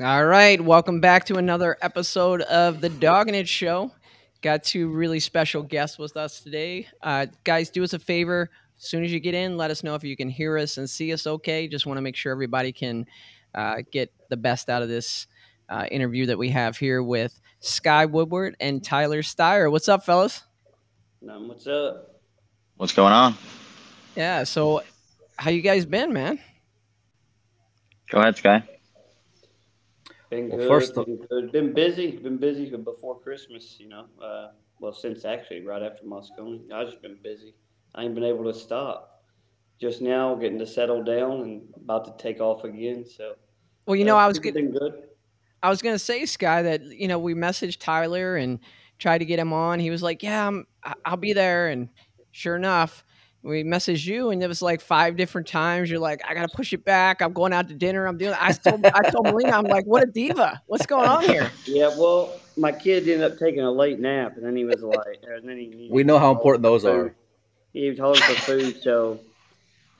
All 0.00 0.24
right, 0.24 0.60
welcome 0.60 1.00
back 1.00 1.24
to 1.24 1.38
another 1.38 1.76
episode 1.82 2.42
of 2.42 2.80
the 2.80 2.88
Doggin' 2.88 3.34
It 3.34 3.48
Show. 3.48 3.90
Got 4.42 4.62
two 4.62 4.90
really 4.90 5.18
special 5.18 5.64
guests 5.64 5.98
with 5.98 6.16
us 6.16 6.38
today. 6.40 6.86
Uh, 7.02 7.26
guys, 7.42 7.68
do 7.68 7.82
us 7.82 7.94
a 7.94 7.98
favor. 7.98 8.48
As 8.78 8.84
soon 8.84 9.02
as 9.02 9.12
you 9.12 9.18
get 9.18 9.34
in, 9.34 9.56
let 9.56 9.72
us 9.72 9.82
know 9.82 9.96
if 9.96 10.04
you 10.04 10.16
can 10.16 10.28
hear 10.28 10.56
us 10.56 10.76
and 10.76 10.88
see 10.88 11.12
us 11.12 11.26
okay. 11.26 11.66
Just 11.66 11.84
want 11.84 11.96
to 11.96 12.00
make 12.00 12.14
sure 12.14 12.30
everybody 12.30 12.70
can 12.70 13.06
uh, 13.56 13.78
get 13.90 14.12
the 14.28 14.36
best 14.36 14.68
out 14.68 14.82
of 14.82 14.88
this 14.88 15.26
uh, 15.68 15.86
interview 15.90 16.26
that 16.26 16.38
we 16.38 16.50
have 16.50 16.76
here 16.76 17.02
with 17.02 17.40
Sky 17.58 18.06
Woodward 18.06 18.54
and 18.60 18.84
Tyler 18.84 19.22
Styer. 19.22 19.68
What's 19.68 19.88
up, 19.88 20.04
fellas? 20.04 20.44
Um, 21.28 21.48
what's 21.48 21.66
up? 21.66 22.20
What's 22.76 22.92
going 22.92 23.12
on? 23.12 23.34
Yeah, 24.14 24.44
so 24.44 24.84
how 25.36 25.50
you 25.50 25.60
guys 25.60 25.86
been, 25.86 26.12
man? 26.12 26.38
Go 28.12 28.20
ahead, 28.20 28.36
Sky. 28.36 28.62
Been 30.30 30.48
Well, 30.48 30.58
good. 30.58 30.68
first 30.68 30.94
been 30.94 31.16
good. 31.30 31.52
Been 31.52 31.72
busy. 31.72 32.12
Been 32.12 32.36
busy 32.38 32.68
before 32.76 33.18
Christmas. 33.18 33.76
You 33.78 33.88
know. 33.88 34.06
Uh, 34.22 34.48
well, 34.80 34.92
since 34.92 35.24
actually 35.24 35.62
right 35.62 35.82
after 35.82 36.04
Mosconi, 36.04 36.70
I've 36.72 36.86
just 36.86 37.02
been 37.02 37.18
busy. 37.22 37.54
I 37.94 38.04
ain't 38.04 38.14
been 38.14 38.24
able 38.24 38.44
to 38.44 38.54
stop. 38.54 39.22
Just 39.80 40.02
now, 40.02 40.34
getting 40.34 40.58
to 40.58 40.66
settle 40.66 41.02
down 41.02 41.40
and 41.42 41.62
about 41.76 42.04
to 42.04 42.22
take 42.22 42.40
off 42.40 42.64
again. 42.64 43.04
So. 43.06 43.34
Well, 43.86 43.96
you 43.96 44.04
know, 44.04 44.16
uh, 44.16 44.20
I 44.20 44.28
was 44.28 44.38
things 44.38 44.54
getting. 44.54 44.72
good. 44.72 45.04
I 45.62 45.70
was 45.70 45.82
gonna 45.82 45.98
say, 45.98 46.26
Sky, 46.26 46.62
that 46.62 46.84
you 46.84 47.08
know 47.08 47.18
we 47.18 47.34
messaged 47.34 47.78
Tyler 47.80 48.36
and 48.36 48.60
tried 48.98 49.18
to 49.18 49.24
get 49.24 49.38
him 49.38 49.52
on. 49.52 49.80
He 49.80 49.90
was 49.90 50.02
like, 50.02 50.22
"Yeah, 50.22 50.46
I'm, 50.46 50.66
I'll 51.04 51.16
be 51.16 51.32
there." 51.32 51.68
And 51.68 51.88
sure 52.32 52.56
enough, 52.56 53.04
we 53.42 53.64
messaged 53.64 54.06
you, 54.06 54.30
and 54.30 54.42
it 54.42 54.48
was 54.48 54.62
like 54.62 54.80
five 54.80 55.16
different 55.16 55.46
times. 55.46 55.90
You're 55.90 56.00
like, 56.00 56.22
"I 56.28 56.34
gotta 56.34 56.54
push 56.54 56.72
it 56.72 56.84
back. 56.84 57.22
I'm 57.22 57.32
going 57.32 57.52
out 57.52 57.68
to 57.68 57.74
dinner. 57.74 58.06
I'm 58.06 58.18
doing." 58.18 58.34
I 58.38 58.52
told 58.52 58.84
I 58.84 59.10
told 59.10 59.26
Melina, 59.26 59.52
I'm 59.52 59.64
like, 59.64 59.86
"What 59.86 60.02
a 60.02 60.06
diva! 60.06 60.60
What's 60.66 60.86
going 60.86 61.08
on 61.08 61.24
here?" 61.24 61.50
Yeah. 61.64 61.88
Well, 61.96 62.38
my 62.56 62.72
kid 62.72 63.08
ended 63.08 63.22
up 63.22 63.38
taking 63.38 63.60
a 63.60 63.70
late 63.70 64.00
nap, 64.00 64.36
and 64.36 64.44
then 64.44 64.56
he 64.56 64.64
was 64.64 64.82
like, 64.82 65.22
and 65.22 65.48
then 65.48 65.56
he. 65.56 65.66
needed 65.68 65.92
We 65.92 66.04
know 66.04 66.18
how 66.18 66.32
important 66.32 66.62
those 66.62 66.82
food. 66.82 66.88
are. 66.88 67.14
He 67.72 67.88
was 67.88 67.98
holding 67.98 68.22
for 68.22 68.34
food, 68.34 68.82
so 68.82 69.20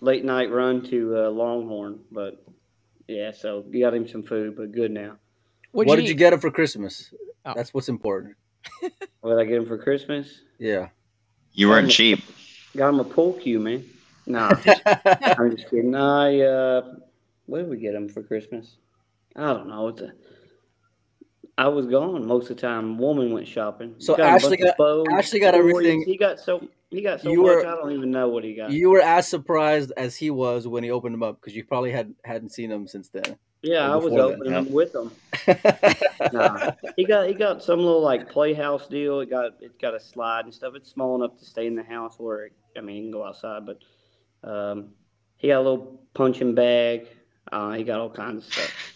late 0.00 0.24
night 0.24 0.50
run 0.50 0.82
to 0.88 1.16
uh, 1.16 1.30
Longhorn, 1.30 2.00
but 2.10 2.42
yeah, 3.06 3.32
so 3.32 3.64
you 3.70 3.80
got 3.84 3.94
him 3.94 4.06
some 4.08 4.22
food, 4.22 4.56
but 4.56 4.72
good 4.72 4.90
now. 4.90 5.16
What'd 5.72 5.88
what 5.88 5.96
did 5.96 6.08
you 6.08 6.14
get 6.14 6.32
him 6.32 6.40
for 6.40 6.50
Christmas? 6.50 7.12
Oh. 7.44 7.52
That's 7.54 7.72
what's 7.72 7.88
important. 7.88 8.36
What 9.20 9.30
did 9.30 9.38
I 9.38 9.44
get 9.44 9.56
him 9.58 9.66
for 9.66 9.78
Christmas? 9.78 10.40
Yeah. 10.58 10.88
You 11.52 11.68
weren't 11.68 11.90
cheap. 11.90 12.20
Got 12.78 12.90
him 12.90 13.00
a 13.00 13.04
pool 13.04 13.36
you, 13.42 13.58
man. 13.58 13.84
Nah, 14.26 14.52
I'm 15.36 15.50
just 15.56 15.68
kidding. 15.70 15.96
I 15.96 16.40
uh, 16.42 16.94
what 17.46 17.58
did 17.58 17.68
we 17.68 17.76
get 17.76 17.92
him 17.92 18.08
for 18.08 18.22
Christmas? 18.22 18.76
I 19.34 19.52
don't 19.52 19.68
know. 19.68 19.88
It's 19.88 20.00
a, 20.00 20.12
I 21.58 21.66
was 21.66 21.86
gone 21.86 22.24
most 22.24 22.48
of 22.50 22.56
the 22.56 22.60
time. 22.62 22.96
Woman 22.98 23.32
went 23.32 23.48
shopping. 23.48 23.96
So 23.98 24.16
Got 24.16 24.26
Ashley 24.34 24.58
got- 24.58 24.76
bows, 24.76 25.06
Ashley 25.10 25.40
got 25.40 25.56
everything- 25.56 26.04
He 26.04 26.16
got 26.16 26.38
so 26.38 26.68
he 26.90 27.02
got 27.02 27.20
so 27.20 27.30
You 27.32 27.42
much. 27.42 27.46
were- 27.48 27.66
I 27.66 27.74
don't 27.74 27.90
even 27.90 28.12
know 28.12 28.28
what 28.28 28.44
he 28.44 28.54
got. 28.54 28.70
you 28.70 28.90
were 28.90 29.00
as 29.02 29.26
surprised 29.26 29.90
as 29.96 30.14
he 30.14 30.30
was 30.30 30.68
when 30.68 30.84
he 30.84 30.92
opened 30.92 31.14
them 31.14 31.24
up 31.24 31.40
because 31.40 31.56
you 31.56 31.64
probably 31.64 31.90
had 31.90 32.14
hadn't 32.24 32.50
seen 32.50 32.70
them 32.70 32.86
since 32.86 33.08
then. 33.08 33.36
Yeah, 33.62 33.92
I 33.92 33.96
was 33.96 34.12
opening 34.12 34.52
them 34.52 34.72
with 34.72 34.94
him. 34.94 35.10
Nah, 36.32 36.72
he 36.96 37.04
got 37.04 37.28
he 37.28 37.34
got 37.34 37.62
some 37.62 37.78
little 37.78 38.02
like 38.02 38.30
playhouse 38.30 38.86
deal. 38.88 39.20
It 39.20 39.30
got 39.30 39.52
it 39.60 39.80
got 39.80 39.94
a 39.94 40.00
slide 40.00 40.44
and 40.44 40.52
stuff. 40.52 40.74
It's 40.74 40.90
small 40.90 41.14
enough 41.16 41.38
to 41.38 41.44
stay 41.44 41.66
in 41.66 41.74
the 41.74 41.82
house 41.82 42.18
where 42.18 42.46
it, 42.46 42.52
I 42.76 42.80
mean 42.80 42.96
you 42.96 43.02
can 43.04 43.10
go 43.12 43.24
outside, 43.24 43.62
but 43.64 43.78
um, 44.48 44.90
he 45.36 45.48
got 45.48 45.58
a 45.58 45.62
little 45.62 46.00
punching 46.14 46.54
bag. 46.54 47.08
Uh, 47.50 47.72
he 47.72 47.84
got 47.84 48.00
all 48.00 48.10
kinds 48.10 48.46
of 48.46 48.52
stuff. 48.52 48.94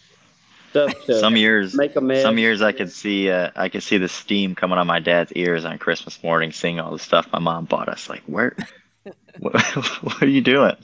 Stuff 0.69 1.19
Some 1.19 1.37
years, 1.37 1.75
make 1.75 1.95
a 1.95 2.01
mess. 2.01 2.23
some 2.23 2.37
years 2.39 2.61
I 2.61 2.71
could 2.71 2.91
see, 2.91 3.29
uh, 3.29 3.51
I 3.55 3.69
could 3.69 3.83
see 3.83 3.97
the 3.97 4.07
steam 4.07 4.55
coming 4.55 4.79
on 4.79 4.87
my 4.87 4.99
dad's 4.99 5.31
ears 5.33 5.65
on 5.65 5.77
Christmas 5.77 6.23
morning, 6.23 6.51
seeing 6.51 6.79
all 6.79 6.91
the 6.91 6.99
stuff 6.99 7.27
my 7.31 7.37
mom 7.37 7.65
bought 7.65 7.89
us. 7.89 8.09
Like, 8.09 8.23
where, 8.25 8.55
what, 9.39 9.61
what 10.03 10.21
are 10.21 10.27
you 10.27 10.41
doing? 10.41 10.75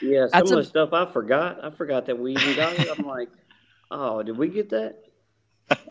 Yeah, 0.00 0.26
some 0.26 0.30
That's 0.32 0.50
of 0.50 0.58
a- 0.58 0.62
the 0.62 0.68
stuff 0.68 0.92
I 0.92 1.06
forgot. 1.06 1.64
I 1.64 1.70
forgot 1.70 2.06
that 2.06 2.18
we 2.18 2.32
even 2.32 2.56
got 2.56 2.78
it. 2.78 2.88
I'm 2.98 3.06
like, 3.06 3.28
oh, 3.90 4.22
did 4.22 4.36
we 4.36 4.48
get 4.48 4.70
that? 4.70 4.98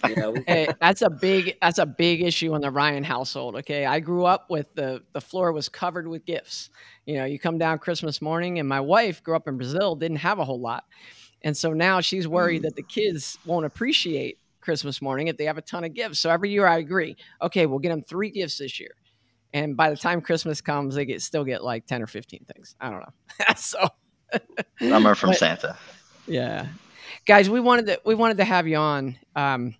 Yeah, 0.07 0.29
we, 0.29 0.43
Hey, 0.47 0.67
that's 0.79 1.01
a 1.01 1.09
big 1.09 1.57
that's 1.61 1.79
a 1.79 1.85
big 1.85 2.21
issue 2.21 2.53
in 2.55 2.61
the 2.61 2.69
Ryan 2.69 3.03
household. 3.03 3.55
Okay, 3.57 3.85
I 3.85 3.99
grew 3.99 4.25
up 4.25 4.49
with 4.49 4.73
the 4.75 5.01
the 5.13 5.21
floor 5.21 5.51
was 5.51 5.69
covered 5.69 6.07
with 6.07 6.25
gifts. 6.25 6.69
You 7.05 7.15
know, 7.15 7.25
you 7.25 7.39
come 7.39 7.57
down 7.57 7.79
Christmas 7.79 8.21
morning, 8.21 8.59
and 8.59 8.67
my 8.67 8.79
wife 8.79 9.23
grew 9.23 9.35
up 9.35 9.47
in 9.47 9.57
Brazil, 9.57 9.95
didn't 9.95 10.17
have 10.17 10.39
a 10.39 10.45
whole 10.45 10.59
lot, 10.59 10.85
and 11.41 11.55
so 11.55 11.73
now 11.73 12.01
she's 12.01 12.27
worried 12.27 12.61
mm. 12.61 12.65
that 12.65 12.75
the 12.75 12.83
kids 12.83 13.37
won't 13.45 13.65
appreciate 13.65 14.37
Christmas 14.61 15.01
morning 15.01 15.27
if 15.27 15.37
they 15.37 15.45
have 15.45 15.57
a 15.57 15.61
ton 15.61 15.83
of 15.83 15.93
gifts. 15.93 16.19
So 16.19 16.29
every 16.29 16.49
year 16.49 16.67
I 16.67 16.77
agree. 16.77 17.17
Okay, 17.41 17.65
we'll 17.65 17.79
get 17.79 17.89
them 17.89 18.03
three 18.03 18.29
gifts 18.29 18.59
this 18.59 18.79
year, 18.79 18.91
and 19.53 19.77
by 19.77 19.89
the 19.89 19.97
time 19.97 20.21
Christmas 20.21 20.61
comes, 20.61 20.95
they 20.95 21.05
get 21.05 21.21
still 21.21 21.43
get 21.43 21.63
like 21.63 21.85
ten 21.85 22.01
or 22.01 22.07
fifteen 22.07 22.45
things. 22.53 22.75
I 22.81 22.89
don't 22.89 22.99
know. 22.99 23.45
so 23.55 23.87
Summer 24.79 25.15
from 25.15 25.29
But- 25.31 25.37
Santa. 25.37 25.77
yeah, 26.27 26.67
guys, 27.25 27.49
we 27.49 27.59
wanted 27.59 27.85
to 27.87 28.01
we 28.05 28.15
wanted 28.15 28.37
to 28.37 28.45
have 28.45 28.67
you 28.67 28.77
on. 28.77 29.17
Um, 29.35 29.75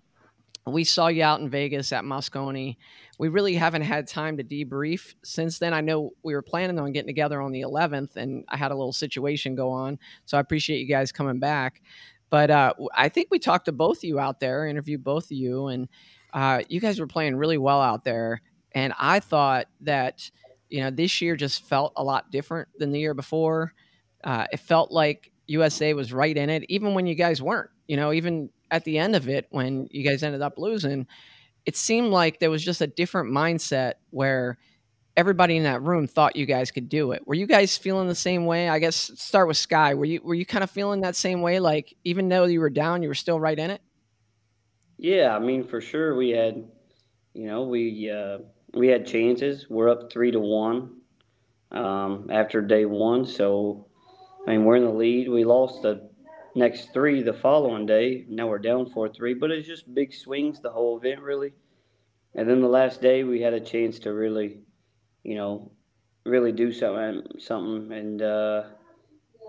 we 0.66 0.84
saw 0.84 1.08
you 1.08 1.24
out 1.24 1.42
in 1.42 1.50
Vegas 1.50 1.92
at 1.92 2.04
Mosconi. 2.04 2.78
We 3.20 3.28
really 3.28 3.54
haven't 3.56 3.82
had 3.84 4.08
time 4.08 4.38
to 4.38 4.44
debrief 4.44 5.14
since 5.24 5.60
then. 5.60 5.74
I 5.74 5.82
know 5.82 6.12
we 6.24 6.34
were 6.34 6.42
planning 6.42 6.80
on 6.80 6.92
getting 6.94 7.08
together 7.08 7.42
on 7.42 7.52
the 7.52 7.62
11th, 7.62 8.16
and 8.16 8.44
I 8.50 8.58
had 8.58 8.72
a 8.72 8.76
little 8.76 8.94
situation 8.94 9.56
go 9.56 9.70
on. 9.70 10.00
So 10.26 10.38
I 10.38 10.40
appreciate 10.40 10.80
you 10.80 10.88
guys 10.88 11.12
coming 11.12 11.38
back. 11.38 11.82
But 12.30 12.50
uh, 12.50 12.74
I 12.96 13.10
think 13.10 13.28
we 13.30 13.38
talked 13.40 13.66
to 13.66 13.72
both 13.72 13.98
of 13.98 14.04
you 14.06 14.20
out 14.20 14.40
there, 14.40 14.66
interviewed 14.66 15.04
both 15.04 15.26
of 15.26 15.32
you, 15.34 15.68
and 15.68 15.88
uh, 16.34 16.64
you 16.70 16.80
guys 16.80 17.00
were 17.00 17.06
playing 17.08 17.36
really 17.36 17.58
well 17.60 17.82
out 17.82 18.04
there. 18.04 18.42
And 18.74 18.94
I 19.00 19.20
thought 19.20 19.68
that 19.82 20.30
you 20.70 20.82
know 20.82 20.90
this 20.90 21.22
year 21.22 21.36
just 21.36 21.66
felt 21.66 21.94
a 21.96 22.04
lot 22.04 22.32
different 22.32 22.70
than 22.78 22.92
the 22.92 23.00
year 23.00 23.14
before. 23.14 23.74
Uh, 24.24 24.48
it 24.52 24.60
felt 24.60 24.92
like 24.92 25.32
USA 25.48 25.94
was 25.94 26.14
right 26.14 26.36
in 26.36 26.50
it, 26.50 26.64
even 26.70 26.94
when 26.94 27.06
you 27.06 27.16
guys 27.16 27.42
weren't. 27.42 27.70
You 27.88 27.98
know, 27.98 28.14
even 28.14 28.50
at 28.72 28.86
the 28.86 28.98
end 28.98 29.16
of 29.16 29.28
it, 29.30 29.48
when 29.52 29.88
you 29.92 30.04
guys 30.04 30.24
ended 30.24 30.42
up 30.42 30.58
losing, 30.58 31.06
it 31.66 31.76
seemed 31.76 32.10
like 32.10 32.40
there 32.40 32.50
was 32.50 32.64
just 32.64 32.82
a 32.82 32.88
different 32.88 33.32
mindset 33.32 33.94
where 34.10 34.58
everybody 35.16 35.58
in 35.58 35.64
that 35.64 35.82
room 35.82 36.08
thought 36.08 36.36
you 36.36 36.46
guys 36.46 36.72
could 36.72 36.90
do 36.90 37.12
it. 37.12 37.26
Were 37.28 37.36
you 37.36 37.46
guys 37.46 37.78
feeling 37.78 38.08
the 38.08 38.16
same 38.16 38.46
way? 38.46 38.70
I 38.70 38.80
guess 38.80 39.12
start 39.16 39.48
with 39.48 39.58
Sky. 39.58 39.94
Were 39.94 40.06
you 40.06 40.22
were 40.24 40.34
you 40.34 40.46
kind 40.46 40.64
of 40.64 40.72
feeling 40.72 41.02
that 41.02 41.16
same 41.16 41.42
way? 41.42 41.60
Like 41.60 41.94
even 42.04 42.30
though 42.30 42.46
you 42.46 42.60
were 42.60 42.70
down, 42.70 43.04
you 43.04 43.10
were 43.10 43.16
still 43.16 43.40
right 43.40 43.58
in 43.58 43.70
it. 43.70 43.82
yeah, 44.98 45.36
I 45.36 45.40
mean 45.40 45.64
for 45.64 45.82
sure 45.82 46.16
we 46.16 46.32
had, 46.32 46.66
you 47.34 47.48
know, 47.48 47.64
we 47.64 48.10
uh, 48.10 48.40
we 48.74 48.88
had 48.88 49.06
chances. 49.06 49.68
We're 49.70 49.90
up 49.90 50.12
three 50.12 50.32
to 50.32 50.40
one 50.40 50.98
um, 51.72 52.30
after 52.32 52.62
day 52.62 52.86
one, 52.86 53.26
so 53.26 53.88
I 54.48 54.52
mean 54.52 54.66
we're 54.66 54.78
in 54.78 54.86
the 54.86 54.92
lead. 54.92 55.30
We 55.30 55.44
lost 55.44 55.82
the 55.82 56.10
next 56.56 56.94
three 56.94 57.22
the 57.22 57.34
following 57.34 57.86
day. 57.86 58.26
Now 58.30 58.48
we're 58.48 58.60
down 58.60 58.86
four 58.88 59.10
three, 59.10 59.34
but 59.34 59.52
it's 59.52 59.68
just 59.68 59.94
big 59.94 60.14
swings 60.14 60.62
the 60.62 60.72
whole 60.72 60.98
event 60.98 61.22
really. 61.22 61.54
And 62.36 62.50
then 62.50 62.62
the 62.62 62.68
last 62.68 63.02
day 63.02 63.24
we 63.24 63.42
had 63.42 63.54
a 63.54 63.60
chance 63.60 64.00
to 64.00 64.14
really, 64.14 64.62
you 65.24 65.36
know, 65.36 65.72
really 66.26 66.52
do 66.52 66.72
something 66.72 67.24
something 67.40 67.92
and. 67.92 68.22
Uh, 68.22 68.64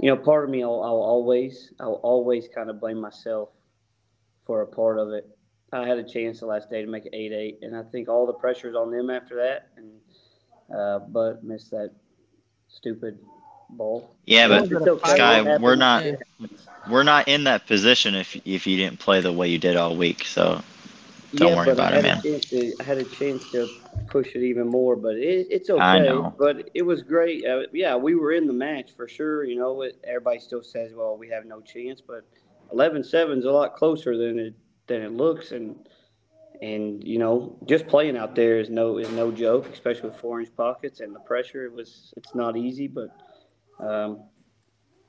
you 0.00 0.10
know, 0.10 0.16
part 0.16 0.44
of 0.44 0.50
me, 0.50 0.62
I'll, 0.62 0.82
I'll 0.82 1.02
always, 1.02 1.72
I'll 1.80 2.00
always 2.02 2.48
kind 2.54 2.70
of 2.70 2.80
blame 2.80 3.00
myself 3.00 3.50
for 4.44 4.62
a 4.62 4.66
part 4.66 4.98
of 4.98 5.10
it. 5.10 5.28
I 5.74 5.86
had 5.86 5.98
a 5.98 6.04
chance 6.04 6.40
the 6.40 6.46
last 6.46 6.70
day 6.70 6.82
to 6.82 6.88
make 6.88 7.06
it 7.06 7.14
eight 7.14 7.32
eight, 7.32 7.58
and 7.62 7.76
I 7.76 7.82
think 7.82 8.08
all 8.08 8.26
the 8.26 8.32
pressure 8.32 8.68
is 8.68 8.76
on 8.76 8.90
them 8.90 9.10
after 9.10 9.36
that, 9.36 9.68
and 9.76 10.76
uh, 10.76 11.00
but 11.00 11.42
missed 11.42 11.70
that 11.72 11.90
stupid 12.68 13.18
ball. 13.70 14.14
Yeah, 14.26 14.48
but 14.48 14.68
but 14.70 14.82
It's 14.82 14.88
okay. 14.88 15.14
Sky, 15.14 15.58
we're 15.58 15.76
not, 15.76 16.04
we're 16.88 17.02
not 17.02 17.28
in 17.28 17.44
that 17.44 17.66
position 17.66 18.14
if 18.14 18.36
if 18.46 18.66
you 18.66 18.76
didn't 18.76 18.98
play 19.00 19.20
the 19.20 19.32
way 19.32 19.48
you 19.48 19.58
did 19.58 19.76
all 19.76 19.96
week. 19.96 20.24
So 20.24 20.62
don't 21.34 21.50
yeah, 21.50 21.56
worry 21.56 21.70
about 21.70 21.94
it, 21.94 22.02
man. 22.02 22.20
To, 22.22 22.76
I 22.78 22.82
had 22.82 22.98
a 22.98 23.04
chance 23.04 23.50
to 23.50 23.68
push 24.06 24.36
it 24.36 24.42
even 24.42 24.68
more, 24.68 24.94
but 24.94 25.16
it, 25.16 25.48
it's 25.50 25.70
okay. 25.70 25.80
I 25.80 25.98
know. 25.98 26.34
But 26.38 26.70
it 26.74 26.82
was 26.82 27.02
great. 27.02 27.44
Uh, 27.44 27.62
yeah, 27.72 27.96
we 27.96 28.14
were 28.14 28.32
in 28.32 28.46
the 28.46 28.52
match 28.52 28.92
for 28.92 29.08
sure. 29.08 29.44
You 29.44 29.56
know, 29.56 29.82
it, 29.82 29.98
everybody 30.04 30.38
still 30.38 30.62
says, 30.62 30.92
"Well, 30.94 31.16
we 31.16 31.28
have 31.30 31.46
no 31.46 31.60
chance," 31.60 32.00
but 32.00 32.24
11-7 32.72 33.38
is 33.38 33.44
a 33.44 33.50
lot 33.50 33.74
closer 33.76 34.16
than 34.16 34.38
it 34.38 34.54
than 34.86 35.02
it 35.02 35.12
looks, 35.12 35.52
and 35.52 35.76
and 36.60 37.02
you 37.02 37.18
know, 37.18 37.58
just 37.66 37.86
playing 37.86 38.16
out 38.16 38.34
there 38.34 38.58
is 38.58 38.70
no 38.70 38.98
is 38.98 39.10
no 39.10 39.30
joke, 39.30 39.68
especially 39.72 40.10
with 40.10 40.18
four 40.18 40.40
inch 40.40 40.54
pockets 40.56 41.00
and 41.00 41.14
the 41.14 41.20
pressure. 41.20 41.64
It 41.64 41.72
was 41.72 42.12
it's 42.16 42.34
not 42.34 42.56
easy, 42.56 42.88
but 42.88 43.10
um, 43.80 44.24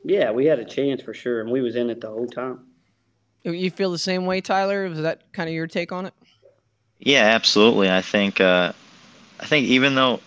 yeah, 0.04 0.32
we 0.32 0.46
had 0.46 0.60
a 0.60 0.66
chance 0.66 1.02
for 1.02 1.14
sure, 1.14 1.42
and 1.42 1.52
we 1.52 1.62
was 1.62 1.76
in 1.76 1.90
it 1.90 2.02
the 2.02 2.10
whole 2.10 2.28
time. 2.28 2.66
You 3.44 3.70
feel 3.70 3.92
the 3.92 4.00
same 4.00 4.26
way, 4.26 4.42
Tyler? 4.42 4.90
Was 4.90 5.02
that 5.02 5.32
kind 5.32 5.48
of 5.48 5.54
your 5.54 5.68
take 5.68 5.92
on 5.92 6.08
it? 6.08 6.14
Yeah, 7.00 7.22
absolutely. 7.22 7.92
I 7.92 8.02
think 8.02 8.42
uh, 8.42 8.74
I 9.40 9.46
think 9.46 9.68
even 9.68 9.96
though 9.96 10.20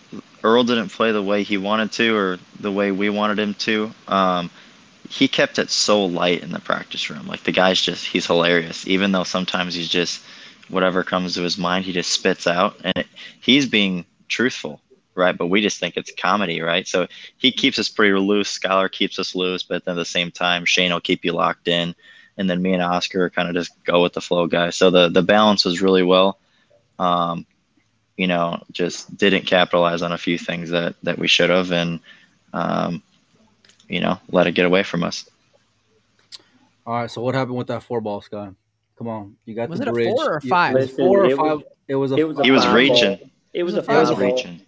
Earl 0.43 0.63
didn't 0.63 0.89
play 0.89 1.11
the 1.11 1.23
way 1.23 1.43
he 1.43 1.57
wanted 1.57 1.91
to 1.93 2.15
or 2.15 2.39
the 2.59 2.71
way 2.71 2.91
we 2.91 3.09
wanted 3.09 3.39
him 3.39 3.53
to, 3.55 3.91
um, 4.07 4.49
he 5.09 5.27
kept 5.27 5.57
it 5.57 5.71
so 5.71 6.05
light 6.05 6.43
in 6.43 6.51
the 6.51 6.59
practice 6.59 7.09
room. 7.09 7.27
Like 7.27 7.43
the 7.43 7.51
guy's 7.51 7.81
just 7.81 8.05
he's 8.05 8.27
hilarious. 8.27 8.87
Even 8.87 9.11
though 9.11 9.23
sometimes 9.23 9.73
he's 9.73 9.89
just 9.89 10.23
whatever 10.69 11.03
comes 11.03 11.33
to 11.33 11.41
his 11.41 11.57
mind, 11.57 11.83
he 11.83 11.91
just 11.91 12.11
spits 12.11 12.45
out, 12.45 12.79
and 12.83 12.95
it, 12.95 13.07
he's 13.41 13.65
being 13.65 14.05
truthful, 14.27 14.79
right? 15.15 15.35
But 15.35 15.47
we 15.47 15.61
just 15.61 15.79
think 15.79 15.97
it's 15.97 16.13
comedy, 16.15 16.61
right? 16.61 16.87
So 16.87 17.07
he 17.37 17.51
keeps 17.51 17.79
us 17.79 17.89
pretty 17.89 18.13
loose. 18.13 18.57
Skylar 18.57 18.91
keeps 18.91 19.17
us 19.17 19.33
loose, 19.33 19.63
but 19.63 19.83
then 19.83 19.93
at 19.93 19.95
the 19.95 20.05
same 20.05 20.29
time, 20.29 20.63
Shane 20.63 20.93
will 20.93 21.01
keep 21.01 21.25
you 21.25 21.33
locked 21.33 21.67
in, 21.67 21.95
and 22.37 22.47
then 22.47 22.61
me 22.61 22.73
and 22.73 22.83
Oscar 22.83 23.31
kind 23.31 23.49
of 23.49 23.55
just 23.55 23.71
go 23.83 24.03
with 24.03 24.13
the 24.13 24.21
flow, 24.21 24.45
guys. 24.45 24.75
So 24.75 24.91
the 24.91 25.09
the 25.09 25.23
balance 25.23 25.65
was 25.65 25.81
really 25.81 26.03
well. 26.03 26.37
Um, 26.99 27.47
you 28.15 28.27
know, 28.27 28.61
just 28.73 29.17
didn't 29.17 29.47
capitalize 29.47 30.03
on 30.03 30.11
a 30.11 30.19
few 30.19 30.37
things 30.37 30.69
that 30.69 30.95
that 31.01 31.17
we 31.17 31.27
should 31.27 31.49
have, 31.49 31.71
and 31.71 31.99
um, 32.53 33.01
you 33.89 33.99
know, 33.99 34.19
let 34.31 34.47
it 34.47 34.53
get 34.53 34.65
away 34.65 34.83
from 34.83 35.03
us. 35.03 35.29
All 36.85 36.93
right. 36.93 37.11
So 37.11 37.21
what 37.21 37.35
happened 37.35 37.57
with 37.57 37.67
that 37.67 37.83
four 37.83 37.99
ball, 37.99 38.21
Sky? 38.21 38.49
Come 38.97 39.07
on, 39.07 39.35
you 39.45 39.55
got 39.55 39.69
Was 39.69 39.79
the 39.79 39.87
it 39.87 39.89
a 39.89 39.93
four 39.93 40.33
or 40.33 40.41
five? 40.41 40.71
it 40.75 40.79
was 40.79 40.89
Listen, 40.89 41.05
four 41.05 41.23
or 41.25 41.29
it 41.29 41.37
five. 41.37 41.55
was- 41.57 41.63
it 41.87 41.95
was 41.95 42.11
a. 42.11 42.15
It 42.15 42.23
was 42.23 42.39
a 42.39 42.43
He 42.43 42.51
was 42.51 42.63
foul 42.63 42.75
reaching. 42.75 43.17
ball. 43.17 43.29
It 43.53 43.63
was 43.63 43.73
a 43.73 43.77
It 43.79 43.83
was 43.83 43.87
a 43.89 43.91
He 43.91 43.97
was 43.97 44.09
foul 44.09 44.15
foul 44.15 44.31
reaching. 44.35 44.61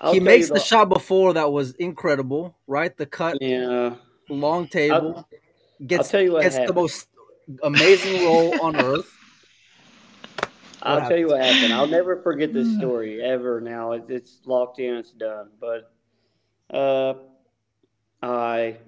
I'll 0.00 0.12
he 0.12 0.20
makes 0.20 0.48
you 0.48 0.54
the 0.54 0.60
shot 0.60 0.88
before 0.88 1.34
that 1.34 1.50
was 1.50 1.72
incredible, 1.72 2.56
right? 2.68 2.96
The 2.96 3.06
cut, 3.06 3.38
Yeah, 3.40 3.96
long 4.28 4.68
table, 4.68 5.26
gets 5.84 6.10
tell 6.10 6.22
you 6.22 6.32
what 6.32 6.42
gets 6.42 6.56
the 6.58 6.72
most 6.72 7.08
amazing 7.64 8.22
roll 8.22 8.60
on 8.60 8.76
earth. 8.80 9.12
I'll 10.82 11.00
What 11.00 11.08
tell 11.08 11.18
you 11.18 11.28
what 11.28 11.40
happened. 11.40 11.72
I'll 11.72 11.88
never 11.88 12.16
forget 12.22 12.52
this 12.52 12.76
story 12.76 13.20
ever. 13.20 13.60
Now 13.60 13.92
it, 13.92 14.04
it's 14.08 14.38
locked 14.44 14.78
in. 14.78 14.94
It's 14.94 15.10
done. 15.10 15.48
But 15.60 15.90
uh, 16.70 17.14
I 18.22 18.78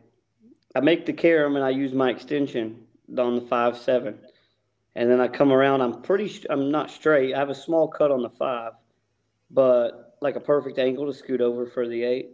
I 0.75 0.81
make 0.81 1.07
the 1.07 1.13
carom 1.13 1.57
and 1.57 1.65
I 1.65 1.71
use 1.71 1.93
my 1.93 2.11
extension 2.11 2.87
on 3.19 3.35
the 3.35 3.43
five 3.43 3.77
seven, 3.77 4.19
and 4.95 5.11
then 5.11 5.21
I 5.21 5.29
come 5.29 5.53
around. 5.53 5.81
I'm 5.81 6.03
pretty. 6.03 6.45
I'm 6.49 6.71
not 6.71 6.91
straight. 6.91 7.35
I 7.35 7.39
have 7.39 7.51
a 7.51 7.55
small 7.55 7.89
cut 7.89 8.11
on 8.11 8.23
the 8.23 8.31
five, 8.31 8.73
but 9.51 10.17
like 10.21 10.37
a 10.37 10.41
perfect 10.41 10.79
angle 10.79 11.07
to 11.07 11.15
scoot 11.15 11.41
over 11.41 11.67
for 11.67 11.89
the 11.89 12.03
eight. 12.03 12.31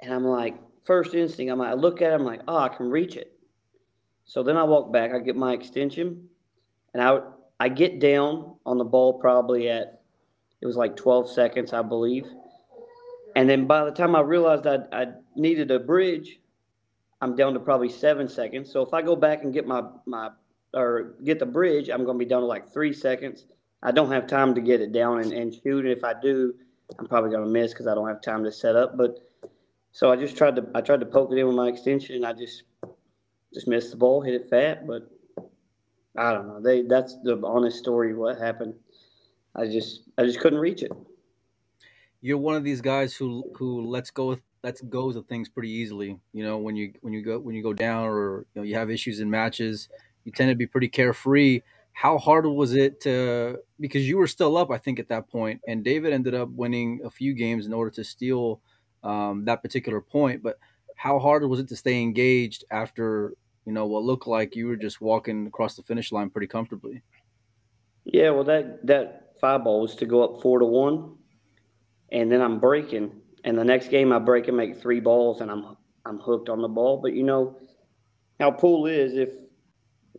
And 0.00 0.14
I'm 0.14 0.24
like, 0.24 0.56
first 0.84 1.14
instinct. 1.14 1.50
I'm 1.50 1.58
like, 1.58 1.70
I 1.70 1.74
look 1.74 2.02
at 2.02 2.12
it. 2.12 2.14
I'm 2.14 2.24
like, 2.24 2.42
oh, 2.46 2.58
I 2.58 2.68
can 2.68 2.88
reach 2.88 3.16
it. 3.16 3.32
So 4.24 4.42
then 4.42 4.56
I 4.56 4.62
walk 4.62 4.92
back. 4.92 5.12
I 5.12 5.18
get 5.18 5.36
my 5.36 5.52
extension, 5.52 6.28
and 6.94 7.02
I 7.02 7.20
I 7.60 7.68
get 7.68 7.98
down 8.00 8.54
on 8.64 8.78
the 8.78 8.84
ball 8.84 9.18
probably 9.18 9.68
at 9.68 9.98
it 10.60 10.66
was 10.66 10.76
like 10.76 10.96
12 10.96 11.30
seconds, 11.30 11.72
I 11.72 11.82
believe. 11.82 12.26
And 13.36 13.48
then 13.48 13.66
by 13.66 13.84
the 13.84 13.92
time 13.92 14.16
I 14.16 14.20
realized 14.20 14.66
I, 14.66 14.78
I 14.92 15.06
needed 15.38 15.70
a 15.70 15.78
bridge, 15.78 16.40
I'm 17.20 17.36
down 17.36 17.54
to 17.54 17.60
probably 17.60 17.88
seven 17.88 18.28
seconds. 18.28 18.70
So 18.70 18.82
if 18.82 18.94
I 18.94 19.02
go 19.02 19.16
back 19.16 19.42
and 19.42 19.52
get 19.52 19.66
my 19.66 19.82
my 20.06 20.30
or 20.74 21.14
get 21.24 21.38
the 21.38 21.46
bridge, 21.46 21.88
I'm 21.88 22.04
going 22.04 22.18
to 22.18 22.24
be 22.24 22.28
down 22.28 22.42
to 22.42 22.46
like 22.46 22.72
three 22.72 22.92
seconds. 22.92 23.46
I 23.82 23.92
don't 23.92 24.10
have 24.10 24.26
time 24.26 24.54
to 24.54 24.60
get 24.60 24.80
it 24.80 24.92
down 24.92 25.20
and, 25.20 25.32
and 25.32 25.54
shoot. 25.54 25.84
And 25.84 25.96
if 25.96 26.04
I 26.04 26.14
do, 26.20 26.54
I'm 26.98 27.06
probably 27.06 27.30
going 27.30 27.44
to 27.44 27.50
miss 27.50 27.72
because 27.72 27.86
I 27.86 27.94
don't 27.94 28.08
have 28.08 28.20
time 28.20 28.44
to 28.44 28.52
set 28.52 28.76
up. 28.76 28.96
But 28.96 29.18
so 29.92 30.10
I 30.10 30.16
just 30.16 30.36
tried 30.36 30.56
to 30.56 30.66
I 30.74 30.80
tried 30.80 31.00
to 31.00 31.06
poke 31.06 31.32
it 31.32 31.38
in 31.38 31.46
with 31.46 31.56
my 31.56 31.68
extension, 31.68 32.16
and 32.16 32.26
I 32.26 32.32
just 32.32 32.64
just 33.54 33.68
missed 33.68 33.90
the 33.90 33.96
ball, 33.96 34.20
hit 34.20 34.34
it 34.34 34.48
fat, 34.48 34.86
but 34.86 35.10
I 36.16 36.32
don't 36.32 36.48
know. 36.48 36.60
They 36.60 36.82
that's 36.82 37.16
the 37.22 37.40
honest 37.44 37.78
story. 37.78 38.14
What 38.14 38.38
happened? 38.38 38.74
I 39.54 39.66
just 39.66 40.02
I 40.16 40.24
just 40.24 40.40
couldn't 40.40 40.58
reach 40.58 40.82
it. 40.82 40.92
You're 42.20 42.38
one 42.38 42.56
of 42.56 42.64
these 42.64 42.80
guys 42.80 43.14
who 43.14 43.44
who 43.56 43.86
lets 43.86 44.10
go 44.10 44.26
with 44.26 44.42
lets 44.68 44.82
goes 44.82 45.16
of 45.16 45.26
things 45.26 45.48
pretty 45.48 45.70
easily. 45.70 46.20
You 46.34 46.44
know, 46.44 46.58
when 46.58 46.76
you 46.76 46.92
when 47.00 47.14
you 47.14 47.22
go 47.22 47.38
when 47.38 47.54
you 47.54 47.62
go 47.62 47.72
down 47.72 48.04
or 48.04 48.40
you 48.52 48.60
know 48.60 48.62
you 48.62 48.74
have 48.74 48.90
issues 48.90 49.20
in 49.20 49.30
matches, 49.30 49.88
you 50.24 50.32
tend 50.32 50.50
to 50.50 50.54
be 50.54 50.66
pretty 50.66 50.88
carefree. 50.88 51.62
How 51.92 52.18
hard 52.18 52.44
was 52.44 52.74
it 52.74 53.00
to 53.00 53.60
because 53.80 54.06
you 54.06 54.18
were 54.18 54.26
still 54.26 54.58
up, 54.58 54.70
I 54.70 54.76
think, 54.76 54.98
at 54.98 55.08
that 55.08 55.28
point, 55.30 55.62
and 55.66 55.82
David 55.82 56.12
ended 56.12 56.34
up 56.34 56.50
winning 56.50 57.00
a 57.02 57.10
few 57.10 57.32
games 57.32 57.64
in 57.64 57.72
order 57.72 57.90
to 57.92 58.04
steal 58.04 58.60
um, 59.02 59.46
that 59.46 59.62
particular 59.62 60.02
point. 60.02 60.42
But 60.42 60.58
how 60.96 61.18
hard 61.18 61.42
was 61.48 61.60
it 61.60 61.68
to 61.68 61.76
stay 61.76 62.02
engaged 62.02 62.64
after 62.70 63.32
you 63.64 63.72
know 63.72 63.86
what 63.86 64.02
looked 64.02 64.26
like 64.26 64.54
you 64.54 64.66
were 64.66 64.76
just 64.76 65.00
walking 65.00 65.46
across 65.46 65.76
the 65.76 65.82
finish 65.82 66.12
line 66.12 66.28
pretty 66.28 66.46
comfortably? 66.46 67.02
Yeah, 68.04 68.30
well 68.30 68.44
that 68.44 68.86
that 68.86 69.40
five 69.40 69.64
ball 69.64 69.80
was 69.80 69.96
to 69.96 70.06
go 70.06 70.22
up 70.22 70.42
four 70.42 70.58
to 70.58 70.66
one, 70.66 71.16
and 72.12 72.30
then 72.30 72.42
I'm 72.42 72.60
breaking, 72.60 73.12
and 73.48 73.58
the 73.58 73.64
next 73.64 73.88
game 73.88 74.12
I 74.12 74.18
break 74.18 74.46
and 74.48 74.56
make 74.56 74.80
three 74.80 75.00
balls, 75.00 75.40
and 75.40 75.50
I'm 75.50 75.76
I'm 76.04 76.18
hooked 76.18 76.48
on 76.48 76.60
the 76.62 76.68
ball. 76.68 76.98
But 77.02 77.14
you 77.14 77.22
know 77.24 77.56
how 78.38 78.50
pool 78.50 78.86
is 78.86 79.14
if 79.16 79.30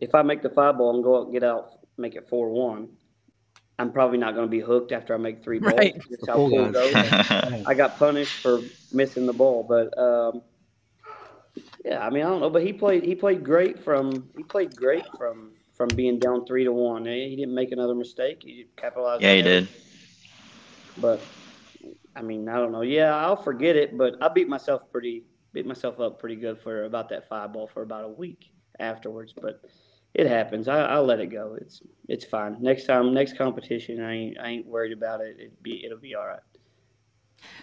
if 0.00 0.14
I 0.14 0.22
make 0.22 0.42
the 0.42 0.50
five 0.50 0.76
ball 0.78 0.94
and 0.94 1.04
go 1.04 1.14
up, 1.22 1.32
get 1.32 1.44
out, 1.44 1.72
make 1.96 2.16
it 2.16 2.28
four 2.28 2.50
one. 2.50 2.88
I'm 3.78 3.92
probably 3.92 4.18
not 4.18 4.34
going 4.34 4.46
to 4.46 4.50
be 4.50 4.60
hooked 4.60 4.92
after 4.92 5.14
I 5.14 5.16
make 5.16 5.42
three 5.42 5.58
balls. 5.58 5.72
Right. 5.78 5.94
That's 6.10 6.26
how 6.28 6.34
pool 6.34 6.50
pool 6.50 6.70
goes. 6.70 6.92
I 7.66 7.72
got 7.74 7.98
punished 7.98 8.42
for 8.42 8.60
missing 8.92 9.24
the 9.24 9.32
ball, 9.32 9.64
but 9.66 9.96
um, 9.96 10.42
yeah, 11.84 12.04
I 12.04 12.10
mean 12.10 12.22
I 12.24 12.28
don't 12.28 12.40
know, 12.40 12.50
but 12.50 12.62
he 12.62 12.72
played 12.74 13.04
he 13.04 13.14
played 13.14 13.42
great 13.44 13.78
from 13.82 14.28
he 14.36 14.42
played 14.42 14.76
great 14.76 15.04
from 15.16 15.52
from 15.72 15.88
being 15.88 16.18
down 16.18 16.44
three 16.44 16.64
to 16.64 16.72
one. 16.72 17.06
Eh, 17.06 17.28
He 17.28 17.36
didn't 17.36 17.54
make 17.54 17.72
another 17.72 17.94
mistake. 17.94 18.42
He 18.44 18.66
capitalized. 18.76 19.22
yeah, 19.22 19.32
he 19.34 19.38
every- 19.40 19.50
did. 19.50 19.68
But 20.98 21.20
I 22.16 22.22
mean 22.22 22.48
I 22.48 22.56
don't 22.56 22.72
know. 22.72 22.82
Yeah, 22.82 23.14
I'll 23.16 23.36
forget 23.36 23.76
it, 23.76 23.96
but 23.96 24.16
I 24.22 24.28
beat 24.28 24.48
myself 24.48 24.82
pretty 24.90 25.24
beat 25.52 25.66
myself 25.66 25.98
up 26.00 26.18
pretty 26.18 26.36
good 26.36 26.60
for 26.60 26.84
about 26.84 27.08
that 27.08 27.28
five 27.28 27.52
ball 27.52 27.66
for 27.66 27.82
about 27.82 28.04
a 28.04 28.08
week 28.08 28.52
afterwards. 28.78 29.32
But 29.32 29.62
it 30.14 30.26
happens. 30.26 30.68
I, 30.68 30.80
I'll 30.80 31.04
let 31.04 31.20
it 31.20 31.26
go. 31.26 31.56
It's 31.60 31.82
it's 32.08 32.24
fine. 32.24 32.56
Next 32.60 32.86
time, 32.86 33.14
next 33.14 33.36
competition, 33.36 34.02
I 34.02 34.12
ain't 34.12 34.40
I 34.40 34.48
ain't 34.48 34.66
worried 34.66 34.92
about 34.92 35.20
it. 35.20 35.36
It 35.38 35.62
be 35.62 35.84
it'll 35.84 35.98
be 35.98 36.14
all 36.14 36.26
right. 36.26 36.40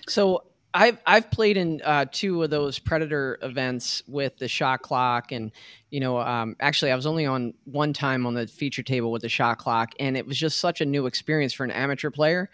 So 0.07 0.43
I've 0.73 0.99
I've 1.05 1.29
played 1.31 1.57
in 1.57 1.81
uh, 1.83 2.05
two 2.11 2.43
of 2.43 2.49
those 2.49 2.79
Predator 2.79 3.37
events 3.41 4.03
with 4.07 4.37
the 4.37 4.47
shot 4.47 4.81
clock, 4.81 5.31
and 5.31 5.51
you 5.89 5.99
know, 5.99 6.19
um, 6.19 6.55
actually, 6.59 6.91
I 6.91 6.95
was 6.95 7.05
only 7.05 7.25
on 7.25 7.53
one 7.65 7.93
time 7.93 8.25
on 8.25 8.33
the 8.33 8.47
feature 8.47 8.83
table 8.83 9.11
with 9.11 9.23
the 9.23 9.29
shot 9.29 9.57
clock, 9.57 9.93
and 9.99 10.15
it 10.15 10.25
was 10.25 10.37
just 10.37 10.59
such 10.59 10.79
a 10.79 10.85
new 10.85 11.05
experience 11.05 11.53
for 11.53 11.63
an 11.63 11.71
amateur 11.71 12.11
player. 12.11 12.49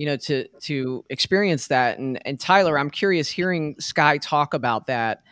You 0.00 0.06
know, 0.06 0.16
to 0.16 0.48
to 0.60 1.04
experience 1.10 1.66
that, 1.66 1.98
and 1.98 2.26
and 2.26 2.40
Tyler, 2.40 2.78
I'm 2.78 2.88
curious 2.88 3.28
hearing 3.28 3.76
Sky 3.78 4.16
talk 4.16 4.54
about 4.54 4.86
that. 4.86 5.22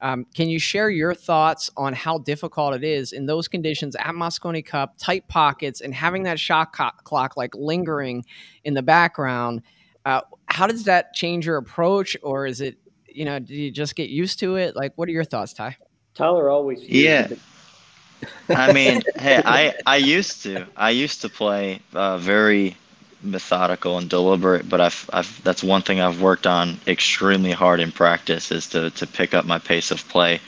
Um, 0.00 0.26
can 0.34 0.48
you 0.48 0.58
share 0.58 0.90
your 0.90 1.14
thoughts 1.14 1.70
on 1.76 1.92
how 1.92 2.18
difficult 2.18 2.74
it 2.74 2.82
is 2.82 3.12
in 3.12 3.26
those 3.26 3.46
conditions 3.46 3.94
at 3.94 4.16
Mosconi 4.16 4.66
Cup, 4.66 4.94
tight 4.98 5.28
pockets, 5.28 5.80
and 5.80 5.94
having 5.94 6.24
that 6.24 6.40
shot 6.40 6.72
co- 6.72 6.90
clock 7.04 7.36
like 7.36 7.54
lingering 7.54 8.24
in 8.64 8.74
the 8.74 8.82
background? 8.82 9.62
Uh, 10.04 10.22
how 10.46 10.66
does 10.66 10.82
that 10.82 11.14
change 11.14 11.46
your 11.46 11.58
approach, 11.58 12.16
or 12.24 12.46
is 12.46 12.60
it, 12.60 12.78
you 13.08 13.24
know, 13.24 13.38
do 13.38 13.54
you 13.54 13.70
just 13.70 13.94
get 13.94 14.10
used 14.10 14.40
to 14.40 14.56
it? 14.56 14.74
Like, 14.74 14.92
what 14.96 15.08
are 15.08 15.12
your 15.12 15.22
thoughts, 15.22 15.52
Ty? 15.52 15.76
Tyler 16.14 16.50
always 16.50 16.82
Yeah. 16.82 17.28
the- 17.28 17.38
I 18.48 18.72
mean, 18.72 19.02
hey, 19.20 19.40
I 19.44 19.72
I 19.86 19.98
used 19.98 20.42
to 20.42 20.66
I 20.76 20.90
used 20.90 21.20
to 21.20 21.28
play 21.28 21.80
uh, 21.94 22.18
very 22.18 22.76
methodical 23.26 23.98
and 23.98 24.08
deliberate, 24.08 24.68
but 24.68 24.80
I've 24.80 25.08
I've 25.12 25.42
that's 25.44 25.62
one 25.62 25.82
thing 25.82 26.00
I've 26.00 26.20
worked 26.20 26.46
on 26.46 26.78
extremely 26.86 27.52
hard 27.52 27.80
in 27.80 27.92
practice 27.92 28.50
is 28.50 28.68
to 28.70 28.90
to 28.90 29.06
pick 29.06 29.34
up 29.34 29.44
my 29.44 29.58
pace 29.58 29.90
of 29.90 30.06
play, 30.08 30.40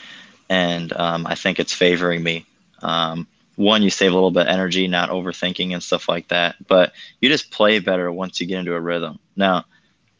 and 0.48 0.92
um, 0.94 1.26
I 1.26 1.34
think 1.34 1.58
it's 1.58 1.72
favoring 1.72 2.22
me. 2.22 2.46
Um, 2.82 3.26
one, 3.56 3.82
you 3.82 3.90
save 3.90 4.12
a 4.12 4.14
little 4.14 4.30
bit 4.30 4.42
of 4.42 4.48
energy, 4.48 4.86
not 4.86 5.10
overthinking 5.10 5.72
and 5.72 5.82
stuff 5.82 6.08
like 6.08 6.28
that, 6.28 6.56
but 6.68 6.92
you 7.20 7.28
just 7.28 7.50
play 7.50 7.80
better 7.80 8.10
once 8.12 8.40
you 8.40 8.46
get 8.46 8.60
into 8.60 8.74
a 8.74 8.80
rhythm. 8.80 9.18
Now, 9.34 9.64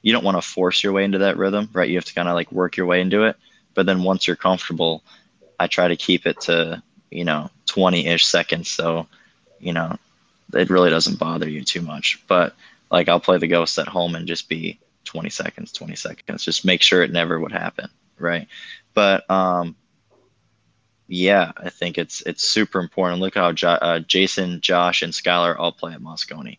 you 0.03 0.13
don't 0.13 0.25
want 0.25 0.37
to 0.37 0.43
force 0.43 0.83
your 0.83 0.93
way 0.93 1.05
into 1.05 1.19
that 1.19 1.37
rhythm, 1.37 1.69
right? 1.73 1.89
You 1.89 1.97
have 1.97 2.05
to 2.07 2.15
kind 2.15 2.29
of 2.29 2.35
like 2.35 2.51
work 2.51 2.77
your 2.77 2.87
way 2.87 3.01
into 3.01 3.25
it, 3.25 3.37
but 3.75 3.87
then 3.87 4.03
once 4.03 4.27
you're 4.27 4.37
comfortable, 4.37 5.05
I 5.61 5.69
try 5.69 5.87
to 5.89 5.97
keep 5.97 6.27
it 6.27 6.41
to 6.43 6.83
you 7.11 7.25
know 7.25 7.51
20-ish 7.67 8.27
seconds 8.27 8.71
so 8.71 9.07
you 9.59 9.73
know 9.73 9.97
it 10.55 10.71
really 10.71 10.91
doesn't 10.91 11.19
bother 11.19 11.49
you 11.49 11.63
too 11.65 11.83
much. 11.83 12.23
But 12.27 12.55
like 12.91 13.09
i'll 13.09 13.21
play 13.21 13.39
the 13.39 13.47
ghost 13.47 13.79
at 13.79 13.89
home 13.89 14.15
and 14.15 14.27
just 14.27 14.49
be 14.49 14.79
20 15.05 15.31
seconds 15.31 15.73
20 15.73 15.95
seconds. 15.95 16.45
Just 16.45 16.65
make 16.65 16.83
sure 16.83 17.03
it 17.03 17.13
never 17.13 17.39
would 17.39 17.53
happen 17.53 17.89
right? 18.19 18.49
But 18.95 19.29
um 19.31 19.77
yeah 21.11 21.53
i 21.57 21.71
think 21.71 21.97
it's 21.97 22.21
it's 22.23 22.43
super 22.43 22.81
important. 22.81 23.21
Look 23.21 23.35
how 23.35 23.53
jo- 23.53 23.69
uh, 23.69 24.01
jason 24.01 24.61
josh 24.61 25.03
and 25.03 25.13
skylar 25.13 25.59
all 25.59 25.73
play 25.73 25.93
at 25.95 26.01
mosconi 26.01 26.59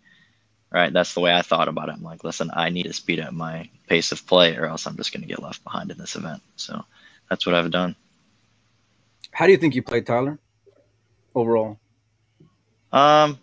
right? 0.71 0.93
That's 0.93 1.13
the 1.15 1.19
way 1.19 1.33
i 1.33 1.41
thought 1.41 1.67
about 1.67 1.89
it. 1.89 1.93
I'm 1.95 2.03
like 2.03 2.23
listen 2.23 2.49
i 2.53 2.69
need 2.69 2.83
to 2.83 2.93
speed 2.93 3.19
up 3.19 3.33
my 3.33 3.69
pace 3.87 4.11
of 4.11 4.25
play 4.25 4.55
or 4.55 4.65
else 4.65 4.85
i'm 4.85 4.97
just 4.97 5.11
going 5.11 5.21
to 5.21 5.27
get 5.27 5.41
left 5.41 5.63
behind 5.63 5.91
in 5.91 5.97
this 5.97 6.15
event. 6.15 6.41
So 6.55 6.83
that's 7.29 7.45
what 7.45 7.55
i've 7.55 7.71
done. 7.71 7.95
How 9.31 9.45
do 9.45 9.51
you 9.51 9.57
think 9.57 9.75
you 9.75 9.83
played, 9.83 10.05
Tyler? 10.05 10.39
Overall, 11.35 11.79
Um, 12.91 13.37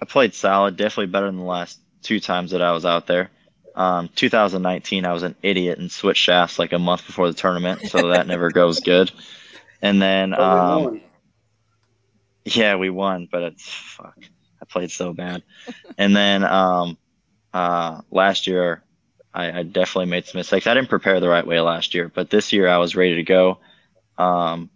I 0.00 0.04
played 0.04 0.34
solid, 0.34 0.76
definitely 0.76 1.12
better 1.12 1.26
than 1.26 1.38
the 1.38 1.44
last 1.44 1.78
two 2.02 2.20
times 2.20 2.50
that 2.50 2.62
I 2.62 2.72
was 2.72 2.84
out 2.84 3.06
there. 3.06 3.30
Um, 3.74 4.08
2019, 4.14 5.04
I 5.04 5.12
was 5.12 5.24
an 5.24 5.34
idiot 5.42 5.78
and 5.78 5.90
switched 5.90 6.22
shafts 6.22 6.58
like 6.58 6.72
a 6.72 6.78
month 6.78 7.06
before 7.06 7.26
the 7.26 7.34
tournament, 7.34 7.80
so 7.82 8.10
that 8.10 8.26
never 8.26 8.50
goes 8.50 8.80
good. 8.80 9.10
And 9.82 10.00
then, 10.00 10.32
um, 10.32 11.00
yeah, 12.44 12.76
we 12.76 12.90
won, 12.90 13.28
but 13.30 13.42
it's 13.42 13.68
fuck. 13.68 14.18
I 14.62 14.64
played 14.66 14.90
so 14.90 15.12
bad. 15.12 15.42
and 15.98 16.14
then 16.14 16.44
um, 16.44 16.96
uh, 17.52 18.00
last 18.10 18.46
year, 18.46 18.82
I, 19.32 19.60
I, 19.60 19.62
definitely 19.64 20.10
made 20.10 20.26
some 20.26 20.38
mistakes. 20.38 20.66
I 20.66 20.74
didn't 20.74 20.88
prepare 20.88 21.18
the 21.18 21.28
right 21.28 21.46
way 21.46 21.60
last 21.60 21.94
year, 21.94 22.10
but 22.12 22.30
this 22.30 22.52
year 22.52 22.68
I 22.68 22.78
was 22.78 22.94
ready 22.94 23.16
to 23.16 23.24
go. 23.24 23.58
Um, 24.16 24.70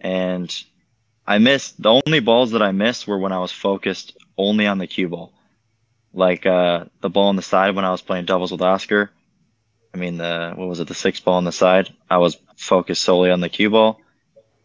and 0.00 0.54
I 1.26 1.38
missed 1.38 1.80
the 1.80 2.00
only 2.04 2.20
balls 2.20 2.50
that 2.52 2.62
I 2.62 2.72
missed 2.72 3.06
were 3.06 3.18
when 3.18 3.32
I 3.32 3.38
was 3.38 3.52
focused 3.52 4.16
only 4.38 4.66
on 4.66 4.78
the 4.78 4.86
cue 4.86 5.08
ball, 5.08 5.32
like 6.14 6.46
uh, 6.46 6.86
the 7.00 7.10
ball 7.10 7.28
on 7.28 7.36
the 7.36 7.42
side 7.42 7.74
when 7.74 7.84
I 7.84 7.90
was 7.90 8.00
playing 8.00 8.24
doubles 8.24 8.52
with 8.52 8.62
Oscar. 8.62 9.10
I 9.92 9.98
mean 9.98 10.16
the 10.16 10.52
what 10.54 10.68
was 10.68 10.80
it 10.80 10.88
the 10.88 10.94
six 10.94 11.20
ball 11.20 11.34
on 11.34 11.44
the 11.44 11.52
side? 11.52 11.92
I 12.08 12.18
was 12.18 12.36
focused 12.56 13.02
solely 13.02 13.30
on 13.30 13.40
the 13.40 13.48
cue 13.48 13.70
ball, 13.70 14.00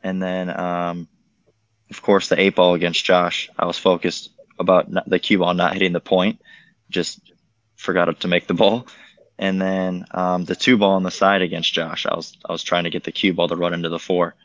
and 0.03 0.21
then 0.21 0.49
um, 0.49 1.07
of 1.89 2.01
course 2.01 2.29
the 2.29 2.39
eight 2.39 2.55
ball 2.55 2.75
against 2.75 3.03
Josh. 3.03 3.49
I 3.57 3.65
was 3.65 3.77
focused 3.77 4.29
about 4.59 4.91
not, 4.91 5.09
the 5.09 5.19
cue 5.19 5.39
ball 5.39 5.53
not 5.53 5.73
hitting 5.73 5.93
the 5.93 5.99
point, 5.99 6.41
just 6.89 7.19
forgot 7.75 8.19
to 8.19 8.27
make 8.27 8.47
the 8.47 8.53
ball. 8.53 8.87
And 9.39 9.59
then 9.59 10.05
um, 10.11 10.45
the 10.45 10.55
two 10.55 10.77
ball 10.77 10.91
on 10.91 11.03
the 11.03 11.11
side 11.11 11.41
against 11.41 11.73
Josh, 11.73 12.05
I 12.05 12.15
was 12.15 12.37
I 12.47 12.51
was 12.51 12.63
trying 12.63 12.83
to 12.83 12.89
get 12.91 13.03
the 13.03 13.11
cue 13.11 13.33
ball 13.33 13.47
to 13.47 13.55
run 13.55 13.73
into 13.73 13.89
the 13.89 13.99
four. 13.99 14.35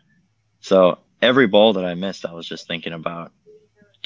So 0.61 0.99
every 1.21 1.47
ball 1.47 1.75
that 1.75 1.85
I 1.85 1.95
missed, 1.95 2.25
I 2.25 2.33
was 2.33 2.49
just 2.49 2.67
thinking 2.67 2.93
about 2.93 3.33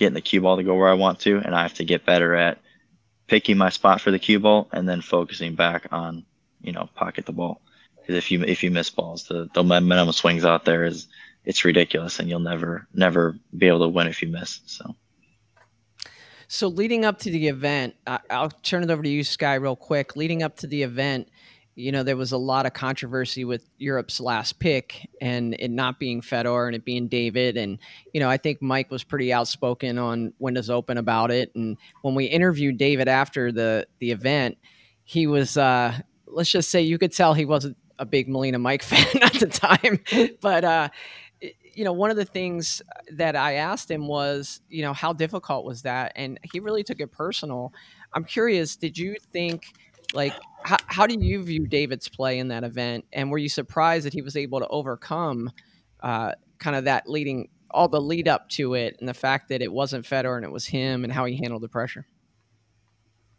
getting 0.02 0.14
the 0.14 0.20
cue 0.20 0.40
ball 0.40 0.56
to 0.56 0.64
go 0.64 0.74
where 0.74 0.88
I 0.88 0.94
want 0.94 1.20
to, 1.20 1.38
and 1.38 1.54
I 1.54 1.62
have 1.62 1.74
to 1.74 1.84
get 1.84 2.04
better 2.04 2.34
at 2.34 2.58
picking 3.28 3.56
my 3.56 3.68
spot 3.68 4.00
for 4.00 4.10
the 4.10 4.18
cue 4.18 4.40
ball 4.40 4.68
and 4.72 4.88
then 4.88 5.00
focusing 5.00 5.54
back 5.54 5.86
on 5.92 6.24
you 6.60 6.72
know 6.72 6.88
pocket 6.96 7.24
the 7.24 7.32
ball. 7.32 7.60
Because 7.96 8.16
if 8.16 8.32
you 8.32 8.42
if 8.42 8.64
you 8.64 8.72
miss 8.72 8.90
balls, 8.90 9.28
the 9.28 9.48
the 9.54 9.62
momentum 9.62 10.10
swings 10.10 10.44
out 10.44 10.64
there 10.64 10.84
is 10.84 11.06
it's 11.44 11.64
ridiculous, 11.64 12.18
and 12.18 12.28
you'll 12.28 12.40
never 12.40 12.88
never 12.92 13.38
be 13.56 13.68
able 13.68 13.78
to 13.80 13.88
win 13.88 14.08
if 14.08 14.22
you 14.22 14.28
miss. 14.28 14.60
So. 14.66 14.96
So 16.48 16.68
leading 16.68 17.06
up 17.06 17.18
to 17.20 17.30
the 17.30 17.48
event, 17.48 17.94
I'll 18.28 18.50
turn 18.50 18.82
it 18.82 18.90
over 18.90 19.02
to 19.02 19.08
you, 19.08 19.24
Sky, 19.24 19.54
real 19.54 19.76
quick. 19.76 20.16
Leading 20.16 20.42
up 20.42 20.56
to 20.58 20.66
the 20.66 20.82
event, 20.82 21.28
you 21.74 21.90
know, 21.90 22.02
there 22.02 22.16
was 22.16 22.32
a 22.32 22.38
lot 22.38 22.66
of 22.66 22.74
controversy 22.74 23.44
with 23.44 23.68
Europe's 23.78 24.20
last 24.20 24.58
pick 24.58 25.08
and 25.20 25.54
it 25.58 25.70
not 25.70 25.98
being 25.98 26.20
Fedor 26.20 26.66
and 26.66 26.76
it 26.76 26.84
being 26.84 27.08
David. 27.08 27.56
And, 27.56 27.78
you 28.12 28.20
know, 28.20 28.28
I 28.28 28.36
think 28.36 28.60
Mike 28.60 28.90
was 28.90 29.04
pretty 29.04 29.32
outspoken 29.32 29.98
on 29.98 30.34
Windows 30.38 30.68
Open 30.68 30.98
about 30.98 31.30
it. 31.30 31.50
And 31.54 31.78
when 32.02 32.14
we 32.14 32.26
interviewed 32.26 32.76
David 32.76 33.08
after 33.08 33.50
the 33.50 33.86
the 34.00 34.10
event, 34.10 34.58
he 35.04 35.26
was 35.26 35.56
uh 35.56 35.98
let's 36.26 36.50
just 36.50 36.70
say 36.70 36.82
you 36.82 36.98
could 36.98 37.12
tell 37.12 37.32
he 37.32 37.44
wasn't 37.46 37.76
a 37.98 38.04
big 38.04 38.28
Molina 38.28 38.58
Mike 38.58 38.82
fan 38.82 39.22
at 39.22 39.34
the 39.34 39.46
time. 39.46 40.00
But 40.40 40.64
uh 40.64 40.88
you 41.74 41.84
know, 41.84 41.92
one 41.94 42.10
of 42.10 42.18
the 42.18 42.24
things 42.26 42.82
that 43.12 43.34
I 43.34 43.54
asked 43.54 43.90
him 43.90 44.06
was, 44.06 44.60
you 44.68 44.82
know, 44.82 44.92
how 44.92 45.14
difficult 45.14 45.64
was 45.64 45.82
that? 45.82 46.12
And 46.16 46.38
he 46.52 46.60
really 46.60 46.84
took 46.84 47.00
it 47.00 47.12
personal. 47.12 47.72
I'm 48.12 48.24
curious, 48.24 48.76
did 48.76 48.98
you 48.98 49.16
think, 49.32 49.64
like, 50.14 50.34
how, 50.64 50.76
how 50.86 51.06
do 51.06 51.16
you 51.18 51.42
view 51.42 51.66
David's 51.66 52.08
play 52.08 52.38
in 52.38 52.48
that 52.48 52.64
event? 52.64 53.04
And 53.12 53.30
were 53.30 53.38
you 53.38 53.48
surprised 53.48 54.06
that 54.06 54.12
he 54.12 54.22
was 54.22 54.36
able 54.36 54.60
to 54.60 54.68
overcome 54.68 55.50
uh, 56.00 56.32
kind 56.58 56.76
of 56.76 56.84
that 56.84 57.08
leading, 57.08 57.48
all 57.70 57.88
the 57.88 58.00
lead 58.00 58.28
up 58.28 58.48
to 58.50 58.74
it 58.74 58.96
and 59.00 59.08
the 59.08 59.14
fact 59.14 59.48
that 59.48 59.62
it 59.62 59.72
wasn't 59.72 60.06
Fedor 60.06 60.36
and 60.36 60.44
it 60.44 60.52
was 60.52 60.66
him 60.66 61.04
and 61.04 61.12
how 61.12 61.24
he 61.24 61.36
handled 61.36 61.62
the 61.62 61.68
pressure? 61.68 62.06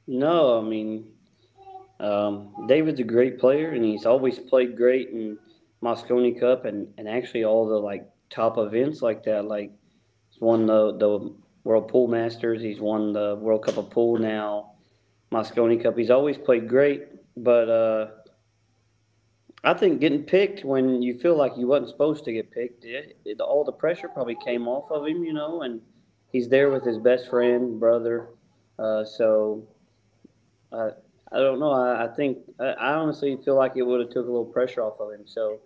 No, 0.08 0.60
I 0.60 0.62
mean, 0.62 1.12
um, 2.00 2.66
David's 2.68 3.00
a 3.00 3.04
great 3.04 3.40
player 3.40 3.72
and 3.72 3.84
he's 3.84 4.06
always 4.06 4.40
played 4.40 4.76
great 4.76 5.10
in 5.10 5.38
Mosconi 5.82 6.38
Cup 6.38 6.66
and, 6.66 6.88
and 6.98 7.08
actually 7.08 7.46
all 7.46 7.68
the 7.68 7.78
like 7.78 8.10
top 8.30 8.58
events 8.58 9.02
like 9.02 9.24
that. 9.24 9.46
Like 9.46 9.72
he's 10.30 10.42
won 10.42 10.66
the 10.66 10.98
the 10.98 11.34
World 11.64 11.88
Pool 11.88 12.08
Masters. 12.08 12.62
He's 12.62 12.82
won 12.82 13.14
the 13.14 13.38
World 13.40 13.64
Cup 13.64 13.78
of 13.78 13.90
Pool 13.90 14.18
now. 14.18 14.73
Mosconi 15.34 15.82
Cup. 15.82 15.98
He's 15.98 16.12
always 16.12 16.38
played 16.38 16.70
great, 16.70 17.08
but 17.36 17.70
uh, 17.70 18.08
I 19.64 19.74
think 19.74 20.00
getting 20.00 20.24
picked 20.24 20.64
when 20.64 21.02
you 21.02 21.18
feel 21.18 21.36
like 21.36 21.54
you 21.58 21.68
wasn't 21.68 21.90
supposed 21.90 22.24
to 22.26 22.34
get 22.34 22.52
picked, 22.52 22.86
it, 22.86 23.18
it, 23.26 23.40
all 23.42 23.64
the 23.64 23.72
pressure 23.72 24.08
probably 24.08 24.38
came 24.46 24.68
off 24.68 24.92
of 24.92 25.08
him, 25.08 25.24
you 25.24 25.34
know, 25.34 25.64
and 25.64 25.82
he's 26.32 26.48
there 26.48 26.70
with 26.70 26.86
his 26.86 26.98
best 26.98 27.30
friend, 27.30 27.80
brother. 27.80 28.30
Uh, 28.78 29.04
so 29.04 29.68
uh, 30.72 30.92
I 31.32 31.38
don't 31.38 31.60
know. 31.60 31.72
I, 31.72 32.06
I 32.06 32.08
think 32.10 32.40
I, 32.60 32.66
I 32.66 32.94
honestly 32.94 33.38
feel 33.44 33.56
like 33.56 33.74
it 33.76 33.84
would 33.84 34.02
have 34.02 34.10
took 34.10 34.28
a 34.28 34.32
little 34.32 34.46
pressure 34.46 34.82
off 34.82 35.00
of 35.00 35.12
him. 35.12 35.26
So, 35.26 35.60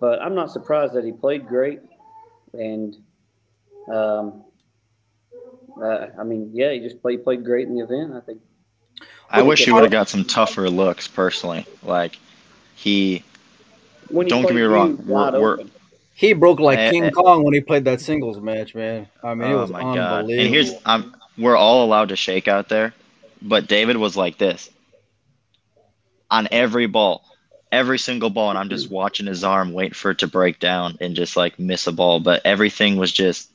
but 0.00 0.20
I'm 0.20 0.34
not 0.34 0.50
surprised 0.50 0.92
that 0.94 1.04
he 1.04 1.12
played 1.12 1.46
great 1.46 1.80
and 2.52 2.96
um, 3.92 4.44
uh, 5.82 6.06
I 6.18 6.24
mean, 6.24 6.50
yeah, 6.52 6.72
he 6.72 6.80
just 6.80 7.00
played 7.00 7.24
played 7.24 7.44
great 7.44 7.68
in 7.68 7.74
the 7.74 7.82
event. 7.82 8.12
I 8.14 8.20
think. 8.20 8.40
I 9.30 9.42
wish 9.42 9.64
he 9.64 9.72
would 9.72 9.82
have 9.82 9.92
got 9.92 10.08
some 10.08 10.24
tougher 10.24 10.68
looks 10.68 11.08
personally. 11.08 11.66
Like 11.82 12.18
he. 12.74 13.22
When 14.08 14.26
don't 14.26 14.42
get 14.42 14.54
me 14.54 14.62
wrong. 14.62 15.04
We're, 15.06 15.40
we're, 15.40 15.58
he 16.14 16.32
broke 16.32 16.58
like 16.58 16.78
and, 16.78 16.92
King 16.92 17.04
and, 17.04 17.14
Kong 17.14 17.44
when 17.44 17.54
he 17.54 17.60
played 17.60 17.84
that 17.84 18.00
singles 18.00 18.40
match, 18.40 18.74
man. 18.74 19.08
I 19.22 19.34
mean, 19.34 19.50
it 19.50 19.54
oh 19.54 19.60
was 19.60 19.70
my 19.70 19.82
God. 19.82 20.28
And 20.28 20.48
here's 20.48 20.72
I'm 20.84 21.14
we're 21.38 21.56
all 21.56 21.84
allowed 21.84 22.08
to 22.08 22.16
shake 22.16 22.48
out 22.48 22.68
there, 22.68 22.92
but 23.40 23.68
David 23.68 23.96
was 23.96 24.16
like 24.16 24.36
this 24.36 24.68
on 26.30 26.48
every 26.50 26.86
ball 26.86 27.24
every 27.72 27.98
single 27.98 28.30
ball 28.30 28.50
and 28.50 28.58
I'm 28.58 28.68
just 28.68 28.90
watching 28.90 29.26
his 29.26 29.44
arm 29.44 29.72
wait 29.72 29.94
for 29.94 30.10
it 30.10 30.18
to 30.18 30.26
break 30.26 30.58
down 30.58 30.96
and 31.00 31.14
just 31.14 31.36
like 31.36 31.58
miss 31.58 31.86
a 31.86 31.92
ball. 31.92 32.20
But 32.20 32.42
everything 32.44 32.96
was 32.96 33.12
just 33.12 33.49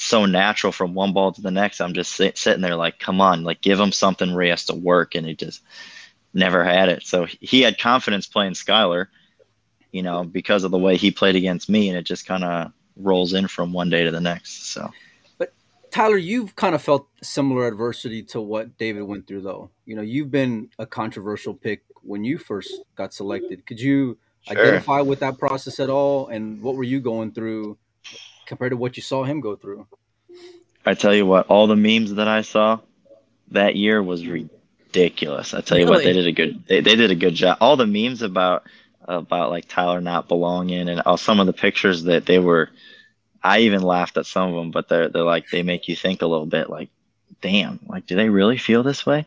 so 0.00 0.24
natural 0.24 0.72
from 0.72 0.94
one 0.94 1.12
ball 1.12 1.30
to 1.30 1.42
the 1.42 1.50
next. 1.50 1.80
I'm 1.80 1.92
just 1.92 2.12
sit, 2.12 2.38
sitting 2.38 2.62
there 2.62 2.74
like, 2.74 2.98
come 2.98 3.20
on, 3.20 3.44
like 3.44 3.60
give 3.60 3.78
him 3.78 3.92
something 3.92 4.32
where 4.32 4.44
he 4.44 4.50
has 4.50 4.64
to 4.66 4.74
work. 4.74 5.14
And 5.14 5.26
he 5.26 5.34
just 5.34 5.62
never 6.32 6.64
had 6.64 6.88
it. 6.88 7.02
So 7.02 7.26
he 7.26 7.60
had 7.60 7.78
confidence 7.78 8.26
playing 8.26 8.54
Skylar, 8.54 9.08
you 9.92 10.02
know, 10.02 10.24
because 10.24 10.64
of 10.64 10.70
the 10.70 10.78
way 10.78 10.96
he 10.96 11.10
played 11.10 11.36
against 11.36 11.68
me. 11.68 11.90
And 11.90 11.98
it 11.98 12.04
just 12.04 12.24
kind 12.24 12.44
of 12.44 12.72
rolls 12.96 13.34
in 13.34 13.46
from 13.46 13.74
one 13.74 13.90
day 13.90 14.04
to 14.04 14.10
the 14.10 14.22
next. 14.22 14.72
So. 14.72 14.90
But 15.36 15.52
Tyler, 15.90 16.16
you've 16.16 16.56
kind 16.56 16.74
of 16.74 16.80
felt 16.80 17.06
similar 17.22 17.66
adversity 17.66 18.22
to 18.24 18.40
what 18.40 18.78
David 18.78 19.02
went 19.02 19.26
through, 19.26 19.42
though. 19.42 19.68
You 19.84 19.96
know, 19.96 20.02
you've 20.02 20.30
been 20.30 20.70
a 20.78 20.86
controversial 20.86 21.52
pick 21.52 21.82
when 22.02 22.24
you 22.24 22.38
first 22.38 22.72
got 22.96 23.12
selected. 23.12 23.66
Could 23.66 23.80
you 23.80 24.16
sure. 24.48 24.58
identify 24.58 25.02
with 25.02 25.20
that 25.20 25.36
process 25.36 25.78
at 25.78 25.90
all? 25.90 26.28
And 26.28 26.62
what 26.62 26.74
were 26.74 26.84
you 26.84 27.00
going 27.00 27.32
through 27.32 27.76
compared 28.50 28.72
to 28.72 28.76
what 28.76 28.96
you 28.96 29.02
saw 29.02 29.22
him 29.22 29.40
go 29.40 29.54
through? 29.54 29.86
I 30.84 30.94
tell 30.94 31.14
you 31.14 31.24
what, 31.24 31.46
all 31.46 31.68
the 31.68 31.76
memes 31.76 32.14
that 32.14 32.26
I 32.26 32.42
saw 32.42 32.80
that 33.52 33.76
year 33.76 34.02
was 34.02 34.26
ridiculous. 34.26 35.54
I 35.54 35.60
tell 35.60 35.78
you 35.78 35.84
really? 35.84 35.98
what, 35.98 36.04
they 36.04 36.12
did 36.12 36.26
a 36.26 36.32
good 36.32 36.64
they, 36.66 36.80
they 36.80 36.96
did 36.96 37.12
a 37.12 37.14
good 37.14 37.34
job. 37.34 37.58
All 37.60 37.76
the 37.76 37.86
memes 37.86 38.22
about 38.22 38.64
about 39.04 39.50
like 39.50 39.68
Tyler 39.68 40.00
not 40.00 40.26
belonging 40.26 40.88
and 40.88 41.00
all 41.02 41.16
some 41.16 41.38
of 41.38 41.46
the 41.46 41.52
pictures 41.52 42.02
that 42.04 42.26
they 42.26 42.40
were 42.40 42.70
I 43.40 43.60
even 43.60 43.82
laughed 43.82 44.16
at 44.16 44.26
some 44.26 44.50
of 44.50 44.56
them, 44.56 44.72
but 44.72 44.88
they're 44.88 45.08
they're 45.08 45.22
like 45.22 45.48
they 45.50 45.62
make 45.62 45.86
you 45.86 45.94
think 45.94 46.20
a 46.20 46.26
little 46.26 46.46
bit 46.46 46.68
like 46.68 46.90
damn, 47.40 47.78
like 47.86 48.06
do 48.06 48.16
they 48.16 48.28
really 48.28 48.58
feel 48.58 48.82
this 48.82 49.06
way? 49.06 49.26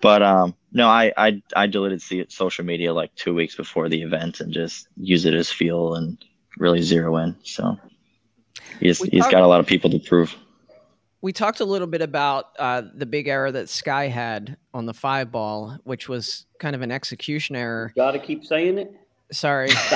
But 0.00 0.22
um, 0.22 0.54
no, 0.72 0.88
I, 0.88 1.12
I 1.18 1.42
I 1.54 1.66
deleted 1.66 2.32
social 2.32 2.64
media 2.64 2.94
like 2.94 3.14
two 3.14 3.34
weeks 3.34 3.56
before 3.56 3.90
the 3.90 4.00
event 4.00 4.40
and 4.40 4.54
just 4.54 4.88
use 4.96 5.26
it 5.26 5.34
as 5.34 5.50
fuel 5.50 5.96
and 5.96 6.16
really 6.56 6.80
zero 6.80 7.18
in. 7.18 7.36
So 7.42 7.78
he's 8.80 9.00
we 9.00 9.08
he's 9.08 9.22
talked, 9.22 9.32
got 9.32 9.42
a 9.42 9.46
lot 9.46 9.60
of 9.60 9.66
people 9.66 9.90
to 9.90 9.98
prove. 9.98 10.34
We 11.20 11.32
talked 11.32 11.60
a 11.60 11.64
little 11.64 11.88
bit 11.88 12.02
about 12.02 12.46
uh, 12.58 12.82
the 12.94 13.06
big 13.06 13.26
error 13.28 13.50
that 13.50 13.68
Sky 13.68 14.06
had 14.06 14.56
on 14.72 14.86
the 14.86 14.94
five 14.94 15.32
ball, 15.32 15.76
which 15.84 16.08
was 16.08 16.46
kind 16.60 16.76
of 16.76 16.82
an 16.82 16.92
execution 16.92 17.56
error. 17.56 17.92
Got 17.96 18.12
to 18.12 18.18
keep 18.20 18.44
saying 18.44 18.78
it. 18.78 18.94
Sorry. 19.30 19.70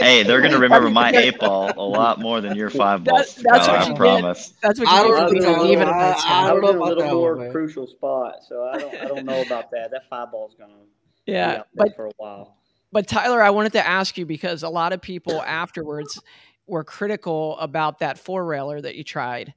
hey, 0.00 0.22
they're 0.22 0.40
gonna 0.40 0.58
remember 0.58 0.90
my 0.90 1.10
eight 1.10 1.38
ball 1.38 1.72
a 1.76 1.86
lot 1.86 2.20
more 2.20 2.40
than 2.40 2.56
your 2.56 2.70
five 2.70 3.04
ball. 3.04 3.18
That's, 3.18 3.34
that's 3.34 3.68
what 3.68 3.78
I 3.78 3.88
you 3.88 3.94
promise. 3.94 4.48
Get. 4.48 4.60
That's 4.62 4.80
what 4.80 4.88
you 4.88 4.94
I 4.94 5.02
don't, 5.02 5.34
know, 5.34 5.66
even 5.66 5.88
I, 5.88 6.14
I, 6.24 6.48
don't 6.48 6.62
know 6.62 6.70
about 6.70 6.92
a 6.92 6.94
little 6.96 7.14
more 7.14 7.36
one, 7.36 7.50
crucial 7.52 7.86
spot, 7.86 8.36
so 8.48 8.64
I 8.64 8.78
don't 8.78 8.94
I 8.94 9.04
don't 9.04 9.24
know 9.24 9.40
about 9.42 9.70
that. 9.70 9.90
That 9.92 10.08
five 10.08 10.32
ball's 10.32 10.54
gonna 10.58 10.72
yeah, 11.26 11.62
but 11.74 11.94
for 11.94 12.06
a 12.06 12.12
while. 12.16 12.56
But 12.94 13.08
Tyler, 13.08 13.42
I 13.42 13.50
wanted 13.50 13.72
to 13.72 13.84
ask 13.84 14.16
you 14.16 14.24
because 14.24 14.62
a 14.62 14.68
lot 14.68 14.92
of 14.92 15.02
people 15.02 15.42
afterwards 15.42 16.20
were 16.68 16.84
critical 16.84 17.58
about 17.58 17.98
that 17.98 18.20
four 18.20 18.44
railer 18.44 18.80
that 18.80 18.94
you 18.94 19.02
tried. 19.02 19.52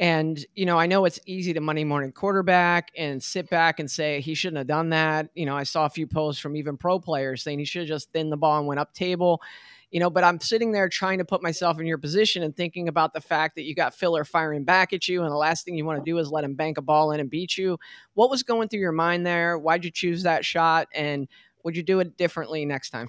And, 0.00 0.44
you 0.56 0.66
know, 0.66 0.76
I 0.76 0.86
know 0.86 1.04
it's 1.04 1.20
easy 1.24 1.52
to 1.52 1.60
Monday 1.60 1.84
morning 1.84 2.10
quarterback 2.10 2.90
and 2.96 3.22
sit 3.22 3.48
back 3.48 3.78
and 3.78 3.88
say 3.88 4.20
he 4.20 4.34
shouldn't 4.34 4.58
have 4.58 4.66
done 4.66 4.88
that. 4.88 5.28
You 5.36 5.46
know, 5.46 5.56
I 5.56 5.62
saw 5.62 5.86
a 5.86 5.88
few 5.88 6.08
posts 6.08 6.42
from 6.42 6.56
even 6.56 6.76
pro 6.76 6.98
players 6.98 7.44
saying 7.44 7.60
he 7.60 7.64
should 7.64 7.82
have 7.82 7.88
just 7.88 8.10
thinned 8.10 8.32
the 8.32 8.36
ball 8.36 8.58
and 8.58 8.66
went 8.66 8.80
up 8.80 8.92
table 8.92 9.40
you 9.90 9.98
know, 9.98 10.08
but 10.08 10.22
I'm 10.22 10.38
sitting 10.38 10.70
there 10.70 10.88
trying 10.88 11.18
to 11.18 11.24
put 11.24 11.42
myself 11.42 11.80
in 11.80 11.86
your 11.86 11.98
position 11.98 12.42
and 12.42 12.56
thinking 12.56 12.88
about 12.88 13.12
the 13.12 13.20
fact 13.20 13.56
that 13.56 13.64
you 13.64 13.74
got 13.74 13.94
Filler 13.94 14.24
firing 14.24 14.62
back 14.62 14.92
at 14.92 15.08
you, 15.08 15.22
and 15.22 15.30
the 15.30 15.36
last 15.36 15.64
thing 15.64 15.74
you 15.74 15.84
want 15.84 15.98
to 16.04 16.08
do 16.08 16.18
is 16.18 16.30
let 16.30 16.44
him 16.44 16.54
bank 16.54 16.78
a 16.78 16.82
ball 16.82 17.10
in 17.10 17.20
and 17.20 17.28
beat 17.28 17.58
you. 17.58 17.76
What 18.14 18.30
was 18.30 18.42
going 18.42 18.68
through 18.68 18.80
your 18.80 18.92
mind 18.92 19.26
there? 19.26 19.58
Why'd 19.58 19.84
you 19.84 19.90
choose 19.90 20.22
that 20.22 20.44
shot, 20.44 20.86
and 20.94 21.26
would 21.64 21.76
you 21.76 21.82
do 21.82 22.00
it 22.00 22.16
differently 22.16 22.64
next 22.64 22.90
time? 22.90 23.08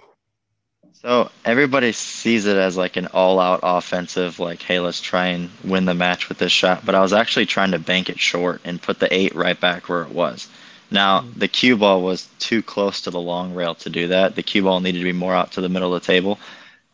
So 0.93 1.31
everybody 1.46 1.93
sees 1.93 2.46
it 2.46 2.58
as 2.58 2.75
like 2.75 2.98
an 2.98 3.08
all-out 3.08 3.62
offensive, 3.63 4.39
like, 4.39 4.62
hey, 4.62 4.79
let's 4.79 5.00
try 5.00 5.27
and 5.27 5.50
win 5.63 5.86
the 5.86 5.93
match 5.93 6.27
with 6.27 6.38
this 6.38 6.51
shot. 6.51 6.86
But 6.86 6.96
I 6.96 7.01
was 7.01 7.13
actually 7.13 7.46
trying 7.46 7.72
to 7.72 7.79
bank 7.79 8.10
it 8.10 8.20
short 8.20 8.62
and 8.65 8.81
put 8.81 9.00
the 9.00 9.13
eight 9.13 9.34
right 9.34 9.60
back 9.60 9.88
where 9.88 10.01
it 10.03 10.12
was. 10.12 10.50
Now 10.89 11.25
the 11.38 11.48
cue 11.48 11.77
ball 11.77 12.01
was 12.01 12.27
too 12.39 12.62
close 12.62 13.01
to 13.01 13.10
the 13.10 13.22
long 13.22 13.53
rail 13.53 13.75
to 13.75 13.89
do 13.89 14.10
that. 14.10 14.36
The 14.36 14.43
cue 14.43 14.63
ball 14.63 14.81
needed 14.81 15.00
to 15.00 15.05
be 15.05 15.13
more 15.13 15.34
out 15.34 15.53
to 15.53 15.62
the 15.62 15.70
middle 15.70 15.93
of 15.96 16.01
the 16.01 16.08
table. 16.08 16.38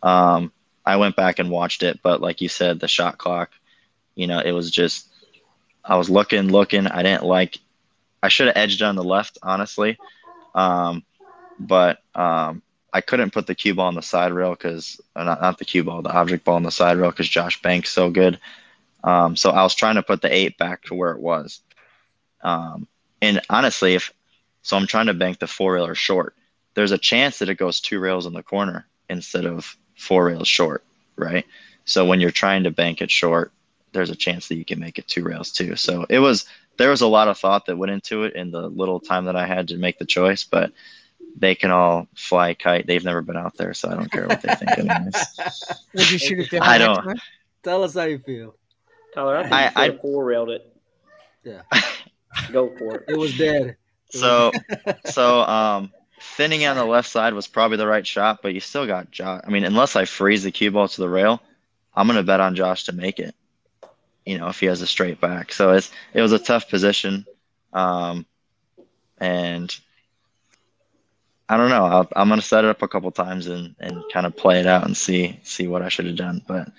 Um, 0.04 0.52
I 0.86 0.98
went 0.98 1.16
back 1.16 1.40
and 1.40 1.50
watched 1.50 1.82
it, 1.82 2.00
but 2.04 2.22
like 2.22 2.40
you 2.40 2.50
said, 2.50 2.80
the 2.80 2.88
shot 2.88 3.18
clock, 3.18 3.50
you 4.16 4.28
know, 4.28 4.40
it 4.40 4.52
was 4.52 4.70
just 4.70 5.08
I 5.84 5.96
was 5.96 6.10
looking, 6.10 6.50
looking. 6.50 6.86
I 6.86 7.02
didn't 7.02 7.24
like. 7.24 7.58
I 8.22 8.28
should 8.28 8.48
have 8.48 8.58
edged 8.58 8.82
on 8.82 8.96
the 8.96 9.04
left, 9.04 9.38
honestly, 9.42 9.98
um, 10.54 11.04
but 11.60 12.02
um, 12.16 12.62
I 12.94 13.02
couldn't 13.02 13.34
put 13.34 13.48
the 13.48 13.56
cue 13.56 13.76
ball 13.76 13.88
on 13.88 13.96
the 13.96 14.02
side 14.02 14.32
rail 14.32 14.52
because 14.52 15.00
uh, 15.16 15.24
not 15.24 15.42
not 15.42 15.58
the 15.58 15.66
cue 15.66 15.84
ball, 15.84 16.02
the 16.02 16.16
object 16.16 16.46
ball 16.46 16.56
on 16.56 16.64
the 16.64 16.72
side 16.72 16.98
rail 16.98 17.12
because 17.12 17.28
Josh 17.28 17.62
Banks 17.62 17.92
so 17.92 18.10
good. 18.10 18.40
Um, 19.04 19.36
so 19.36 19.52
I 19.52 19.64
was 19.64 19.76
trying 19.76 19.96
to 19.96 20.04
put 20.04 20.22
the 20.22 20.34
eight 20.34 20.58
back 20.58 20.84
to 20.84 20.96
where 20.96 21.12
it 21.12 21.20
was. 21.20 21.62
Um, 22.42 22.88
and 23.22 23.42
honestly, 23.50 23.96
if 23.96 24.12
so, 24.62 24.76
I'm 24.76 24.88
trying 24.88 25.08
to 25.08 25.14
bank 25.14 25.40
the 25.40 25.48
four 25.48 25.74
railer 25.74 25.96
short. 25.96 26.36
There's 26.74 26.92
a 26.92 26.98
chance 26.98 27.40
that 27.40 27.50
it 27.50 27.56
goes 27.56 27.80
two 27.80 28.00
rails 28.00 28.26
in 28.26 28.34
the 28.34 28.44
corner 28.44 28.86
instead 29.10 29.46
of 29.46 29.78
four 29.96 30.26
rails 30.26 30.48
short, 30.48 30.84
right? 31.16 31.46
So 31.86 32.06
when 32.06 32.20
you're 32.20 32.32
trying 32.32 32.64
to 32.64 32.72
bank 32.72 33.02
it 33.02 33.10
short, 33.10 33.52
there's 33.94 34.10
a 34.10 34.16
chance 34.16 34.48
that 34.48 34.56
you 34.56 34.66
can 34.66 34.80
make 34.80 35.00
it 35.00 35.08
two 35.08 35.24
rails 35.24 35.52
too. 35.52 35.76
So 35.76 36.06
it 36.10 36.20
was 36.20 36.46
there 36.78 36.90
was 36.90 37.02
a 37.02 37.08
lot 37.08 37.28
of 37.28 37.38
thought 37.38 37.66
that 37.66 37.78
went 37.78 37.92
into 37.92 38.24
it 38.24 38.36
in 38.36 38.52
the 38.52 38.68
little 38.68 39.00
time 39.00 39.26
that 39.26 39.36
I 39.36 39.48
had 39.48 39.70
to 39.70 39.78
make 39.78 39.98
the 39.98 40.06
choice, 40.06 40.44
but 40.44 40.72
they 41.40 41.56
can 41.56 41.72
all 41.72 42.08
fly 42.16 42.54
kite. 42.54 42.88
They've 42.88 43.04
never 43.04 43.22
been 43.22 43.38
out 43.38 43.56
there, 43.58 43.74
so 43.74 43.90
I 43.90 43.96
don't 43.96 44.12
care 44.12 44.28
what 44.28 44.42
they 44.42 44.54
think. 44.56 44.78
Anyways. 44.78 45.40
Would 45.94 46.12
you 46.12 46.18
shoot 46.18 46.40
it 46.40 46.44
different 46.50 46.64
I 46.68 46.78
don't- 46.78 47.04
time? 47.04 47.18
Tell 47.64 47.84
us 47.84 47.94
how 47.96 48.04
you 48.04 48.20
feel. 48.20 48.56
Tyler, 49.14 49.38
I 49.38 49.42
think 49.44 49.54
I- 49.54 49.72
I- 49.86 49.98
four 49.98 50.24
railed 50.26 50.50
it. 50.50 50.74
Yeah. 51.44 51.62
Go 52.52 52.70
for 52.78 52.96
it. 52.98 53.06
It 53.08 53.18
was 53.18 53.38
dead. 53.38 53.76
So 54.10 54.52
so 55.06 55.42
um 55.42 55.92
thinning 56.22 56.66
on 56.66 56.78
the 56.78 56.86
left 56.86 57.10
side 57.10 57.34
was 57.34 57.48
probably 57.48 57.78
the 57.78 57.88
right 57.88 58.06
shot, 58.06 58.42
but 58.42 58.54
you 58.54 58.60
still 58.60 58.86
got 58.88 59.12
Josh. 59.12 59.42
I 59.46 59.50
mean, 59.50 59.64
unless 59.66 59.96
I 59.96 60.06
freeze 60.06 60.44
the 60.44 60.52
cue 60.52 60.72
ball 60.72 60.88
to 60.88 61.02
the 61.02 61.10
rail, 61.10 61.42
I'm 61.96 62.08
gonna 62.08 62.24
bet 62.24 62.40
on 62.40 62.56
Josh 62.56 62.86
to 62.86 62.92
make 62.94 63.20
it. 63.20 63.36
You 64.26 64.38
know, 64.38 64.48
if 64.50 64.60
he 64.60 64.66
has 64.68 64.82
a 64.82 64.88
straight 64.88 65.20
back. 65.20 65.52
So 65.52 65.72
it's 65.72 65.92
it 66.14 66.22
was 66.22 66.32
a 66.32 66.40
tough 66.40 66.70
position. 66.70 67.26
Um 67.74 68.26
and 69.20 69.76
I 71.50 71.58
don't 71.58 71.70
know. 71.70 71.86
I'll, 71.86 72.10
I'm 72.16 72.30
gonna 72.30 72.42
set 72.42 72.66
it 72.66 72.70
up 72.70 72.82
a 72.82 72.88
couple 72.88 73.12
times 73.12 73.48
and, 73.48 73.76
and 73.80 74.04
kind 74.12 74.26
of 74.26 74.36
play 74.36 74.60
it 74.60 74.68
out 74.68 74.86
and 74.86 74.96
see 74.98 75.40
see 75.44 75.68
what 75.68 75.82
I 75.82 75.90
should 75.90 76.06
have 76.06 76.16
done. 76.18 76.42
But 76.48 76.70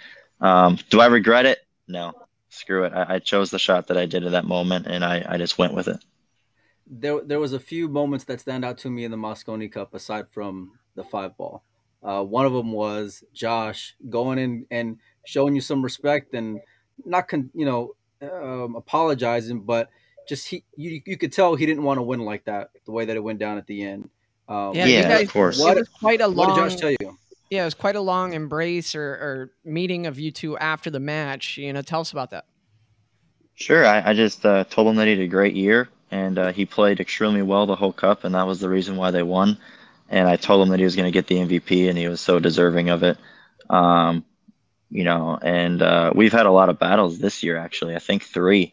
um, 0.41 0.79
do 0.91 1.01
I 1.01 1.07
regret 1.07 1.47
it? 1.47 1.59
No. 1.89 2.13
Screw 2.51 2.85
it. 2.85 2.93
I, 2.93 3.15
I 3.17 3.19
chose 3.21 3.51
the 3.51 3.59
shot 3.59 3.89
that 3.89 3.97
I 3.99 4.07
did 4.07 4.25
at 4.25 4.33
that 4.33 4.45
moment, 4.47 4.87
and 4.87 5.05
I, 5.05 5.25
I 5.29 5.39
just 5.39 5.59
went 5.59 5.75
with 5.75 5.89
it. 5.89 5.99
there 6.87 7.21
there 7.23 7.41
was 7.41 7.53
a 7.53 7.61
few 7.61 7.89
moments 7.89 8.25
that 8.27 8.41
stand 8.41 8.65
out 8.65 8.79
to 8.79 8.91
me 8.91 9.05
in 9.05 9.11
the 9.11 9.17
Mosconi 9.17 9.71
Cup 9.71 9.95
aside 9.95 10.27
from 10.31 10.73
the 10.95 11.05
five 11.05 11.37
ball. 11.37 11.63
Uh, 12.03 12.23
one 12.23 12.47
of 12.47 12.53
them 12.53 12.73
was 12.73 13.25
Josh 13.35 13.95
going 14.09 14.39
in 14.39 14.67
and 14.71 14.99
showing 15.25 15.55
you 15.55 15.61
some 15.61 15.83
respect 15.83 16.35
and 16.35 16.61
not 17.05 17.29
con- 17.29 17.51
you 17.55 17.67
know 17.67 17.95
um, 18.23 18.77
apologizing, 18.77 19.61
but 19.61 19.91
just 20.29 20.49
he 20.49 20.65
you 20.77 21.01
you 21.07 21.17
could 21.17 21.33
tell 21.33 21.55
he 21.55 21.67
didn't 21.67 21.85
want 21.85 21.99
to 21.99 22.03
win 22.03 22.21
like 22.21 22.45
that 22.45 22.71
the 22.87 22.93
way 22.93 23.05
that 23.05 23.17
it 23.17 23.23
went 23.23 23.39
down 23.39 23.59
at 23.59 23.67
the 23.67 23.83
end. 23.83 24.09
Um, 24.49 24.75
Yeah, 24.75 24.87
Yeah, 24.87 24.99
you 24.99 25.05
of 25.05 25.09
guys, 25.11 25.31
course. 25.31 25.61
It 25.61 25.77
was 25.77 25.89
quite 25.89 26.21
a 26.21 26.29
what 26.29 26.49
long. 26.49 26.57
did 26.57 26.71
Josh 26.71 26.81
tell 26.81 26.91
you? 26.91 27.19
Yeah, 27.51 27.63
it 27.63 27.67
was 27.67 27.75
quite 27.75 27.97
a 27.97 28.01
long 28.01 28.35
embrace 28.35 28.95
or, 28.95 29.03
or 29.03 29.51
meeting 29.65 30.07
of 30.07 30.19
you 30.19 30.31
two 30.31 30.59
after 30.59 30.91
the 30.91 31.01
match. 31.01 31.57
You 31.57 31.73
know, 31.73 31.83
tell 31.83 32.01
us 32.01 32.13
about 32.13 32.31
that. 32.31 32.45
Sure. 33.55 33.85
I, 33.87 34.11
I 34.11 34.15
just 34.15 34.45
uh, 34.47 34.65
told 34.65 34.89
him 34.89 34.97
that 34.97 35.07
he 35.07 35.13
had 35.13 35.21
a 35.21 35.27
great 35.29 35.55
year, 35.55 35.89
and 36.11 36.39
uh, 36.39 36.53
he 36.53 36.65
played 36.65 37.01
extremely 37.01 37.43
well 37.43 37.67
the 37.67 37.75
whole 37.75 37.93
cup, 37.93 38.25
and 38.25 38.35
that 38.35 38.47
was 38.47 38.61
the 38.61 38.69
reason 38.69 38.97
why 38.97 39.11
they 39.11 39.23
won. 39.23 39.59
And 40.09 40.29
I 40.29 40.37
told 40.37 40.63
him 40.63 40.71
that 40.71 40.79
he 40.79 40.85
was 40.85 40.97
going 40.97 41.11
to 41.11 41.13
get 41.13 41.27
the 41.27 41.37
MVP, 41.37 41.89
and 41.89 41.99
he 41.99 42.09
was 42.09 42.21
so 42.21 42.39
deserving 42.39 42.89
of 42.91 43.03
it. 43.03 43.19
Um, 43.69 44.25
you 44.91 45.05
know, 45.05 45.39
and 45.43 45.83
uh, 45.83 46.13
we've 46.15 46.33
had 46.33 46.47
a 46.47 46.51
lot 46.51 46.71
of 46.71 46.79
battles 46.79 47.19
this 47.19 47.43
year, 47.43 47.59
actually. 47.59 47.95
I 47.95 47.99
think 47.99 48.23
three, 48.23 48.73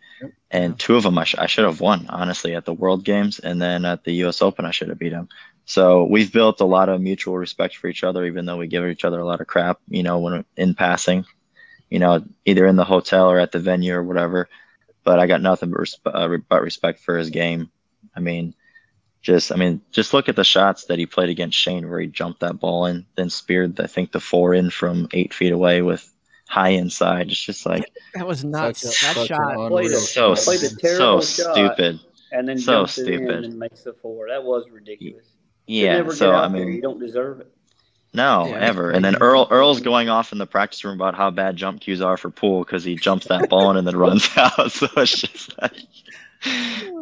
and 0.50 0.78
two 0.80 0.96
of 0.96 1.04
them 1.04 1.18
I, 1.18 1.26
sh- 1.26 1.36
I 1.38 1.48
should 1.48 1.66
have 1.66 1.82
won, 1.82 2.06
honestly, 2.08 2.56
at 2.56 2.64
the 2.64 2.74
World 2.74 3.04
Games, 3.04 3.40
and 3.40 3.62
then 3.62 3.84
at 3.84 4.04
the 4.06 4.14
U.S. 4.14 4.42
Open 4.42 4.64
I 4.66 4.72
should 4.72 4.88
have 4.90 5.00
beat 5.00 5.12
him. 5.12 5.28
So 5.66 6.04
we've 6.06 6.32
built 6.32 6.62
a 6.62 6.66
lot 6.66 6.90
of 6.90 7.02
mutual 7.02 7.38
respect 7.38 7.76
for 7.78 7.88
each 7.88 8.04
other, 8.04 8.26
even 8.26 8.46
though 8.46 8.58
we 8.58 8.68
give 8.68 8.86
each 8.86 9.04
other 9.06 9.20
a 9.20 9.26
lot 9.26 9.42
of 9.42 9.48
crap, 9.48 9.80
you 9.90 10.04
know, 10.04 10.20
when 10.20 10.46
in 10.58 10.76
passing, 10.76 11.26
you 11.90 11.98
know, 12.00 12.24
either 12.46 12.68
in 12.68 12.76
the 12.76 12.84
hotel 12.86 13.30
or 13.32 13.40
at 13.40 13.52
the 13.52 13.60
venue 13.60 13.96
or 13.96 14.04
whatever. 14.04 14.48
But 15.04 15.20
I 15.20 15.28
got 15.28 15.42
nothing 15.42 15.72
but, 15.72 15.80
resp- 15.82 16.16
uh, 16.16 16.30
re- 16.30 16.42
but 16.48 16.62
respect 16.62 17.00
for 17.00 17.18
his 17.18 17.30
game. 17.32 17.72
I 18.16 18.20
mean, 18.20 18.54
just 19.24 19.52
I 19.52 19.56
mean, 19.56 19.82
just 19.92 20.14
look 20.14 20.30
at 20.30 20.36
the 20.36 20.44
shots 20.44 20.86
that 20.86 21.00
he 21.00 21.08
played 21.08 21.30
against 21.30 21.58
Shane, 21.58 21.90
where 21.90 22.00
he 22.00 22.08
jumped 22.08 22.42
that 22.42 22.60
ball 22.60 22.86
in, 22.86 23.06
then 23.16 23.30
speared 23.32 23.80
I 23.80 23.88
think 23.88 24.12
the 24.12 24.20
four 24.20 24.54
in 24.54 24.70
from 24.70 25.08
eight 25.14 25.34
feet 25.34 25.52
away 25.52 25.82
with 25.82 26.08
high 26.48 26.70
inside. 26.70 27.32
It's 27.32 27.42
just 27.42 27.66
like 27.66 27.92
That 28.14 28.28
was 28.28 28.44
nuts. 28.44 28.82
Such 28.82 29.16
that 29.16 29.28
shot. 29.28 29.40
unreal 29.54 29.70
Played 29.70 29.92
it. 29.92 29.98
so 29.98 30.36
Played 30.36 30.64
a 30.64 30.70
so 30.70 31.22
shot. 31.22 31.24
stupid. 31.56 32.00
And 32.32 32.48
then 32.48 32.58
So 32.60 32.74
jumps 32.82 32.98
in 33.00 33.06
stupid. 33.06 33.46
and 33.46 33.58
makes 33.58 33.82
the 33.82 33.94
four. 33.94 34.28
That 34.30 34.44
was 34.44 34.70
ridiculous. 34.70 35.26
Should 35.72 35.92
Yeah. 35.92 35.98
never 35.98 36.12
So 36.12 36.30
get 36.30 36.34
out 36.34 36.44
I 36.44 36.48
there. 36.52 36.70
You 36.70 36.82
mean, 36.82 36.82
don't 36.82 37.00
deserve 37.00 37.40
it. 37.42 37.52
no, 38.14 38.52
Yeah. 38.52 38.60
ever. 38.60 38.92
And 38.92 39.04
then 39.04 39.16
Earl 39.22 39.48
Earl's 39.52 39.82
going 39.82 40.10
off 40.10 40.32
in 40.32 40.38
the 40.38 40.46
practice 40.46 40.84
room 40.84 40.96
about 40.96 41.16
how 41.16 41.30
bad 41.32 41.56
jump 41.58 41.82
cues 41.82 42.02
are 42.02 42.18
for 42.18 42.30
pool 42.30 42.64
because 42.64 42.84
he 42.84 42.96
jumps 42.96 43.28
that 43.28 43.50
ball 43.50 43.72
in 43.72 43.78
and 43.78 43.88
then 43.88 43.96
runs 43.98 44.30
out. 44.38 44.72
So 44.72 44.88
it's 44.98 45.22
just 45.22 45.62
like. 45.62 45.74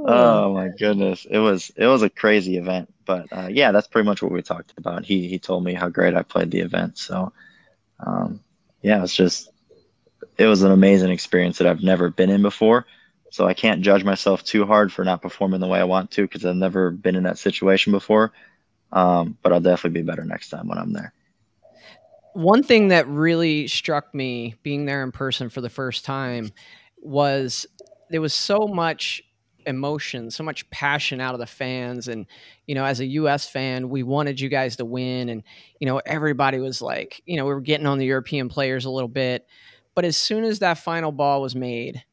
Oh 0.05 0.53
my 0.53 0.69
goodness, 0.69 1.25
it 1.29 1.37
was 1.39 1.71
it 1.75 1.87
was 1.87 2.01
a 2.03 2.09
crazy 2.09 2.57
event, 2.57 2.93
but 3.05 3.27
uh, 3.31 3.47
yeah, 3.51 3.71
that's 3.71 3.87
pretty 3.87 4.05
much 4.05 4.21
what 4.21 4.31
we 4.31 4.41
talked 4.41 4.73
about. 4.77 5.05
He 5.05 5.27
he 5.27 5.39
told 5.39 5.63
me 5.63 5.73
how 5.73 5.89
great 5.89 6.15
I 6.15 6.21
played 6.23 6.51
the 6.51 6.59
event, 6.59 6.97
so 6.97 7.31
um, 8.05 8.39
yeah, 8.81 9.03
it's 9.03 9.15
just 9.15 9.49
it 10.37 10.45
was 10.47 10.63
an 10.63 10.71
amazing 10.71 11.11
experience 11.11 11.57
that 11.57 11.67
I've 11.67 11.83
never 11.83 12.09
been 12.09 12.29
in 12.29 12.41
before. 12.41 12.85
So 13.29 13.47
I 13.47 13.53
can't 13.53 13.81
judge 13.81 14.03
myself 14.03 14.43
too 14.43 14.65
hard 14.65 14.91
for 14.91 15.03
not 15.03 15.21
performing 15.21 15.59
the 15.59 15.67
way 15.67 15.79
I 15.79 15.85
want 15.85 16.11
to 16.11 16.21
because 16.23 16.45
I've 16.45 16.55
never 16.55 16.91
been 16.91 17.15
in 17.15 17.23
that 17.23 17.37
situation 17.39 17.91
before. 17.91 18.31
Um, 18.93 19.37
but 19.41 19.51
I'll 19.51 19.59
definitely 19.59 20.01
be 20.01 20.05
better 20.05 20.23
next 20.23 20.49
time 20.49 20.67
when 20.67 20.77
I'm 20.77 20.93
there. 20.93 21.13
One 22.33 22.63
thing 22.63 22.87
that 22.87 23.07
really 23.07 23.67
struck 23.67 24.13
me 24.13 24.55
being 24.63 24.85
there 24.85 25.03
in 25.03 25.11
person 25.11 25.49
for 25.49 25.61
the 25.61 25.69
first 25.69 26.05
time 26.05 26.51
was 27.01 27.65
there 28.09 28.21
was 28.21 28.33
so 28.33 28.67
much 28.67 29.21
emotion, 29.65 30.29
so 30.29 30.43
much 30.43 30.69
passion 30.69 31.19
out 31.19 31.33
of 31.33 31.39
the 31.39 31.47
fans. 31.47 32.07
And, 32.07 32.25
you 32.67 32.75
know, 32.75 32.85
as 32.85 32.99
a 32.99 33.05
US 33.05 33.47
fan, 33.47 33.89
we 33.89 34.03
wanted 34.03 34.39
you 34.39 34.49
guys 34.49 34.75
to 34.77 34.85
win. 34.85 35.29
And, 35.29 35.43
you 35.79 35.87
know, 35.87 36.01
everybody 36.05 36.59
was 36.59 36.81
like, 36.81 37.21
you 37.25 37.37
know, 37.37 37.45
we 37.45 37.53
were 37.53 37.61
getting 37.61 37.87
on 37.87 37.97
the 37.97 38.05
European 38.05 38.49
players 38.49 38.85
a 38.85 38.89
little 38.89 39.09
bit. 39.09 39.47
But 39.95 40.05
as 40.05 40.17
soon 40.17 40.43
as 40.43 40.59
that 40.59 40.77
final 40.77 41.11
ball 41.11 41.41
was 41.41 41.55
made, 41.55 42.03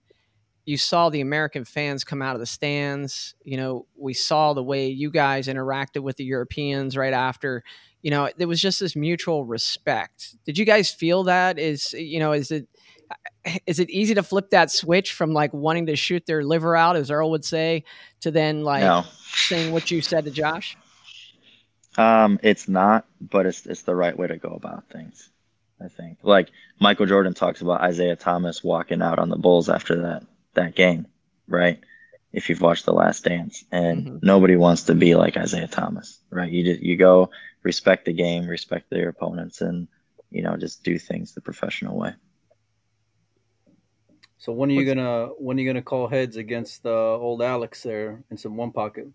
you 0.71 0.77
saw 0.77 1.11
the 1.11 1.21
American 1.21 1.65
fans 1.65 2.05
come 2.05 2.23
out 2.23 2.37
of 2.37 2.41
the 2.41 2.47
stands. 2.47 3.35
You 3.43 3.57
know, 3.57 3.87
we 3.97 4.15
saw 4.15 4.55
the 4.55 4.63
way 4.63 4.87
you 4.87 5.11
guys 5.11 5.49
interacted 5.49 6.05
with 6.05 6.17
the 6.17 6.23
Europeans 6.23 6.97
right 6.97 7.13
after. 7.13 7.65
You 8.03 8.13
know, 8.13 8.31
there 8.37 8.47
was 8.47 8.61
just 8.61 8.79
this 8.79 8.95
mutual 8.95 9.45
respect. 9.45 10.37
Did 10.45 10.57
you 10.57 10.65
guys 10.65 10.89
feel 10.89 11.25
that? 11.25 11.59
Is 11.59 11.93
you 11.93 12.21
know, 12.21 12.31
is 12.31 12.53
it 12.53 12.69
is 13.67 13.81
it 13.81 13.91
easy 13.91 14.15
to 14.15 14.23
flip 14.23 14.51
that 14.51 14.71
switch 14.71 15.13
from 15.13 15.33
like 15.33 15.53
wanting 15.53 15.87
to 15.87 15.97
shoot 15.97 16.25
their 16.25 16.45
liver 16.45 16.77
out, 16.77 16.95
as 16.95 17.11
Earl 17.11 17.33
would 17.33 17.45
say, 17.45 17.83
to 18.21 18.31
then 18.31 18.63
like 18.63 18.83
No, 18.83 19.03
saying 19.25 19.73
what 19.73 19.91
you 19.91 20.01
said 20.01 20.25
to 20.25 20.31
Josh? 20.31 20.77
um, 21.99 22.39
it's 22.45 22.69
not, 22.69 23.07
but 23.21 23.45
it's 23.45 23.67
it's 23.67 23.83
the 23.83 23.97
right 23.97 24.17
way 24.17 24.29
to 24.29 24.37
go 24.37 24.51
about 24.51 24.89
things. 24.89 25.31
I 25.83 25.89
think. 25.89 26.19
Like 26.23 26.53
Michael 26.79 27.07
Jordan 27.07 27.35
talks 27.35 27.61
about 27.61 27.85
Isiah 27.91 28.15
Thomas 28.15 28.63
walking 28.63 29.03
out 29.03 29.19
on 29.19 29.31
the 29.31 29.37
Bulls 29.37 29.69
after 29.69 30.03
that 30.03 30.23
that 30.55 30.75
game, 30.75 31.07
right? 31.49 31.81
If 32.33 32.49
you've 32.49 32.61
watched 32.61 32.85
The 32.87 32.93
Last 32.93 33.25
Dance, 33.25 33.65
and 33.73 34.07
Mhm. 34.07 34.23
nobody 34.23 34.57
wants 34.57 34.85
to 34.85 34.95
be 34.95 35.15
like 35.17 35.37
Isiah 35.37 35.67
Thomas, 35.69 36.21
right? 36.31 36.51
You 36.51 36.65
just, 36.65 36.81
you 36.81 36.97
go 36.97 37.31
respect 37.63 38.05
the 38.05 38.13
game, 38.13 38.47
respect 38.47 38.89
their 38.91 39.09
opponents, 39.09 39.61
and 39.61 39.89
you 40.31 40.43
know 40.43 40.57
just 40.57 40.85
do 40.85 40.99
things 40.99 41.35
the 41.35 41.41
professional 41.41 41.97
way. 41.99 42.15
So 44.39 44.53
when 44.53 44.71
are 44.71 44.75
you 44.75 44.87
gonna 44.87 45.27
when 45.39 45.57
are 45.57 45.61
you 45.61 45.69
gonna 45.69 45.83
call 45.83 46.07
heads 46.09 46.37
against 46.37 46.87
uh, 46.87 47.17
old 47.17 47.43
Alex 47.43 47.83
there 47.83 48.23
in 48.31 48.39
some 48.39 48.57
one 48.57 48.73
pocket? 48.73 49.09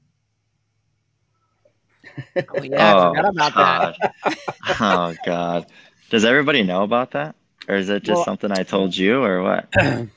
Oh 2.54 2.62
yeah, 2.62 2.92
I 2.92 2.94
Oh, 2.96 3.10
forgot 3.16 3.30
about 3.30 3.56
that. 3.56 3.96
God. 4.76 4.80
oh 4.80 5.16
God. 5.24 5.66
Does 6.10 6.26
everybody 6.26 6.64
know 6.64 6.84
about 6.84 7.12
that, 7.12 7.36
or 7.68 7.76
is 7.76 7.90
it 7.90 8.04
just 8.04 8.20
Well- 8.20 8.26
something 8.26 8.52
I 8.52 8.64
told 8.64 8.96
you, 8.96 9.24
or 9.24 9.42
what? 9.42 9.70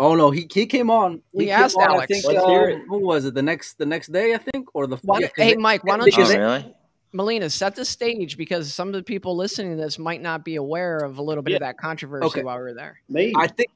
Oh 0.00 0.14
no, 0.14 0.30
he 0.30 0.46
he 0.52 0.66
came 0.66 0.90
on. 0.90 1.22
We 1.32 1.44
he 1.46 1.50
asked 1.50 1.76
came 1.76 1.84
on, 1.88 1.94
Alex. 1.96 2.04
I 2.04 2.06
think, 2.06 2.24
Let's 2.26 2.74
um, 2.74 2.84
what 2.88 3.00
was 3.02 3.24
it? 3.24 3.34
The 3.34 3.42
next 3.42 3.78
the 3.78 3.86
next 3.86 4.08
day, 4.12 4.34
I 4.34 4.38
think, 4.38 4.68
or 4.74 4.86
the 4.86 4.96
Why- 5.02 5.20
yeah, 5.20 5.26
'cause 5.28 5.34
hey, 5.44 5.50
they- 5.54 5.56
Mike, 5.56 5.84
why 5.84 5.96
don't 5.96 6.04
because 6.06 6.28
Oh, 6.28 6.32
you 6.32 6.38
they- 6.38 6.44
really? 6.44 6.74
Melina, 7.12 7.48
set 7.48 7.74
the 7.74 7.86
stage 7.86 8.36
because 8.36 8.72
some 8.72 8.88
of 8.88 8.94
the 8.94 9.02
people 9.02 9.34
listening 9.34 9.76
to 9.76 9.82
this 9.82 9.98
might 9.98 10.20
not 10.20 10.44
be 10.44 10.56
aware 10.56 10.98
of 10.98 11.16
a 11.16 11.22
little 11.22 11.42
bit 11.42 11.54
of 11.54 11.60
that 11.60 11.78
controversy 11.78 12.26
Okay. 12.26 12.42
while 12.42 12.58
we 12.58 12.64
were 12.64 12.74
there. 12.74 13.00
Me. 13.08 13.32
I 13.34 13.46
think 13.46 13.70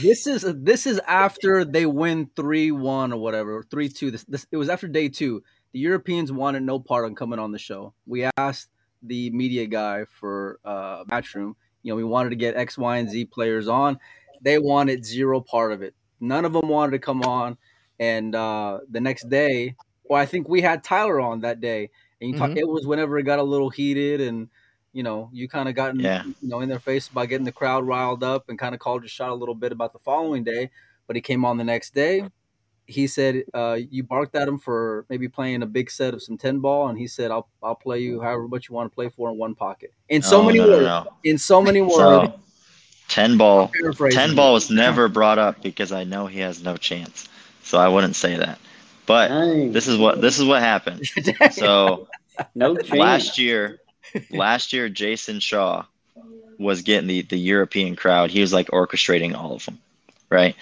this 0.00 0.26
is 0.28 0.44
this 0.56 0.86
is 0.86 1.00
after 1.06 1.64
they 1.64 1.86
win 1.86 2.30
three 2.36 2.70
one 2.70 3.12
or 3.12 3.16
whatever 3.20 3.64
three 3.68 3.88
two. 3.88 4.10
This, 4.12 4.22
this 4.24 4.46
it 4.52 4.56
was 4.56 4.68
after 4.68 4.86
day 4.86 5.08
two. 5.08 5.42
The 5.72 5.80
Europeans 5.80 6.30
wanted 6.32 6.62
no 6.62 6.78
part 6.78 7.04
on 7.04 7.14
coming 7.16 7.38
on 7.40 7.50
the 7.52 7.58
show. 7.58 7.92
We 8.06 8.26
asked 8.36 8.70
the 9.02 9.30
media 9.30 9.66
guy 9.66 10.04
for 10.06 10.58
uh, 10.64 11.04
Matchroom. 11.04 11.54
You 11.82 11.92
know, 11.92 11.96
we 11.96 12.04
wanted 12.04 12.30
to 12.30 12.36
get 12.36 12.56
X, 12.56 12.78
Y, 12.78 12.96
and 12.98 13.10
Z 13.10 13.26
players 13.26 13.66
on. 13.68 13.98
They 14.42 14.58
wanted 14.58 15.04
zero 15.04 15.40
part 15.40 15.72
of 15.72 15.82
it. 15.82 15.94
None 16.20 16.44
of 16.44 16.52
them 16.52 16.68
wanted 16.68 16.92
to 16.92 16.98
come 16.98 17.22
on. 17.22 17.56
And 18.00 18.34
uh, 18.34 18.80
the 18.90 19.00
next 19.00 19.28
day, 19.28 19.74
well, 20.04 20.20
I 20.20 20.26
think 20.26 20.48
we 20.48 20.60
had 20.60 20.84
Tyler 20.84 21.20
on 21.20 21.40
that 21.40 21.60
day, 21.60 21.90
and 22.20 22.30
you 22.30 22.36
talk, 22.38 22.56
it 22.56 22.66
was 22.66 22.86
whenever 22.86 23.18
it 23.18 23.24
got 23.24 23.38
a 23.38 23.42
little 23.42 23.70
heated, 23.70 24.20
and 24.20 24.48
you 24.92 25.02
know, 25.02 25.28
you 25.32 25.48
kind 25.48 25.68
of 25.68 25.74
got 25.74 25.90
in, 25.90 26.00
Yeah. 26.00 26.22
you 26.24 26.48
know 26.48 26.60
in 26.60 26.68
their 26.68 26.78
face 26.78 27.08
by 27.08 27.26
getting 27.26 27.44
the 27.44 27.52
crowd 27.52 27.86
riled 27.86 28.22
up, 28.24 28.48
and 28.48 28.58
kind 28.58 28.74
of 28.74 28.80
called 28.80 29.02
your 29.02 29.08
shot 29.08 29.30
a 29.30 29.34
little 29.34 29.54
bit 29.54 29.72
about 29.72 29.92
the 29.92 29.98
following 29.98 30.44
day. 30.44 30.70
But 31.06 31.16
he 31.16 31.22
came 31.22 31.44
on 31.44 31.56
the 31.58 31.64
next 31.64 31.94
day. 31.94 32.24
He 32.86 33.06
said 33.06 33.42
uh, 33.52 33.78
you 33.90 34.02
barked 34.02 34.34
at 34.34 34.48
him 34.48 34.58
for 34.58 35.04
maybe 35.10 35.28
playing 35.28 35.62
a 35.62 35.66
big 35.66 35.90
set 35.90 36.14
of 36.14 36.22
some 36.22 36.38
ten 36.38 36.60
ball, 36.60 36.88
and 36.88 36.98
he 36.98 37.06
said 37.06 37.30
I'll 37.30 37.48
I'll 37.62 37.74
play 37.74 37.98
you 37.98 38.20
however 38.20 38.48
much 38.48 38.68
you 38.68 38.74
want 38.74 38.90
to 38.90 38.94
play 38.94 39.08
for 39.10 39.28
in 39.30 39.36
one 39.36 39.54
pocket. 39.54 39.92
In 40.08 40.22
so 40.22 40.40
Oh, 40.40 40.44
many 40.46 40.58
no, 40.58 40.64
no, 40.66 40.70
words, 40.72 40.84
no. 40.86 41.06
in 41.24 41.36
so 41.36 41.60
many 41.60 41.82
words, 41.82 42.32
ten 43.08 43.36
ball. 43.36 43.72
10 44.10 44.34
ball 44.34 44.52
was 44.52 44.70
never 44.70 45.08
brought 45.08 45.38
up 45.38 45.62
because 45.62 45.92
I 45.92 46.04
know 46.04 46.26
he 46.26 46.40
has 46.40 46.62
no 46.62 46.76
chance. 46.76 47.28
So 47.62 47.78
I 47.78 47.88
wouldn't 47.88 48.16
say 48.16 48.36
that. 48.36 48.58
But 49.06 49.28
Dang. 49.28 49.72
this 49.72 49.88
is 49.88 49.98
what 49.98 50.20
this 50.20 50.38
is 50.38 50.44
what 50.44 50.60
happened. 50.62 51.02
So 51.52 52.08
no 52.54 52.76
chance. 52.76 52.92
last 52.92 53.38
year, 53.38 53.80
last 54.30 54.72
year 54.72 54.88
Jason 54.88 55.40
Shaw 55.40 55.84
was 56.58 56.82
getting 56.82 57.08
the 57.08 57.22
the 57.22 57.38
European 57.38 57.96
crowd. 57.96 58.30
He 58.30 58.40
was 58.40 58.52
like 58.52 58.68
orchestrating 58.68 59.34
all 59.34 59.54
of 59.54 59.64
them, 59.64 59.78
right? 60.30 60.54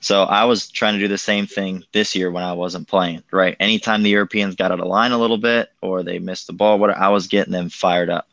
So 0.00 0.24
I 0.24 0.46
was 0.46 0.68
trying 0.68 0.94
to 0.94 0.98
do 0.98 1.06
the 1.06 1.16
same 1.16 1.46
thing 1.46 1.84
this 1.92 2.16
year 2.16 2.28
when 2.28 2.42
I 2.42 2.54
wasn't 2.54 2.88
playing, 2.88 3.22
right? 3.30 3.56
Anytime 3.60 4.02
the 4.02 4.10
Europeans 4.10 4.56
got 4.56 4.72
out 4.72 4.80
of 4.80 4.86
line 4.86 5.12
a 5.12 5.18
little 5.18 5.38
bit 5.38 5.70
or 5.80 6.02
they 6.02 6.18
missed 6.18 6.48
the 6.48 6.52
ball, 6.52 6.80
what 6.80 6.90
I 6.90 7.10
was 7.10 7.28
getting 7.28 7.52
them 7.52 7.68
fired 7.68 8.10
up. 8.10 8.28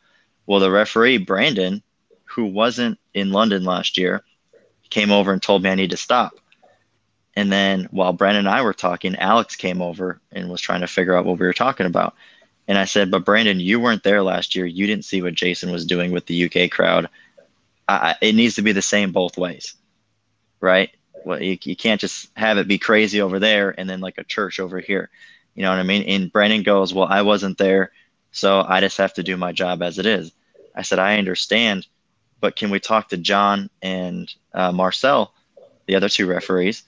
Well, 0.46 0.58
the 0.58 0.70
referee 0.70 1.18
Brandon, 1.18 1.80
who 2.30 2.46
wasn't 2.46 2.98
in 3.14 3.32
London 3.32 3.64
last 3.64 3.98
year, 3.98 4.22
came 4.88 5.10
over 5.10 5.32
and 5.32 5.42
told 5.42 5.62
me 5.62 5.70
I 5.70 5.74
need 5.74 5.90
to 5.90 5.96
stop. 5.96 6.34
And 7.34 7.50
then 7.50 7.88
while 7.90 8.12
Brandon 8.12 8.46
and 8.46 8.54
I 8.54 8.62
were 8.62 8.74
talking, 8.74 9.16
Alex 9.16 9.56
came 9.56 9.80
over 9.80 10.20
and 10.32 10.50
was 10.50 10.60
trying 10.60 10.80
to 10.80 10.86
figure 10.86 11.14
out 11.14 11.24
what 11.24 11.38
we 11.38 11.46
were 11.46 11.52
talking 11.52 11.86
about. 11.86 12.14
And 12.68 12.76
I 12.76 12.84
said, 12.84 13.10
"But 13.10 13.24
Brandon, 13.24 13.60
you 13.60 13.80
weren't 13.80 14.02
there 14.02 14.22
last 14.22 14.54
year. 14.54 14.66
You 14.66 14.86
didn't 14.86 15.04
see 15.04 15.22
what 15.22 15.34
Jason 15.34 15.72
was 15.72 15.86
doing 15.86 16.12
with 16.12 16.26
the 16.26 16.44
UK 16.44 16.70
crowd. 16.70 17.08
I, 17.88 18.14
it 18.20 18.34
needs 18.34 18.54
to 18.56 18.62
be 18.62 18.72
the 18.72 18.82
same 18.82 19.10
both 19.10 19.36
ways, 19.36 19.74
right? 20.60 20.90
Well, 21.24 21.42
you, 21.42 21.58
you 21.62 21.74
can't 21.74 22.00
just 22.00 22.30
have 22.36 22.58
it 22.58 22.68
be 22.68 22.78
crazy 22.78 23.20
over 23.20 23.40
there 23.40 23.74
and 23.76 23.90
then 23.90 24.00
like 24.00 24.18
a 24.18 24.24
church 24.24 24.60
over 24.60 24.78
here. 24.78 25.10
You 25.54 25.62
know 25.62 25.70
what 25.70 25.80
I 25.80 25.82
mean? 25.82 26.04
And 26.04 26.32
Brandon 26.32 26.62
goes, 26.62 26.94
"Well, 26.94 27.08
I 27.08 27.22
wasn't 27.22 27.58
there, 27.58 27.90
so 28.30 28.64
I 28.66 28.80
just 28.80 28.98
have 28.98 29.14
to 29.14 29.22
do 29.24 29.36
my 29.36 29.52
job 29.52 29.82
as 29.82 29.98
it 29.98 30.06
is." 30.06 30.32
I 30.74 30.82
said, 30.82 30.98
"I 31.00 31.18
understand, 31.18 31.86
but 32.40 32.56
can 32.56 32.70
we 32.70 32.80
talk 32.80 33.08
to 33.08 33.16
John 33.16 33.70
and 33.82 34.32
uh, 34.54 34.72
Marcel, 34.72 35.34
the 35.86 35.94
other 35.94 36.08
two 36.08 36.26
referees, 36.26 36.82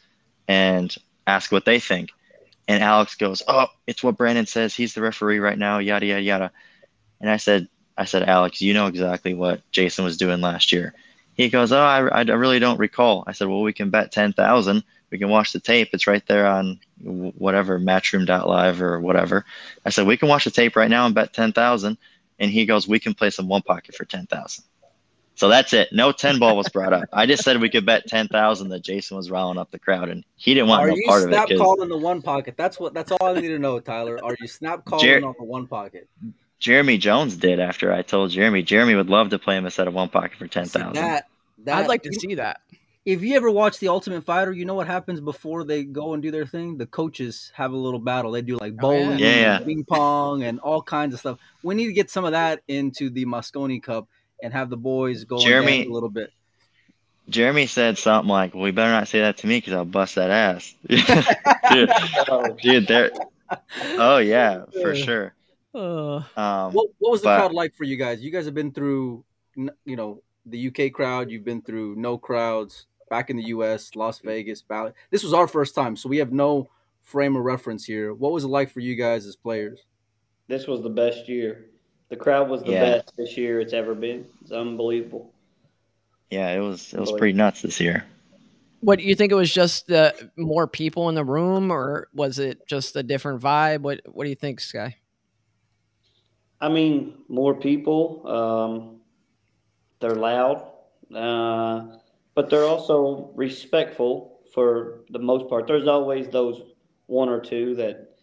and 0.49 0.95
ask 1.27 1.53
what 1.53 1.65
they 1.65 1.79
think?" 1.79 2.11
And 2.69 2.83
Alex 2.83 3.17
goes, 3.17 3.43
"Oh, 3.47 3.67
it's 3.87 4.03
what 4.03 4.17
Brandon 4.17 4.47
says. 4.47 4.75
He's 4.75 4.95
the 4.95 5.03
referee 5.03 5.41
right 5.41 5.59
now. 5.59 5.79
Yada 5.79 6.07
yada 6.07 6.23
yada." 6.23 6.53
And 7.21 7.31
I 7.31 7.37
said, 7.37 7.69
"I 7.97 8.05
said, 8.05 8.29
Alex, 8.29 8.61
you 8.61 8.75
know 8.75 8.87
exactly 8.87 9.35
what 9.35 9.61
Jason 9.71 10.05
was 10.05 10.17
doing 10.17 10.41
last 10.41 10.73
year." 10.73 10.95
He 11.35 11.49
goes, 11.49 11.73
"Oh, 11.73 11.81
I, 11.81 12.07
I 12.09 12.23
really 12.23 12.59
don't 12.59 12.79
recall." 12.79 13.25
I 13.27 13.33
said, 13.33 13.49
"Well, 13.49 13.63
we 13.63 13.73
can 13.73 13.91
bet 13.91 14.13
ten 14.13 14.33
thousand. 14.33 14.85
We 15.11 15.19
can 15.19 15.29
watch 15.29 15.53
the 15.53 15.61
tape. 15.61 15.91
It's 15.93 16.07
right 16.07 16.27
there 16.27 16.47
on 16.47 16.81
wh- 17.01 17.39
whatever 17.41 17.79
Matchroom.live 17.79 18.83
or 18.83 19.01
whatever." 19.01 19.45
I 19.85 19.91
said, 19.91 20.07
"We 20.07 20.17
can 20.17 20.29
watch 20.29 20.45
the 20.45 20.51
tape 20.51 20.77
right 20.77 20.91
now 20.91 21.07
and 21.07 21.15
bet 21.15 21.33
ten 21.33 21.53
thousand. 21.53 21.99
And 22.39 22.51
he 22.51 22.67
goes, 22.67 22.89
"We 22.89 22.99
can 22.99 23.15
play 23.15 23.31
some 23.31 23.49
one 23.49 23.63
pocket 23.63 23.95
for 23.95 24.05
ten 24.05 24.27
thousand. 24.27 24.65
So 25.35 25.49
that's 25.49 25.73
it. 25.73 25.89
No 25.93 26.13
ten 26.13 26.39
ball 26.39 26.57
was 26.57 26.69
brought 26.69 26.93
up. 26.93 27.05
I 27.13 27.27
just 27.27 27.43
said 27.43 27.61
we 27.61 27.71
could 27.71 27.87
bet 27.87 28.07
ten 28.07 28.29
thousand 28.29 28.69
that 28.69 28.81
Jason 28.83 29.17
was 29.17 29.31
riling 29.31 29.59
up 29.59 29.71
the 29.71 29.79
crowd, 29.79 30.09
and 30.09 30.25
he 30.37 30.53
didn't 30.55 30.69
want 30.69 30.83
Are 30.83 30.89
no 30.89 30.95
you 30.95 31.05
part 31.07 31.23
of 31.23 31.29
it. 31.29 31.33
snap 31.33 31.49
'cause- 31.49 31.59
calling 31.59 31.89
the 31.89 31.97
one 31.99 32.21
pocket? 32.23 32.55
That's 32.57 32.79
what. 32.79 32.93
That's 32.95 33.11
all 33.13 33.25
I 33.25 33.35
need 33.41 33.49
to 33.49 33.59
know, 33.59 33.81
Tyler. 33.81 34.19
Are 34.23 34.37
you 34.41 34.47
snap 34.47 34.85
calling 34.85 35.05
Jer- 35.05 35.25
on 35.27 35.35
the 35.39 35.45
one 35.45 35.67
pocket? 35.67 36.09
Jeremy 36.59 36.97
Jones 36.99 37.37
did 37.37 37.59
after 37.61 37.93
I 37.93 38.03
told 38.03 38.31
Jeremy. 38.31 38.63
Jeremy 38.63 38.95
would 38.95 39.09
love 39.11 39.31
to 39.31 39.39
play 39.39 39.57
him 39.57 39.67
a 39.67 39.71
set 39.71 39.89
of 39.89 39.95
one 39.95 40.09
pocket 40.11 40.37
for 40.39 40.47
ten 40.47 40.67
thousand. 40.67 40.95
That, 40.95 41.27
that 41.65 41.79
I'd 41.79 41.89
like 41.89 42.03
to 42.05 42.11
you- 42.13 42.19
see 42.21 42.35
that. 42.37 42.61
If 43.05 43.21
you 43.23 43.35
ever 43.35 43.51
watch 43.51 43.81
The 43.81 43.89
Ultimate 43.89 44.23
Fighter, 44.25 44.53
you 44.53 44.65
know 44.65 44.75
what 44.75 44.87
happens 44.87 45.21
before 45.21 45.65
they 45.65 45.83
go 45.83 46.13
and 46.15 46.23
do 46.23 46.31
their 46.31 46.47
thing. 46.47 46.79
The 46.79 46.87
coaches 46.87 47.51
have 47.57 47.73
a 47.73 47.77
little 47.77 47.99
battle. 47.99 48.31
They 48.31 48.43
do 48.43 48.59
like 48.59 48.75
Oh, 48.81 48.93
yeah. 48.93 49.03
bowling, 49.05 49.19
Yeah, 49.19 49.35
yeah. 49.35 49.59
ping 49.59 49.85
pong, 49.85 50.45
and 50.45 50.61
all 50.61 50.81
kinds 50.83 51.13
of 51.15 51.19
stuff. 51.19 51.41
We 51.65 51.75
need 51.75 51.87
to 51.87 51.93
get 51.93 52.11
some 52.11 52.25
of 52.25 52.31
that 52.31 52.61
into 52.69 53.11
the 53.11 53.25
Mosconi 53.25 53.83
Cup 53.83 54.07
and 54.43 54.53
have 54.53 54.69
the 54.71 54.77
boys 54.77 55.25
go 55.25 55.39
Jeremy- 55.39 55.87
a 55.87 55.91
little 55.91 56.11
bit. 56.11 56.31
Jeremy 57.29 57.67
said 57.67 57.97
something 57.99 58.29
like, 58.29 58.53
"Well, 58.53 58.65
we 58.65 58.73
better 58.73 58.91
not 58.91 59.07
say 59.09 59.21
that 59.21 59.37
to 59.39 59.47
me 59.47 59.59
because 59.59 59.73
I'll 59.75 59.85
bust 59.85 60.17
that 60.17 60.31
ass." 60.31 60.75
dude, 60.89 61.91
Oh, 62.29 62.57
dude, 62.61 62.87
there. 62.89 63.11
Oh 63.99 64.19
yeah, 64.19 64.65
for 64.83 64.95
sure. 64.95 65.35
Uh, 65.75 66.17
Um, 66.37 66.73
What, 66.73 66.89
what 66.99 67.13
was 67.13 67.21
the 67.23 67.27
but- 67.27 67.39
crowd 67.39 67.53
like 67.55 67.75
for 67.75 67.85
you 67.85 67.97
guys? 67.97 68.21
You 68.23 68.31
guys 68.31 68.45
have 68.45 68.55
been 68.55 68.73
through, 68.73 69.25
you 69.57 69.97
know, 69.97 70.21
the 70.47 70.67
UK 70.69 70.93
crowd. 70.93 71.31
You've 71.31 71.45
been 71.45 71.63
through 71.63 71.95
no 71.97 72.19
crowds 72.19 72.87
back 73.09 73.31
in 73.31 73.37
the 73.37 73.45
US, 73.45 73.95
Las 73.95 74.19
Vegas. 74.19 74.61
Ball- 74.63 74.93
This 75.11 75.23
was 75.23 75.33
our 75.33 75.47
first 75.47 75.75
time, 75.75 75.95
so 75.97 76.09
we 76.09 76.19
have 76.19 76.33
no 76.33 76.69
frame 77.03 77.37
of 77.37 77.45
reference 77.45 77.85
here. 77.85 78.13
What 78.15 78.33
was 78.33 78.45
it 78.45 78.49
like 78.49 78.71
for 78.71 78.81
you 78.81 78.97
guys 78.97 79.27
as 79.27 79.37
players? 79.37 79.81
this 80.49 80.67
was 80.67 80.83
the 80.83 80.91
best 80.91 81.29
year. 81.29 81.67
The 82.13 82.19
crowd 82.19 82.51
was 82.51 82.63
the 82.63 82.73
Yeah. 82.73 82.81
best 82.99 83.17
this 83.17 83.39
year 83.39 83.59
it's 83.59 83.73
ever 83.73 83.95
been. 83.95 84.27
It's 84.43 84.53
unbelievable. 84.53 85.33
yeah, 86.31 86.51
it 86.51 86.61
was 86.61 86.93
it 86.93 87.01
was 87.01 87.11
pretty 87.13 87.33
nuts 87.33 87.63
this 87.63 87.81
year. 87.81 88.05
what 88.81 88.99
do 88.99 89.05
you 89.07 89.15
think? 89.15 89.33
It 89.33 89.35
was 89.35 89.51
just 89.53 89.87
the 89.87 90.13
more 90.37 90.67
people 90.67 91.09
in 91.09 91.15
the 91.15 91.25
room, 91.25 91.71
or 91.71 92.09
was 92.13 92.39
it 92.39 92.67
just 92.67 92.97
a 92.97 93.03
different 93.03 93.41
vibe? 93.41 93.81
What 93.81 94.01
What 94.13 94.25
do 94.25 94.29
you 94.31 94.37
think, 94.37 94.61
Sky? 94.61 94.97
I 96.61 96.69
mean, 96.69 97.15
more 97.29 97.55
people. 97.55 98.27
Um, 98.29 99.01
they're 100.01 100.15
loud, 100.17 100.69
uh, 101.15 101.97
but 102.35 102.51
they're 102.51 102.65
also 102.67 103.31
respectful 103.35 104.41
for 104.53 105.01
the 105.09 105.19
most 105.19 105.49
part. 105.49 105.67
There's 105.67 105.87
always 105.89 106.29
those 106.29 106.61
one 107.07 107.31
or 107.31 107.41
two 107.41 107.75
that 107.77 108.17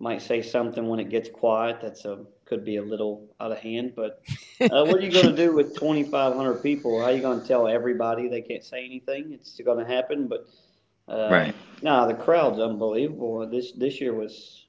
might 0.00 0.22
say 0.22 0.42
something 0.42 0.88
when 0.88 0.98
it 0.98 1.08
gets 1.08 1.28
quiet. 1.28 1.80
That's 1.80 2.04
a 2.04 2.24
could 2.52 2.64
be 2.66 2.76
a 2.76 2.82
little 2.82 3.26
out 3.40 3.50
of 3.50 3.58
hand. 3.58 3.94
But 3.96 4.22
uh, 4.60 4.84
what 4.84 4.96
are 4.96 5.00
you 5.00 5.10
going 5.10 5.34
to 5.34 5.36
do 5.36 5.54
with 5.54 5.74
2,500 5.74 6.62
people? 6.62 7.00
How 7.00 7.06
are 7.06 7.12
you 7.12 7.22
going 7.22 7.40
to 7.40 7.48
tell 7.48 7.66
everybody 7.66 8.28
they 8.28 8.42
can't 8.42 8.62
say 8.62 8.84
anything? 8.84 9.32
It's 9.32 9.58
going 9.64 9.78
to 9.84 9.90
happen. 9.90 10.28
But 10.28 10.46
uh, 11.08 11.28
Right. 11.30 11.54
No, 11.80 12.06
the 12.06 12.14
crowd's 12.14 12.60
unbelievable. 12.60 13.46
This 13.48 13.72
this 13.72 14.00
year 14.02 14.12
was 14.12 14.66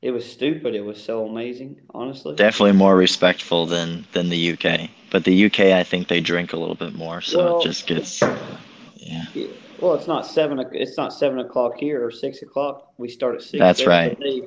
it 0.00 0.12
was 0.12 0.24
stupid. 0.24 0.76
It 0.76 0.80
was 0.80 1.02
so 1.02 1.26
amazing, 1.26 1.80
honestly. 1.92 2.36
Definitely 2.36 2.72
more 2.78 2.96
respectful 2.96 3.66
than 3.66 4.06
than 4.12 4.28
the 4.28 4.52
UK. 4.52 4.88
But 5.10 5.24
the 5.24 5.46
UK, 5.46 5.60
I 5.60 5.82
think 5.82 6.06
they 6.06 6.20
drink 6.20 6.52
a 6.52 6.56
little 6.56 6.76
bit 6.76 6.94
more, 6.94 7.20
so 7.20 7.38
Well- 7.38 7.60
it 7.60 7.64
just 7.64 7.86
gets. 7.88 8.22
Yeah. 8.22 9.26
Yeah. 9.34 9.46
Well, 9.80 9.94
it's 9.94 10.06
not 10.06 10.24
seven. 10.24 10.64
It's 10.72 10.96
not 10.96 11.12
seven 11.12 11.40
o'clock 11.40 11.76
here 11.76 12.06
or 12.06 12.12
six 12.12 12.42
o'clock. 12.42 12.92
We 12.98 13.08
start 13.08 13.34
at 13.34 13.42
six. 13.42 13.58
That's 13.58 13.84
right. 13.84 14.16
They, 14.20 14.42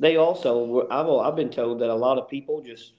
they 0.00 0.16
also. 0.16 0.88
I've 0.90 1.08
I've 1.08 1.36
been 1.36 1.50
told 1.50 1.80
that 1.80 1.90
a 1.90 1.94
lot 1.94 2.18
of 2.18 2.28
people 2.28 2.62
just 2.62 2.94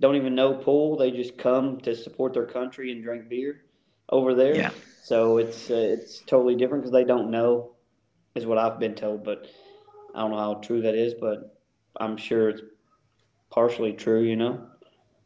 don't 0.00 0.16
even 0.16 0.34
know 0.34 0.54
pool. 0.54 0.96
They 0.96 1.12
just 1.12 1.38
come 1.38 1.78
to 1.82 1.94
support 1.94 2.32
their 2.34 2.46
country 2.46 2.90
and 2.90 3.04
drink 3.04 3.28
beer 3.28 3.60
over 4.08 4.34
there. 4.34 4.56
Yeah. 4.56 4.70
So 5.04 5.38
it's 5.38 5.70
uh, 5.70 5.74
it's 5.74 6.20
totally 6.20 6.56
different 6.56 6.82
because 6.82 6.92
they 6.92 7.04
don't 7.04 7.30
know, 7.30 7.72
is 8.34 8.46
what 8.46 8.58
I've 8.58 8.80
been 8.80 8.94
told. 8.94 9.24
But 9.24 9.46
I 10.14 10.20
don't 10.20 10.30
know 10.32 10.38
how 10.38 10.54
true 10.54 10.80
that 10.82 10.94
is. 10.94 11.14
But 11.14 11.54
I'm 12.00 12.16
sure 12.16 12.48
it's 12.48 12.62
partially 13.50 13.92
true. 13.92 14.22
You 14.22 14.36
know. 14.36 14.66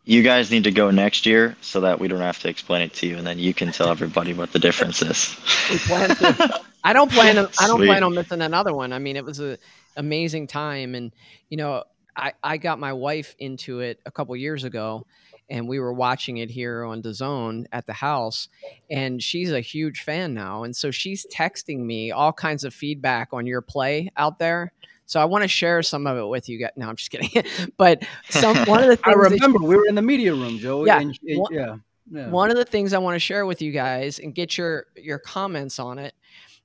You 0.09 0.23
guys 0.23 0.53
need 0.53 0.63
to 0.65 0.71
go 0.71 0.93
next 0.93 1.27
year 1.27 1.57
so 1.61 1.81
that 1.81 1.99
we 1.99 2.07
don't 2.07 2.21
have 2.21 2.39
to 2.41 2.49
explain 2.49 2.83
it 2.83 2.93
to 2.95 3.09
you, 3.09 3.17
and 3.17 3.27
then 3.27 3.41
you 3.41 3.53
can 3.53 3.73
tell 3.73 3.89
everybody 3.89 4.35
what 4.35 4.53
the 4.53 4.61
difference 4.61 5.03
is. 5.03 5.37
We 5.71 5.79
plan 5.79 6.11
to- 6.11 6.61
I 6.85 6.93
don't 6.93 7.11
plan. 7.11 7.37
On, 7.39 7.49
I 7.59 7.67
don't 7.67 7.79
Sweet. 7.79 7.87
plan 7.89 8.05
on 8.05 8.15
missing 8.15 8.41
another 8.41 8.73
one. 8.73 8.93
I 8.93 9.01
mean, 9.01 9.17
it 9.17 9.25
was 9.25 9.41
a 9.41 9.59
amazing 9.97 10.47
time, 10.47 10.95
and 10.95 11.13
you 11.49 11.57
know, 11.57 11.85
I 12.17 12.33
I 12.43 12.57
got 12.57 12.79
my 12.79 12.93
wife 12.93 13.35
into 13.39 13.81
it 13.81 14.01
a 14.07 14.11
couple 14.11 14.35
years 14.37 14.65
ago, 14.65 15.07
and 15.49 15.69
we 15.69 15.79
were 15.79 15.93
watching 15.93 16.39
it 16.39 16.51
here 16.51 16.85
on 16.85 17.03
the 17.03 17.15
zone 17.15 17.67
at 17.73 17.87
the 17.87 17.93
house 17.93 18.49
and 18.91 19.23
she's 19.23 19.53
a 19.53 19.61
huge 19.61 20.01
fan 20.03 20.35
now 20.35 20.65
and 20.65 20.75
so 20.75 20.91
she's 20.91 21.25
texting 21.33 21.79
me 21.85 22.11
all 22.11 22.33
kinds 22.33 22.65
of 22.65 22.75
feedback 22.75 23.29
on 23.33 23.47
your 23.47 23.61
play 23.61 24.11
out 24.17 24.41
there 24.41 24.73
so 25.05 25.21
I 25.21 25.25
want 25.25 25.43
to 25.43 25.49
share 25.49 25.83
some 25.85 26.07
of 26.09 26.19
it 26.19 26.27
with 26.27 26.49
you 26.49 26.59
guys. 26.59 26.71
No, 26.77 26.89
I'm 26.89 26.97
just 26.97 27.13
kidding. 27.13 27.31
but 27.77 28.03
some 28.29 28.57
one 28.67 28.83
of 28.83 28.89
the 28.89 28.99
I 29.05 29.13
things 29.13 29.23
that 29.31 29.47
remember 29.47 29.61
we 29.61 29.77
were 29.77 29.87
in 29.87 29.95
the 29.95 30.03
media 30.03 30.35
room, 30.35 30.59
Joey. 30.59 30.89
Yeah, 30.89 30.99
and- 31.01 31.17
and- 31.25 31.41
one- 31.41 31.55
yeah, 31.55 31.77
yeah. 32.11 32.29
one 32.29 32.51
of 32.51 32.57
the 32.57 32.65
things 32.65 32.93
I 32.93 32.99
want 32.99 33.15
to 33.15 33.21
share 33.21 33.47
with 33.47 33.63
you 33.63 33.71
guys 33.71 34.19
and 34.19 34.35
get 34.35 34.59
your 34.59 34.87
your 34.97 35.21
comments 35.21 35.79
on 35.79 36.01
it. 36.01 36.13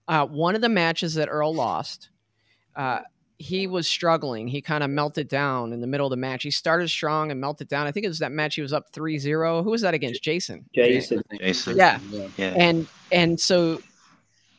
Uh, 0.07 0.25
one 0.25 0.55
of 0.55 0.61
the 0.61 0.69
matches 0.69 1.13
that 1.13 1.27
Earl 1.29 1.53
lost, 1.53 2.09
uh, 2.75 3.01
he 3.41 3.67
was 3.67 3.87
struggling. 3.87 4.47
He 4.47 4.61
kind 4.61 4.83
of 4.83 4.89
melted 4.89 5.27
down 5.27 5.73
in 5.73 5.81
the 5.81 5.87
middle 5.87 6.05
of 6.07 6.11
the 6.11 6.17
match. 6.17 6.43
He 6.43 6.51
started 6.51 6.89
strong 6.89 7.31
and 7.31 7.41
melted 7.41 7.67
down. 7.67 7.87
I 7.87 7.91
think 7.91 8.05
it 8.05 8.09
was 8.09 8.19
that 8.19 8.31
match 8.31 8.55
he 8.55 8.61
was 8.61 8.71
up 8.73 8.91
3-0. 8.93 9.63
Who 9.63 9.69
was 9.69 9.81
that 9.81 9.93
against? 9.93 10.21
Jason. 10.23 10.65
Jason. 10.73 11.21
Jason. 11.39 11.75
Yeah. 11.77 11.99
Yeah. 12.37 12.53
And 12.57 12.87
and 13.11 13.39
so 13.39 13.81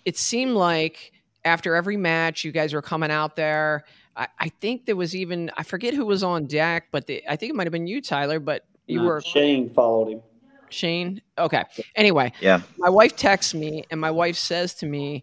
it 0.04 0.18
seemed 0.18 0.54
like 0.54 1.12
after 1.44 1.74
every 1.74 1.96
match, 1.96 2.44
you 2.44 2.52
guys 2.52 2.72
were 2.74 2.82
coming 2.82 3.10
out 3.10 3.36
there. 3.36 3.84
I, 4.16 4.28
I 4.38 4.48
think 4.60 4.84
there 4.86 4.96
was 4.96 5.16
even 5.16 5.50
I 5.56 5.62
forget 5.62 5.94
who 5.94 6.04
was 6.04 6.22
on 6.22 6.46
deck, 6.46 6.88
but 6.92 7.06
the, 7.06 7.22
I 7.28 7.36
think 7.36 7.50
it 7.50 7.56
might 7.56 7.66
have 7.66 7.72
been 7.72 7.86
you, 7.86 8.02
Tyler. 8.02 8.38
But 8.40 8.64
you 8.86 9.00
Uh, 9.00 9.04
were 9.04 9.20
Shane 9.22 9.70
followed 9.70 10.08
him. 10.12 10.22
Shane. 10.68 11.20
Okay. 11.38 11.64
Anyway, 11.96 12.32
Yeah. 12.40 12.62
my 12.78 12.88
wife 12.88 13.14
texts 13.16 13.54
me, 13.54 13.84
and 13.90 14.00
my 14.00 14.10
wife 14.10 14.36
says 14.36 14.74
to 14.76 14.86
me, 14.86 15.22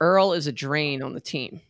"Earl 0.00 0.32
is 0.32 0.46
a 0.46 0.52
drain 0.52 1.02
on 1.02 1.12
the 1.12 1.20
team. 1.20 1.60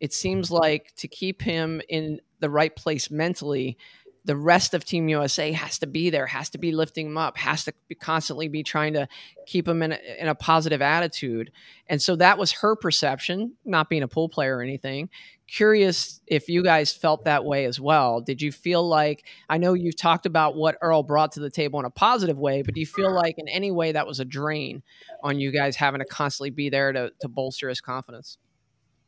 It 0.00 0.12
seems 0.12 0.50
like 0.50 0.94
to 0.96 1.08
keep 1.08 1.42
him 1.42 1.80
in 1.88 2.20
the 2.40 2.50
right 2.50 2.74
place 2.74 3.10
mentally." 3.10 3.78
The 4.26 4.36
rest 4.36 4.74
of 4.74 4.84
Team 4.84 5.08
USA 5.08 5.52
has 5.52 5.78
to 5.78 5.86
be 5.86 6.10
there, 6.10 6.26
has 6.26 6.50
to 6.50 6.58
be 6.58 6.72
lifting 6.72 7.06
him 7.06 7.16
up, 7.16 7.38
has 7.38 7.64
to 7.66 7.72
be 7.86 7.94
constantly 7.94 8.48
be 8.48 8.64
trying 8.64 8.94
to 8.94 9.06
keep 9.46 9.68
him 9.68 9.84
in 9.84 9.92
a, 9.92 9.98
in 10.18 10.26
a 10.26 10.34
positive 10.34 10.82
attitude. 10.82 11.52
And 11.88 12.02
so 12.02 12.16
that 12.16 12.36
was 12.36 12.50
her 12.50 12.74
perception, 12.74 13.52
not 13.64 13.88
being 13.88 14.02
a 14.02 14.08
pool 14.08 14.28
player 14.28 14.56
or 14.56 14.62
anything. 14.62 15.10
Curious 15.46 16.20
if 16.26 16.48
you 16.48 16.64
guys 16.64 16.92
felt 16.92 17.24
that 17.26 17.44
way 17.44 17.66
as 17.66 17.78
well. 17.78 18.20
Did 18.20 18.42
you 18.42 18.50
feel 18.50 18.86
like 18.86 19.24
I 19.48 19.58
know 19.58 19.74
you've 19.74 19.94
talked 19.94 20.26
about 20.26 20.56
what 20.56 20.76
Earl 20.82 21.04
brought 21.04 21.30
to 21.32 21.40
the 21.40 21.48
table 21.48 21.78
in 21.78 21.86
a 21.86 21.90
positive 21.90 22.36
way, 22.36 22.62
but 22.62 22.74
do 22.74 22.80
you 22.80 22.86
feel 22.86 23.14
like 23.14 23.36
in 23.38 23.46
any 23.46 23.70
way 23.70 23.92
that 23.92 24.08
was 24.08 24.18
a 24.18 24.24
drain 24.24 24.82
on 25.22 25.38
you 25.38 25.52
guys 25.52 25.76
having 25.76 26.00
to 26.00 26.04
constantly 26.04 26.50
be 26.50 26.68
there 26.68 26.90
to, 26.90 27.12
to 27.20 27.28
bolster 27.28 27.68
his 27.68 27.80
confidence? 27.80 28.38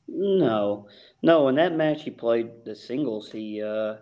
No, 0.08 0.88
no. 1.22 1.48
In 1.48 1.56
that 1.56 1.76
match, 1.76 2.02
he 2.02 2.10
played 2.10 2.64
the 2.64 2.74
singles. 2.74 3.30
He, 3.30 3.62
uh, 3.62 3.96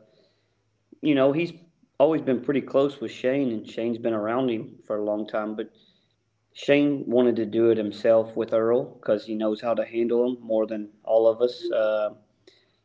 you 1.02 1.14
know, 1.14 1.32
he's 1.32 1.52
always 1.98 2.22
been 2.22 2.40
pretty 2.40 2.60
close 2.60 3.00
with 3.00 3.10
Shane, 3.10 3.50
and 3.50 3.68
Shane's 3.68 3.98
been 3.98 4.14
around 4.14 4.48
him 4.48 4.76
for 4.86 4.96
a 4.96 5.04
long 5.04 5.26
time. 5.26 5.56
But 5.56 5.70
Shane 6.52 7.04
wanted 7.06 7.36
to 7.36 7.46
do 7.46 7.70
it 7.70 7.76
himself 7.76 8.36
with 8.36 8.52
Earl 8.54 8.84
because 8.84 9.26
he 9.26 9.34
knows 9.34 9.60
how 9.60 9.74
to 9.74 9.84
handle 9.84 10.26
him 10.26 10.38
more 10.40 10.66
than 10.66 10.90
all 11.02 11.26
of 11.26 11.42
us. 11.42 11.68
Uh, 11.70 12.10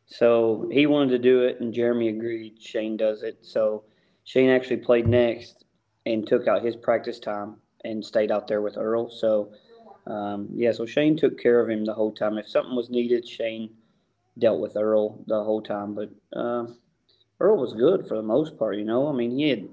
so 0.06 0.68
he 0.72 0.86
wanted 0.86 1.10
to 1.10 1.18
do 1.18 1.42
it, 1.42 1.60
and 1.60 1.72
Jeremy 1.72 2.08
agreed. 2.08 2.60
Shane 2.60 2.96
does 2.96 3.22
it. 3.22 3.38
So 3.42 3.84
Shane 4.24 4.50
actually 4.50 4.78
played 4.78 5.06
next 5.06 5.64
and 6.06 6.26
took 6.26 6.48
out 6.48 6.64
his 6.64 6.74
practice 6.76 7.20
time 7.20 7.56
and 7.84 8.04
stayed 8.04 8.32
out 8.32 8.48
there 8.48 8.62
with 8.62 8.76
Earl. 8.76 9.10
So. 9.10 9.52
Um, 10.06 10.48
yeah, 10.54 10.72
so 10.72 10.86
Shane 10.86 11.16
took 11.16 11.40
care 11.40 11.60
of 11.60 11.70
him 11.70 11.84
the 11.84 11.94
whole 11.94 12.12
time. 12.12 12.38
If 12.38 12.48
something 12.48 12.74
was 12.74 12.90
needed, 12.90 13.28
Shane 13.28 13.70
dealt 14.38 14.60
with 14.60 14.76
Earl 14.76 15.22
the 15.26 15.42
whole 15.44 15.62
time. 15.62 15.94
But 15.94 16.10
uh, 16.36 16.66
Earl 17.40 17.58
was 17.58 17.74
good 17.74 18.06
for 18.06 18.16
the 18.16 18.22
most 18.22 18.58
part, 18.58 18.76
you 18.76 18.84
know. 18.84 19.08
I 19.08 19.12
mean, 19.12 19.36
he 19.36 19.50
had, 19.50 19.68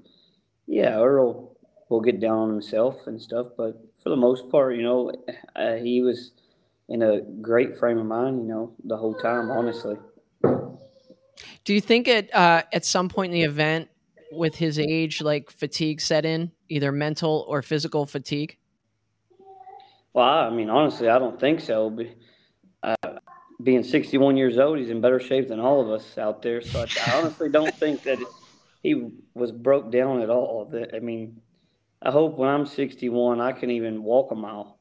yeah, 0.66 1.00
Earl 1.00 1.56
will 1.88 2.00
get 2.00 2.20
down 2.20 2.38
on 2.38 2.50
himself 2.50 3.06
and 3.06 3.20
stuff, 3.20 3.46
but 3.56 3.80
for 4.02 4.10
the 4.10 4.16
most 4.16 4.48
part, 4.48 4.76
you 4.76 4.82
know, 4.82 5.12
uh, 5.56 5.74
he 5.74 6.00
was 6.00 6.32
in 6.88 7.02
a 7.02 7.20
great 7.20 7.76
frame 7.78 7.98
of 7.98 8.06
mind, 8.06 8.40
you 8.40 8.48
know, 8.48 8.72
the 8.84 8.96
whole 8.96 9.14
time, 9.14 9.50
honestly. 9.50 9.96
Do 11.64 11.74
you 11.74 11.80
think 11.80 12.08
at 12.08 12.34
uh, 12.34 12.62
at 12.72 12.84
some 12.84 13.08
point 13.08 13.32
in 13.32 13.40
the 13.40 13.44
event, 13.44 13.88
with 14.32 14.54
his 14.54 14.78
age, 14.78 15.20
like 15.20 15.50
fatigue 15.50 16.00
set 16.00 16.24
in, 16.24 16.50
either 16.68 16.92
mental 16.92 17.44
or 17.48 17.62
physical 17.62 18.06
fatigue? 18.06 18.56
Well, 20.12 20.26
I 20.26 20.50
mean, 20.50 20.70
honestly, 20.70 21.08
I 21.08 21.18
don't 21.18 21.38
think 21.38 21.60
so. 21.60 21.90
But, 21.90 22.06
uh, 22.82 23.18
being 23.62 23.82
61 23.82 24.36
years 24.36 24.58
old, 24.58 24.78
he's 24.78 24.90
in 24.90 25.00
better 25.00 25.20
shape 25.20 25.48
than 25.48 25.60
all 25.60 25.80
of 25.80 25.88
us 25.90 26.16
out 26.18 26.42
there. 26.42 26.60
So 26.62 26.80
I, 26.80 26.86
I 27.12 27.18
honestly 27.18 27.48
don't 27.48 27.74
think 27.74 28.02
that 28.04 28.18
he 28.82 29.10
was 29.34 29.52
broke 29.52 29.92
down 29.92 30.22
at 30.22 30.30
all. 30.30 30.64
That 30.72 30.94
I 30.94 31.00
mean, 31.00 31.40
I 32.02 32.10
hope 32.10 32.36
when 32.38 32.48
I'm 32.48 32.66
61, 32.66 33.40
I 33.40 33.52
can 33.52 33.70
even 33.70 34.02
walk 34.02 34.32
a 34.32 34.34
mile. 34.34 34.78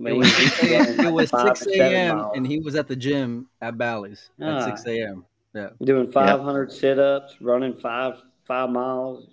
But 0.00 0.12
It 0.12 0.16
was 0.16 0.36
he- 0.36 0.46
6 0.48 0.62
a.m. 0.64 1.06
It 1.06 1.12
was 1.12 1.30
6 1.30 1.66
a.m. 1.68 2.30
and 2.34 2.46
he 2.46 2.60
was 2.60 2.74
at 2.76 2.86
the 2.88 2.94
gym 2.96 3.48
at 3.60 3.76
Bally's 3.78 4.30
at 4.40 4.48
Ah. 4.48 4.64
6 4.76 4.86
a.m. 4.86 5.24
Yeah, 5.54 5.70
doing 5.82 6.12
500 6.12 6.70
sit-ups, 6.70 7.36
running 7.40 7.74
five 7.74 8.22
five 8.44 8.68
miles. 8.70 9.26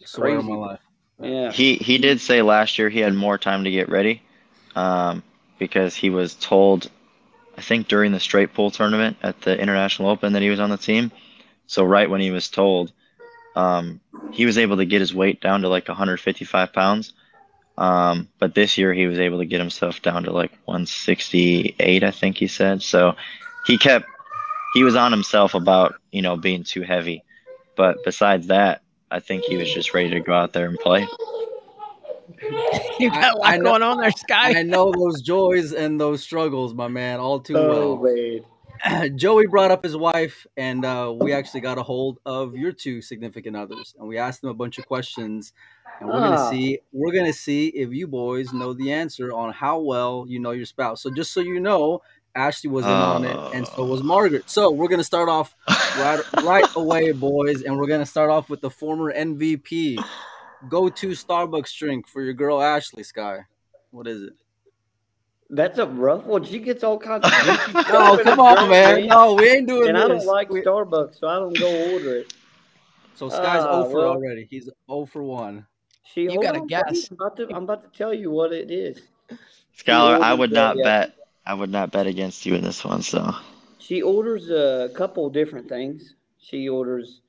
It's 0.00 0.12
Swear 0.12 0.30
on 0.30 0.36
crazy. 0.44 0.52
my 0.52 0.56
life. 0.56 0.80
Yeah. 1.20 1.50
He 1.52 1.74
he 1.76 1.98
did 1.98 2.20
say 2.20 2.40
last 2.40 2.78
year 2.78 2.88
he 2.88 3.00
had 3.00 3.14
more 3.14 3.36
time 3.36 3.64
to 3.64 3.70
get 3.70 3.88
ready, 3.88 4.22
um, 4.74 5.22
because 5.58 5.94
he 5.94 6.10
was 6.10 6.34
told, 6.34 6.90
I 7.56 7.60
think 7.60 7.88
during 7.88 8.12
the 8.12 8.20
straight 8.20 8.54
pool 8.54 8.70
tournament 8.70 9.16
at 9.22 9.40
the 9.42 9.58
International 9.58 10.10
Open 10.10 10.32
that 10.32 10.42
he 10.42 10.50
was 10.50 10.60
on 10.60 10.70
the 10.70 10.76
team. 10.76 11.12
So 11.66 11.84
right 11.84 12.08
when 12.08 12.20
he 12.20 12.30
was 12.30 12.48
told, 12.48 12.92
um, 13.56 14.00
he 14.32 14.46
was 14.46 14.58
able 14.58 14.78
to 14.78 14.84
get 14.84 15.00
his 15.00 15.14
weight 15.14 15.40
down 15.40 15.62
to 15.62 15.68
like 15.68 15.88
155 15.88 16.72
pounds. 16.72 17.12
Um, 17.76 18.28
but 18.38 18.54
this 18.54 18.78
year 18.78 18.92
he 18.92 19.06
was 19.06 19.18
able 19.18 19.38
to 19.38 19.46
get 19.46 19.60
himself 19.60 20.02
down 20.02 20.24
to 20.24 20.32
like 20.32 20.52
168, 20.64 22.04
I 22.04 22.10
think 22.10 22.36
he 22.36 22.46
said. 22.46 22.82
So 22.82 23.16
he 23.66 23.78
kept 23.78 24.06
he 24.74 24.82
was 24.82 24.96
on 24.96 25.12
himself 25.12 25.54
about 25.54 25.94
you 26.10 26.20
know 26.22 26.36
being 26.36 26.64
too 26.64 26.82
heavy. 26.82 27.24
But 27.76 28.04
besides 28.04 28.48
that, 28.48 28.82
I 29.10 29.20
think 29.20 29.44
he 29.44 29.56
was 29.56 29.72
just 29.72 29.94
ready 29.94 30.10
to 30.10 30.20
go 30.20 30.34
out 30.34 30.52
there 30.52 30.66
and 30.66 30.78
play. 30.78 31.06
You 33.00 33.10
got 33.10 33.34
a 33.34 33.38
lot 33.38 33.48
I 33.52 33.56
know- 33.56 33.64
going 33.64 33.82
on 33.82 33.98
there, 33.98 34.10
Sky. 34.12 34.58
I 34.58 34.62
know 34.62 34.92
those 34.92 35.20
joys 35.22 35.72
and 35.72 36.00
those 36.00 36.22
struggles, 36.22 36.74
my 36.74 36.88
man, 36.88 37.18
all 37.20 37.40
too 37.40 37.56
Oh, 37.56 37.94
well. 37.96 38.14
man. 38.14 39.16
Joey 39.16 39.46
brought 39.46 39.70
up 39.70 39.82
his 39.82 39.96
wife, 39.96 40.46
and 40.56 40.84
uh, 40.84 41.12
we 41.18 41.32
actually 41.32 41.60
got 41.62 41.78
a 41.78 41.82
hold 41.82 42.18
of 42.26 42.54
your 42.54 42.70
two 42.72 43.00
significant 43.00 43.56
others, 43.56 43.94
and 43.98 44.06
we 44.06 44.18
asked 44.18 44.42
them 44.42 44.50
a 44.50 44.54
bunch 44.54 44.78
of 44.78 44.86
questions, 44.86 45.52
and 46.00 46.08
we're 46.08 46.18
gonna 46.20 46.36
Ah. 46.36 46.50
see 46.50 46.80
we're 46.92 47.12
gonna 47.12 47.32
see 47.32 47.68
if 47.68 47.92
you 47.92 48.06
boys 48.06 48.52
know 48.52 48.74
the 48.74 48.92
answer 48.92 49.32
on 49.32 49.52
how 49.52 49.78
well 49.80 50.24
you 50.28 50.38
know 50.38 50.50
your 50.50 50.66
spouse. 50.66 51.02
So 51.02 51.10
just 51.10 51.32
so 51.32 51.40
you 51.40 51.60
know, 51.60 52.02
Ashley 52.34 52.68
was 52.68 52.84
in 52.84 52.90
on 52.90 53.24
it, 53.24 53.36
and 53.54 53.66
so 53.66 53.84
was 53.86 54.02
Margaret. 54.02 54.50
So 54.50 54.70
we're 54.70 54.88
gonna 54.88 55.04
start 55.04 55.28
off 55.28 55.54
right 55.98 56.20
right 56.42 56.66
away, 56.76 57.12
boys, 57.12 57.62
and 57.62 57.78
we're 57.78 57.86
gonna 57.86 58.04
start 58.06 58.28
off 58.30 58.50
with 58.50 58.60
the 58.60 58.70
former 58.70 59.12
MVP. 59.12 59.98
Go 60.68 60.88
to 60.88 61.08
Starbucks 61.08 61.76
drink 61.76 62.08
for 62.08 62.22
your 62.22 62.34
girl 62.34 62.60
Ashley 62.60 63.02
Sky. 63.02 63.40
What 63.90 64.06
is 64.06 64.22
it? 64.22 64.32
That's 65.50 65.78
a 65.78 65.86
rough 65.86 66.24
one. 66.24 66.44
She 66.44 66.58
gets 66.58 66.82
all 66.82 66.98
kinds 66.98 67.24
of 67.26 67.32
No, 67.74 67.82
stuff 67.82 68.22
come 68.22 68.38
her 68.38 68.42
on, 68.42 68.56
drink, 68.56 68.70
man. 68.70 69.06
No, 69.08 69.34
we 69.34 69.48
ain't 69.48 69.68
doing 69.68 69.88
And 69.88 69.96
this. 69.96 70.04
I 70.04 70.08
don't 70.08 70.26
like 70.26 70.50
We- 70.50 70.62
Starbucks, 70.62 71.18
so 71.18 71.28
I 71.28 71.36
don't 71.36 71.58
go 71.58 71.70
order 71.92 72.16
it. 72.16 72.32
So 73.14 73.28
Sky's 73.28 73.62
Ah, 73.64 73.82
0 73.82 73.90
for 73.90 73.98
well. 73.98 74.08
already. 74.08 74.46
He's 74.50 74.68
over 74.88 75.06
for 75.08 75.22
1. 75.22 75.64
She, 76.12 76.22
You 76.22 76.40
gotta 76.42 76.60
on, 76.60 76.66
guess. 76.66 77.08
I'm 77.10 77.14
about, 77.16 77.36
to, 77.36 77.48
I'm 77.54 77.62
about 77.64 77.92
to 77.92 77.96
tell 77.96 78.12
you 78.12 78.30
what 78.30 78.52
it 78.52 78.70
is. 78.70 79.00
Skylar, 79.78 80.20
I 80.20 80.34
would 80.34 80.52
uh, 80.52 80.54
not 80.54 80.76
yeah. 80.78 80.82
bet. 80.84 81.14
I 81.46 81.54
would 81.54 81.70
not 81.70 81.92
bet 81.92 82.06
against 82.06 82.46
you 82.46 82.54
in 82.54 82.62
this 82.62 82.84
one. 82.84 83.02
So 83.02 83.34
She 83.78 84.02
orders 84.02 84.50
a 84.50 84.90
couple 84.94 85.28
different 85.30 85.68
things. 85.68 86.14
She 86.38 86.68
orders 86.68 87.20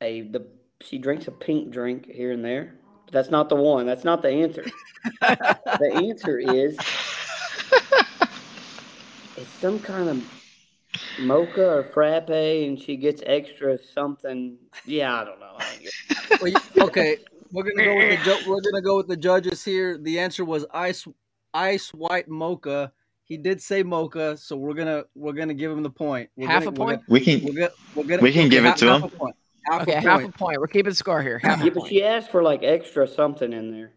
a 0.00 0.22
the 0.22 0.46
she 0.80 0.98
drinks 0.98 1.28
a 1.28 1.30
pink 1.32 1.70
drink 1.70 2.06
here 2.10 2.32
and 2.32 2.44
there. 2.44 2.74
But 3.06 3.12
that's 3.12 3.30
not 3.30 3.48
the 3.48 3.56
one. 3.56 3.86
That's 3.86 4.04
not 4.04 4.22
the 4.22 4.28
answer. 4.30 4.64
the 5.20 5.90
answer 5.94 6.38
is 6.38 6.76
it's 9.36 9.50
some 9.60 9.78
kind 9.78 10.08
of 10.08 10.24
mocha 11.20 11.66
or 11.68 11.82
frappe, 11.84 12.30
and 12.30 12.78
she 12.80 12.96
gets 12.96 13.22
extra 13.26 13.78
something. 13.78 14.56
Yeah, 14.84 15.20
I 15.20 15.24
don't 15.24 15.40
know. 15.40 15.54
I 15.58 15.88
Well, 16.40 16.48
you- 16.50 16.82
okay, 16.82 17.18
we're 17.52 17.64
gonna 17.64 17.84
go 17.84 17.96
with 17.96 18.18
the 18.18 18.24
ju- 18.24 18.50
we're 18.50 18.60
gonna 18.60 18.82
go 18.82 18.96
with 18.96 19.08
the 19.08 19.16
judges 19.16 19.64
here. 19.64 19.98
The 19.98 20.18
answer 20.18 20.44
was 20.44 20.64
ice 20.72 21.06
ice 21.52 21.92
white 21.92 22.28
mocha. 22.28 22.92
He 23.26 23.36
did 23.38 23.60
say 23.62 23.82
mocha, 23.82 24.36
so 24.36 24.56
we're 24.56 24.74
gonna 24.74 25.04
we're 25.14 25.32
gonna 25.32 25.54
give 25.54 25.70
him 25.70 25.82
the 25.82 25.90
point. 25.90 26.30
We're 26.36 26.46
Half 26.48 26.64
gonna, 26.64 26.74
a 26.74 26.78
point? 26.78 27.02
we 27.08 27.20
We're 27.20 27.24
can. 27.24 27.44
we're 27.44 27.52
gonna, 27.54 27.70
we're 27.94 28.04
gonna 28.04 28.22
We 28.22 28.32
can 28.32 28.48
give 28.48 28.64
it 28.64 28.76
to 28.78 28.86
half 28.86 29.02
him. 29.02 29.10
A 29.66 29.70
point. 29.70 29.80
Half 29.80 29.82
okay, 29.88 29.92
a 29.98 30.00
half 30.00 30.20
point. 30.22 30.34
a 30.34 30.38
point. 30.38 30.60
We're 30.60 30.66
keeping 30.66 30.94
score 30.94 31.22
here. 31.22 31.38
Half 31.38 31.60
a 31.60 31.64
Yeah, 31.64 31.70
but 31.70 31.80
point. 31.80 31.90
she 31.92 32.02
asked 32.04 32.30
for 32.30 32.42
like 32.42 32.62
extra 32.62 33.06
something 33.06 33.52
in 33.52 33.70
there. 33.72 33.92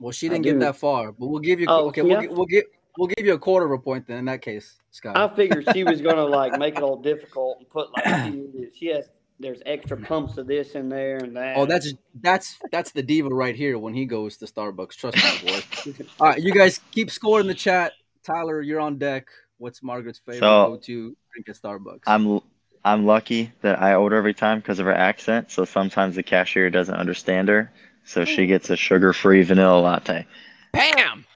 Well, 0.00 0.12
she 0.12 0.28
didn't 0.28 0.42
get 0.44 0.60
that 0.60 0.76
far, 0.76 1.12
but 1.12 1.26
we'll 1.26 1.40
give 1.40 1.60
you. 1.60 1.66
Oh, 1.68 1.88
okay, 1.88 2.02
see, 2.02 2.06
we'll, 2.08 2.18
I- 2.18 2.22
gi- 2.22 2.28
we'll 2.28 2.46
give 2.46 2.64
we'll 2.98 3.08
give 3.08 3.26
you 3.26 3.34
a 3.34 3.38
quarter 3.38 3.66
of 3.66 3.72
a 3.72 3.78
point 3.78 4.06
then. 4.06 4.18
In 4.18 4.24
that 4.26 4.42
case, 4.42 4.76
Scott. 4.90 5.16
I 5.16 5.34
figured 5.34 5.66
she 5.72 5.84
was 5.84 6.00
gonna 6.00 6.24
like 6.24 6.58
make 6.58 6.76
it 6.76 6.82
all 6.82 6.96
difficult 7.02 7.58
and 7.58 7.68
put 7.68 7.88
like 7.96 8.32
she, 8.32 8.66
she 8.76 8.86
has 8.86 9.08
there's 9.40 9.60
extra 9.66 9.96
pumps 9.96 10.36
of 10.36 10.46
this 10.48 10.72
in 10.72 10.88
there 10.88 11.16
and 11.18 11.36
that. 11.36 11.56
Oh, 11.56 11.64
that's 11.66 11.94
that's 12.20 12.58
that's 12.70 12.92
the 12.92 13.02
diva 13.02 13.28
right 13.28 13.54
here 13.56 13.78
when 13.78 13.94
he 13.94 14.04
goes 14.04 14.36
to 14.38 14.46
Starbucks. 14.46 14.96
Trust 14.96 15.16
me, 15.16 15.50
boys. 15.52 16.00
All 16.20 16.28
right, 16.28 16.40
you 16.42 16.52
guys 16.52 16.80
keep 16.92 17.10
score 17.10 17.40
in 17.40 17.46
the 17.46 17.54
chat. 17.54 17.92
Tyler, 18.24 18.60
you're 18.62 18.80
on 18.80 18.98
deck. 18.98 19.26
What's 19.58 19.82
Margaret's 19.82 20.18
favorite 20.20 20.40
So- 20.40 20.68
go-to 20.68 21.16
drink 21.32 21.48
at 21.48 21.56
Starbucks? 21.56 22.02
I'm 22.06 22.40
I'm 22.88 23.04
lucky 23.04 23.52
that 23.60 23.80
I 23.80 23.94
order 23.94 24.16
every 24.16 24.34
time 24.34 24.58
because 24.60 24.78
of 24.78 24.86
her 24.86 24.94
accent. 24.94 25.50
So 25.50 25.64
sometimes 25.64 26.16
the 26.16 26.22
cashier 26.22 26.70
doesn't 26.70 26.94
understand 26.94 27.48
her, 27.48 27.70
so 28.04 28.24
she 28.24 28.44
mm. 28.44 28.48
gets 28.48 28.70
a 28.70 28.76
sugar-free 28.76 29.42
vanilla 29.42 29.80
latte. 29.80 30.26
Bam! 30.72 31.26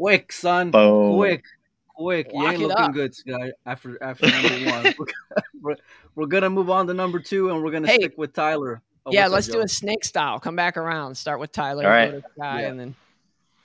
quick, 0.00 0.32
son. 0.32 0.70
Boom. 0.70 1.16
Quick, 1.16 1.44
quick. 1.88 2.30
You 2.32 2.46
ain't 2.48 2.60
looking 2.60 2.76
up. 2.76 2.92
good, 2.92 3.14
Sky. 3.14 3.52
After 3.66 4.02
after 4.02 4.26
number 4.28 4.70
one, 4.70 4.94
we're, 5.60 5.76
we're 6.14 6.26
gonna 6.26 6.48
move 6.50 6.70
on 6.70 6.86
to 6.86 6.94
number 6.94 7.18
two, 7.18 7.50
and 7.50 7.62
we're 7.62 7.70
gonna 7.70 7.88
Hey. 7.88 7.96
stick 7.96 8.16
with 8.16 8.32
Tyler. 8.32 8.80
Oh, 9.04 9.10
yeah, 9.12 9.26
let's 9.26 9.46
do 9.46 9.54
Joe? 9.54 9.60
a 9.60 9.68
snake 9.68 10.04
style. 10.04 10.38
Come 10.38 10.56
back 10.56 10.76
around. 10.76 11.16
Start 11.16 11.40
with 11.40 11.52
Tyler. 11.52 11.84
All 11.84 11.90
right. 11.90 12.12
go 12.12 12.20
to 12.20 12.26
Sky, 12.36 12.62
Yeah. 12.62 12.68
and 12.68 12.80
then 12.80 12.94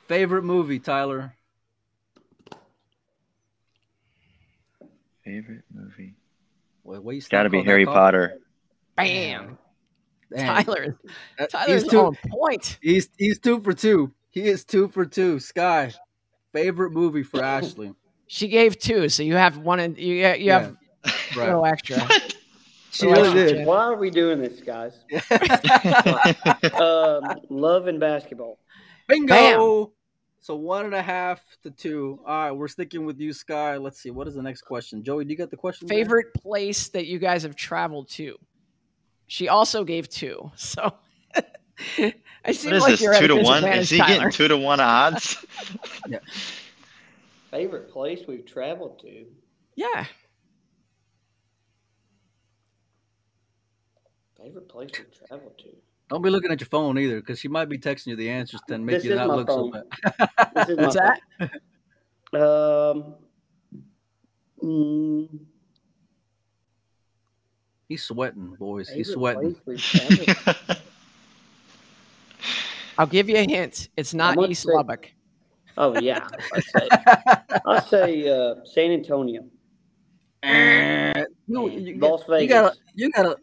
favorite 0.08 0.43
movie, 0.43 0.79
Tyler. 0.79 1.34
Favorite 5.23 5.63
movie? 5.73 6.13
Wait, 6.85 7.03
what 7.03 7.15
you 7.15 7.21
Got 7.29 7.43
to 7.43 7.49
be 7.49 7.61
Harry? 7.63 7.85
Potter. 7.85 8.37
bam! 8.95 9.57
Damn. 10.35 10.63
Tyler. 10.63 10.97
Uh, 11.39 11.45
Tyler's 11.47 11.83
he's 11.83 11.91
two. 11.91 11.99
on 11.99 12.17
point. 12.29 12.77
He's 12.81 13.09
he's 13.17 13.39
two 13.39 13.59
for 13.59 13.73
two. 13.73 14.13
He 14.31 14.41
is 14.47 14.63
two 14.65 14.87
for 14.87 15.05
two. 15.05 15.39
Sky, 15.39 15.91
favorite 16.53 16.91
movie 16.91 17.23
for 17.23 17.43
Ashley. 17.43 17.93
She 18.27 18.47
gave 18.47 18.77
two, 18.79 19.09
so 19.09 19.23
you 19.23 19.35
have 19.35 19.57
one, 19.57 19.79
and 19.79 19.97
you 19.97 20.15
you 20.15 20.51
have 20.51 20.75
a 21.03 21.11
Right. 21.37 21.45
little 21.47 21.65
extra. 21.65 21.97
She 22.91 23.07
really 23.07 23.33
did. 23.33 23.65
Why 23.67 23.83
are 23.85 23.95
we 23.97 24.09
doing 24.09 24.39
this, 24.39 24.61
guys? 24.61 24.93
Um, 26.73 27.39
love 27.49 27.87
and 27.87 27.99
basketball. 27.99 28.57
Bingo. 29.07 29.27
Bam. 29.85 29.91
So 30.45 30.55
one 30.55 30.86
and 30.86 30.93
a 30.93 31.01
half 31.01 31.43
to 31.63 31.71
two. 31.71 32.19
All 32.23 32.38
right, 32.38 32.51
we're 32.51 32.67
sticking 32.67 33.03
with 33.03 33.19
you, 33.19 33.34
Sky. 33.34 33.77
Let's 33.77 33.99
see. 33.99 34.12
What 34.12 34.27
is 34.27 34.36
the 34.36 34.43
next 34.43 34.62
question? 34.62 35.03
Joey, 35.03 35.25
do 35.25 35.31
you 35.31 35.36
got 35.36 35.49
the 35.49 35.58
question? 35.58 35.88
there? 35.88 35.97
Favorite 35.97 36.36
place 36.36 36.89
that 36.89 37.08
you 37.08 37.17
guys 37.17 37.41
have 37.41 37.55
traveled 37.55 38.10
to? 38.10 38.38
She 39.25 39.47
also 39.49 39.84
gave 39.84 40.08
two, 40.08 40.51
so 40.55 40.93
I 41.97 42.51
seem 42.51 42.69
What 42.69 42.75
is 42.75 42.81
like 42.84 42.91
this? 42.91 43.01
you're 43.01 43.15
at 43.15 43.21
Two 43.21 43.25
a 43.25 43.27
to 43.29 43.36
one? 43.38 43.63
Is 43.63 43.89
he 43.89 43.97
Tyler. 43.97 44.13
getting 44.17 44.29
two 44.31 44.47
to 44.47 44.55
one 44.55 44.79
odds? 44.79 45.43
yeah. 46.08 46.19
Favorite 47.49 47.89
place 47.89 48.19
we've 48.27 48.45
traveled 48.45 48.99
to? 48.99 49.25
Yeah, 49.75 50.05
Favorite 54.38 54.69
place 54.69 54.91
we've 54.95 55.27
traveled 55.27 55.58
to? 55.58 55.69
Don't 56.09 56.21
be 56.21 56.29
looking 56.29 56.51
at 56.51 56.59
your 56.59 56.67
phone 56.67 56.97
either, 56.99 57.19
because 57.19 57.39
she 57.39 57.47
might 57.47 57.65
be 57.67 57.77
texting 57.79 58.07
you 58.07 58.15
the 58.15 58.29
answers 58.29 58.61
to 58.67 58.77
make 58.77 58.97
This 58.97 59.05
you 59.05 59.15
not 59.15 59.27
my 59.27 59.35
look 59.35 59.49
so 59.49 59.71
bad. 59.71 59.83
This 60.55 60.69
is 60.69 60.77
my 60.77 60.83
what's 60.83 60.95
that? 60.95 61.19
Um, 62.39 63.15
mm, 64.63 65.39
He's 67.87 68.03
sweating, 68.03 68.55
boys. 68.59 68.89
He's 68.89 69.11
sweating. 69.13 69.55
place 69.55 69.61
we've 69.65 70.25
traveled. 70.27 70.77
I'll 72.97 73.07
give 73.07 73.27
you 73.29 73.35
a 73.37 73.43
hint. 73.49 73.89
It's 73.97 74.13
not 74.13 74.35
gonna 74.35 74.47
East 74.49 74.63
say- 74.63 74.73
Lubbock. 74.73 75.11
Oh 75.77 75.99
yeah, 75.99 76.25
I'd 76.53 76.63
say 76.63 76.87
I'd 77.65 77.83
say 77.87 78.29
uh, 78.29 78.55
San 78.63 78.91
Antonio, 78.91 79.43
Eh, 80.41 81.23
you, 81.47 81.67
and 81.67 81.87
you, 81.87 81.97
Las 81.97 82.21
Vegas. 82.29 82.43
you 82.43 82.47
gotta, 82.47 82.75
you 82.95 83.11
gotta. 83.11 83.37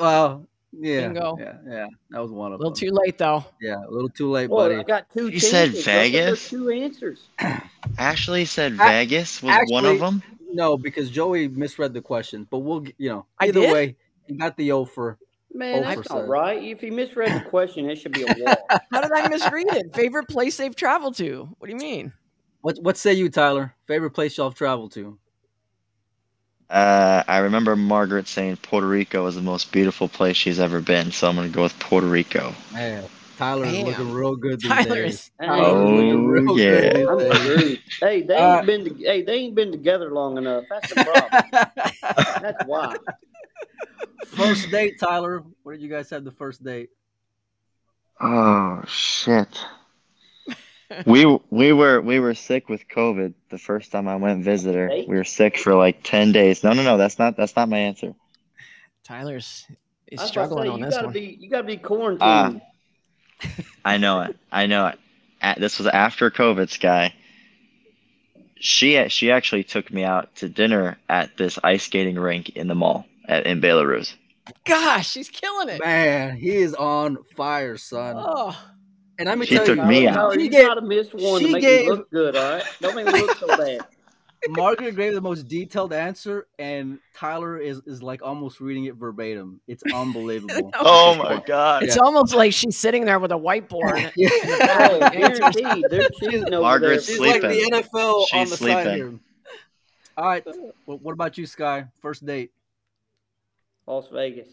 Well, 0.00 0.46
yeah, 0.80 1.06
Bingo. 1.08 1.36
yeah, 1.38 1.54
yeah. 1.68 1.86
That 2.10 2.20
was 2.20 2.30
one 2.30 2.52
of 2.52 2.60
A 2.60 2.62
little 2.62 2.74
them. 2.74 2.88
too 2.88 2.90
late 3.04 3.18
though. 3.18 3.44
Yeah, 3.60 3.76
a 3.86 3.90
little 3.90 4.08
too 4.08 4.30
late, 4.30 4.50
well, 4.50 4.68
buddy. 4.68 4.80
I 4.80 4.82
got 4.82 5.10
two. 5.10 5.28
You 5.28 5.40
said 5.40 5.66
chances. 5.66 5.84
Said 5.84 6.12
Vegas? 6.12 6.48
Two 6.50 6.70
answers. 6.70 7.28
Ashley 7.98 8.44
said 8.44 8.72
A- 8.72 8.76
Vegas 8.76 9.42
was 9.42 9.56
one 9.70 9.84
of 9.86 9.98
them. 10.00 10.22
No, 10.52 10.76
because 10.76 11.10
Joey 11.10 11.48
misread 11.48 11.92
the 11.94 12.00
question, 12.00 12.46
but 12.50 12.58
we'll, 12.58 12.84
you 12.98 13.08
know, 13.08 13.26
either 13.40 13.60
did? 13.60 13.72
way, 13.72 13.96
he 14.26 14.34
got 14.34 14.56
the 14.56 14.72
O 14.72 14.84
for. 14.84 15.18
Man, 15.52 15.82
that's 15.82 16.08
seven. 16.08 16.22
not 16.22 16.28
right. 16.28 16.62
If 16.62 16.80
he 16.80 16.90
misread 16.90 17.32
the 17.32 17.48
question, 17.48 17.88
it 17.88 17.96
should 17.96 18.12
be 18.12 18.22
a 18.22 18.26
wall. 18.44 18.56
How 18.92 19.00
did 19.00 19.12
I 19.12 19.28
misread 19.28 19.66
it? 19.68 19.94
Favorite 19.94 20.28
place 20.28 20.56
they've 20.56 20.74
traveled 20.74 21.16
to? 21.16 21.48
What 21.58 21.68
do 21.68 21.72
you 21.72 21.78
mean? 21.78 22.12
What 22.60 22.78
What 22.82 22.96
say 22.96 23.12
you, 23.12 23.28
Tyler? 23.28 23.74
Favorite 23.86 24.10
place 24.10 24.36
y'all 24.36 24.48
have 24.48 24.58
traveled 24.58 24.92
to? 24.92 25.18
Uh, 26.70 27.22
I 27.28 27.38
remember 27.38 27.76
Margaret 27.76 28.26
saying 28.26 28.56
Puerto 28.56 28.86
Rico 28.86 29.26
is 29.26 29.34
the 29.36 29.42
most 29.42 29.70
beautiful 29.70 30.08
place 30.08 30.36
she's 30.36 30.58
ever 30.58 30.80
been, 30.80 31.12
so 31.12 31.28
I'm 31.28 31.36
gonna 31.36 31.48
go 31.48 31.62
with 31.62 31.78
Puerto 31.78 32.06
Rico. 32.06 32.54
Man, 32.72 33.04
Tyler 33.36 33.66
is 33.66 33.72
Damn. 33.72 33.84
looking 33.84 34.12
real 34.12 34.34
good 34.36 34.60
these 34.60 34.70
Tyler 34.70 34.94
days. 35.02 35.14
is- 35.14 35.30
Hey, 35.40 35.46
looking 35.48 35.62
Oh, 35.62 36.18
real 36.18 36.58
yeah. 36.58 36.80
good 36.80 36.94
these 36.94 37.46
days. 37.46 37.78
Hey, 38.00 38.22
they 38.22 38.34
Uh, 38.36 38.56
ain't 38.58 38.66
been. 38.66 38.84
To, 38.84 38.94
hey, 39.04 39.22
they 39.22 39.34
ain't 39.34 39.54
been 39.54 39.70
together 39.72 40.10
long 40.10 40.38
enough. 40.38 40.64
That's 40.70 40.88
the 40.88 40.96
problem. 41.04 41.44
That's 42.40 42.62
why. 42.64 42.96
first 44.24 44.70
date, 44.70 44.98
Tyler. 44.98 45.42
Where 45.62 45.76
did 45.76 45.82
you 45.82 45.88
guys 45.90 46.10
have 46.10 46.24
the 46.24 46.32
first 46.32 46.64
date? 46.64 46.90
Oh 48.20 48.82
shit. 48.86 49.48
we 51.06 51.38
we 51.50 51.72
were 51.72 52.00
we 52.00 52.20
were 52.20 52.34
sick 52.34 52.68
with 52.68 52.88
COVID 52.88 53.34
the 53.50 53.58
first 53.58 53.92
time 53.92 54.08
I 54.08 54.16
went 54.16 54.44
visit 54.44 54.74
her. 54.74 54.88
We 54.88 55.16
were 55.16 55.24
sick 55.24 55.58
for 55.58 55.74
like 55.74 56.02
ten 56.02 56.32
days. 56.32 56.62
No, 56.62 56.72
no, 56.72 56.82
no. 56.82 56.96
That's 56.96 57.18
not 57.18 57.36
that's 57.36 57.56
not 57.56 57.68
my 57.68 57.78
answer. 57.78 58.14
Tyler's 59.04 59.66
is 60.08 60.20
I 60.20 60.22
was 60.22 60.30
about 60.30 60.42
to 60.42 60.48
struggling 60.48 60.64
say, 60.64 60.72
on 60.72 60.78
you 60.78 60.84
this 60.84 60.94
gotta 60.94 61.06
one. 61.06 61.12
be. 61.12 61.38
You 61.40 61.50
gotta 61.50 61.64
be 61.64 61.76
quarantined. 61.76 62.20
Ah. 62.22 62.60
I 63.84 63.98
know 63.98 64.22
it. 64.22 64.36
I 64.50 64.66
know 64.66 64.86
it. 64.86 64.98
At, 65.40 65.60
this 65.60 65.78
was 65.78 65.86
after 65.88 66.30
COVID, 66.30 66.70
Sky. 66.70 67.14
She 68.56 69.08
she 69.08 69.30
actually 69.30 69.64
took 69.64 69.92
me 69.92 70.04
out 70.04 70.34
to 70.36 70.48
dinner 70.48 70.96
at 71.08 71.36
this 71.36 71.58
ice 71.62 71.84
skating 71.84 72.16
rink 72.16 72.50
in 72.50 72.68
the 72.68 72.74
mall 72.74 73.04
at, 73.28 73.46
in 73.46 73.60
Belarus. 73.60 74.14
Gosh, 74.64 75.10
she's 75.10 75.28
killing 75.28 75.68
it. 75.68 75.80
Man, 75.82 76.36
he 76.36 76.50
is 76.50 76.74
on 76.74 77.18
fire, 77.36 77.76
son. 77.76 78.16
Oh, 78.18 78.56
And 79.18 79.28
let 79.28 79.38
me 79.38 79.46
She 79.46 79.56
tell 79.56 79.66
took 79.66 79.76
you, 79.78 79.84
me 79.84 80.06
out. 80.08 80.14
Tyler, 80.14 80.34
She 80.34 80.42
you 80.44 80.50
gave- 80.50 80.66
gotta 80.66 80.80
miss 80.82 81.12
one 81.12 81.40
she 81.40 81.46
to 81.46 81.52
make 81.52 81.62
gave- 81.62 81.84
me 81.86 81.90
look 81.92 82.10
good. 82.10 82.36
All 82.36 82.52
right, 82.54 82.64
don't 82.80 82.94
make 82.96 83.06
me 83.06 83.12
look 83.12 83.36
so 83.38 83.46
bad. 83.46 83.80
Margaret 84.48 84.94
gave 84.94 85.14
the 85.14 85.22
most 85.22 85.48
detailed 85.48 85.94
answer, 85.94 86.46
and 86.58 86.98
Tyler 87.16 87.56
is 87.58 87.80
is 87.86 88.02
like 88.02 88.22
almost 88.22 88.60
reading 88.60 88.84
it 88.84 88.94
verbatim. 88.96 89.60
It's 89.66 89.82
unbelievable. 89.94 90.70
Oh 90.78 91.14
my 91.14 91.36
oh 91.36 91.42
god. 91.46 91.82
it's 91.84 91.96
almost 91.96 92.34
like 92.34 92.52
she's 92.52 92.76
sitting 92.76 93.06
there 93.06 93.18
with 93.18 93.32
a 93.32 93.36
whiteboard. 93.38 94.04
Oh, 94.06 94.10
yeah. 94.16 95.10
guaranteed, 95.10 95.84
they're 95.88 96.60
Margaret's 96.60 97.06
there. 97.06 97.16
She's 97.16 97.20
like 97.20 97.40
the 97.40 97.52
sleeping. 97.54 97.70
NFL 97.72 98.24
on 98.34 98.48
the 98.50 98.56
sleeping. 98.56 98.84
side 98.84 98.96
here. 98.96 99.14
All 100.18 100.26
right. 100.26 100.44
Well, 100.86 100.98
what 100.98 101.12
about 101.12 101.38
you, 101.38 101.46
Sky? 101.46 101.86
First 102.00 102.26
date. 102.26 102.50
Las 103.86 104.08
Vegas. 104.08 104.48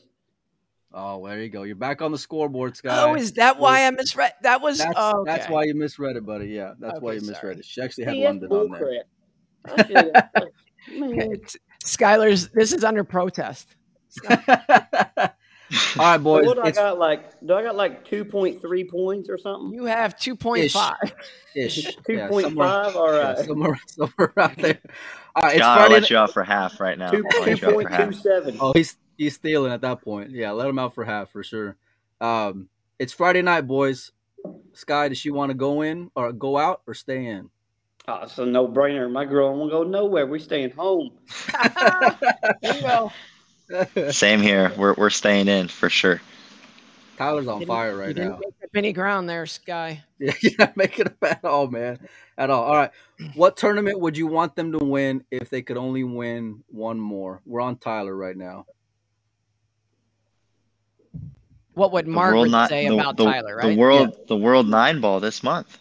Oh, 0.93 1.25
there 1.25 1.39
you 1.41 1.49
go. 1.49 1.63
You're 1.63 1.75
back 1.77 2.01
on 2.01 2.11
the 2.11 2.17
scoreboard, 2.17 2.71
oh, 2.71 2.75
Sky. 2.75 3.01
Oh, 3.03 3.15
is 3.15 3.31
that 3.33 3.57
why 3.57 3.85
I 3.85 3.91
misread? 3.91 4.33
That 4.43 4.61
was 4.61 4.79
that's 4.79 4.93
oh, 4.97 5.21
okay. 5.21 5.31
that's 5.31 5.49
why 5.49 5.63
you 5.63 5.73
misread 5.73 6.17
it, 6.17 6.25
buddy. 6.25 6.47
Yeah, 6.47 6.73
that's 6.79 6.99
why 6.99 7.11
Okay, 7.13 7.21
you 7.21 7.27
misread 7.27 7.39
sorry. 7.41 7.55
it. 7.59 7.65
She 7.65 7.81
actually 7.81 8.03
had 8.05 8.13
Hey, 8.15 8.23
that's 8.23 8.41
London 8.41 8.51
on 8.51 8.71
there. 8.71 9.03
bullcrap. 9.65 9.77
I 9.77 9.87
should've- 9.87 11.15
Man, 11.15 11.35
Skylar's. 11.85 12.49
This 12.49 12.73
is 12.73 12.83
under 12.83 13.03
protest. 13.03 13.75
All 14.29 14.37
right, 15.99 16.17
boys. 16.17 16.45
what 16.45 16.55
do 16.57 16.63
I 16.63 16.71
got? 16.71 16.99
Like, 16.99 17.39
do 17.45 17.53
I 17.53 17.63
got 17.63 17.75
like 17.77 18.03
two 18.03 18.25
point 18.25 18.59
three 18.59 18.83
points 18.83 19.29
or 19.29 19.37
something? 19.37 19.73
You 19.73 19.85
have 19.85 20.19
two 20.19 20.35
point 20.35 20.69
five. 20.71 20.95
ish. 21.55 21.95
Two 22.05 22.13
Yeah, 22.13 22.27
point 22.27 22.47
somewhere- 22.47 22.67
five. 22.67 22.95
All 22.97 23.13
yeah, 23.13 23.33
right. 23.33 23.45
somewhere, 23.45 23.79
somewhere 23.87 24.33
around 24.35 24.57
there. 24.57 24.79
All 25.35 25.43
right, 25.43 25.55
it's 25.55 25.63
Sky, 25.63 25.83
I'll 25.85 25.89
let 25.89 26.09
you 26.09 26.17
off 26.17 26.33
for 26.33 26.43
half 26.43 26.79
right 26.81 26.97
now. 26.97 27.11
Two 27.11 27.23
I'll 27.25 27.31
two 27.31 27.39
let 27.39 27.47
you 27.47 27.53
out 27.53 27.59
for 27.59 27.71
point 27.73 27.87
two 27.87 27.93
half. 27.93 28.15
seven. 28.15 28.57
Oh, 28.59 28.73
he's 28.75 28.97
he's 29.17 29.35
stealing 29.35 29.71
at 29.71 29.81
that 29.81 30.01
point. 30.01 30.31
Yeah, 30.31 30.51
let 30.51 30.67
him 30.67 30.79
out 30.79 30.95
for 30.95 31.03
half 31.03 31.31
for 31.31 31.43
sure. 31.43 31.77
Um, 32.19 32.69
it's 32.99 33.13
Friday 33.13 33.41
night, 33.41 33.67
boys. 33.67 34.11
Sky, 34.73 35.09
does 35.09 35.17
she 35.17 35.31
want 35.31 35.49
to 35.49 35.53
go 35.53 35.81
in 35.81 36.11
or 36.15 36.31
go 36.31 36.57
out 36.57 36.81
or 36.87 36.93
stay 36.93 37.25
in? 37.25 37.49
Oh, 38.07 38.21
it's 38.23 38.37
a 38.39 38.45
no 38.45 38.67
brainer. 38.67 39.11
My 39.11 39.25
girl 39.25 39.55
won't 39.55 39.71
go 39.71 39.83
nowhere. 39.83 40.25
We're 40.25 40.39
staying 40.39 40.71
home. 40.71 41.11
you 42.63 42.81
go. 42.81 43.11
Same 44.11 44.41
here. 44.41 44.71
We're 44.77 44.95
we're 44.95 45.09
staying 45.09 45.47
in 45.47 45.67
for 45.67 45.89
sure. 45.89 46.21
Tyler's 47.17 47.47
on 47.47 47.65
fire 47.67 47.95
right 47.95 48.15
now. 48.15 48.39
make 48.39 48.71
any 48.73 48.93
ground 48.93 49.29
there, 49.29 49.45
Sky. 49.45 50.03
Yeah, 50.17 50.33
you're 50.41 50.53
not 50.57 50.75
making 50.75 51.05
it 51.05 51.17
at 51.21 51.45
all, 51.45 51.67
man. 51.67 51.99
At 52.37 52.49
all. 52.49 52.63
All 52.63 52.75
right. 52.75 52.91
What 53.35 53.57
tournament 53.57 53.99
would 53.99 54.17
you 54.17 54.25
want 54.25 54.55
them 54.55 54.71
to 54.71 54.79
win 54.79 55.23
if 55.29 55.49
they 55.49 55.61
could 55.61 55.77
only 55.77 56.03
win 56.03 56.63
one 56.67 56.99
more? 56.99 57.41
We're 57.45 57.61
on 57.61 57.77
Tyler 57.77 58.15
right 58.15 58.35
now. 58.35 58.65
What 61.73 61.91
would 61.93 62.05
The 62.05 62.09
Margaret 62.11 62.39
world 62.39 62.51
ni- 62.51 62.67
say 62.67 62.87
the- 62.87 62.95
about 62.95 63.17
the- 63.17 63.25
Tyler? 63.25 63.55
Right? 63.57 63.67
The 63.69 63.75
world 63.75 64.27
the 64.27 64.35
world 64.35 64.67
nine 64.67 64.99
ball 65.01 65.19
this 65.19 65.41
month. 65.43 65.77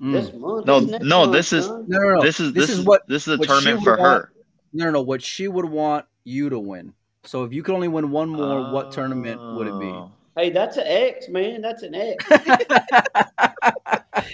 Mm. 0.00 0.12
This 0.12 0.32
month. 0.32 0.66
No, 0.66 0.80
this 0.80 1.02
no, 1.02 1.20
month, 1.20 1.32
this 1.32 1.52
is- 1.52 1.68
No, 1.68 1.84
no, 1.86 1.98
no. 2.16 2.22
This 2.22 2.40
is 2.40 2.52
this, 2.52 2.70
is 2.70 2.78
is 2.80 2.84
what 2.84 3.06
this 3.08 3.28
is 3.28 3.34
a 3.40 3.44
tournament 3.44 3.78
would 3.78 3.84
for 3.84 3.96
her. 3.96 4.32
no, 4.72 4.84
no, 4.86 4.90
no. 4.90 5.02
What 5.02 5.22
she 5.22 5.48
would 5.48 5.64
want 5.64 6.06
you 6.24 6.48
to 6.50 6.58
win. 6.58 6.92
So 7.24 7.44
if 7.44 7.52
you 7.52 7.62
could 7.62 7.74
only 7.74 7.88
win 7.88 8.10
one 8.10 8.28
more, 8.28 8.72
what 8.72 8.90
tournament 8.92 9.40
would 9.56 9.68
it 9.68 9.78
be? 9.78 9.86
Oh. 9.86 10.10
Hey, 10.36 10.48
that's 10.50 10.76
an 10.78 10.84
X, 10.86 11.28
man. 11.28 11.60
That's 11.60 11.82
an 11.82 11.94
X. 11.94 12.24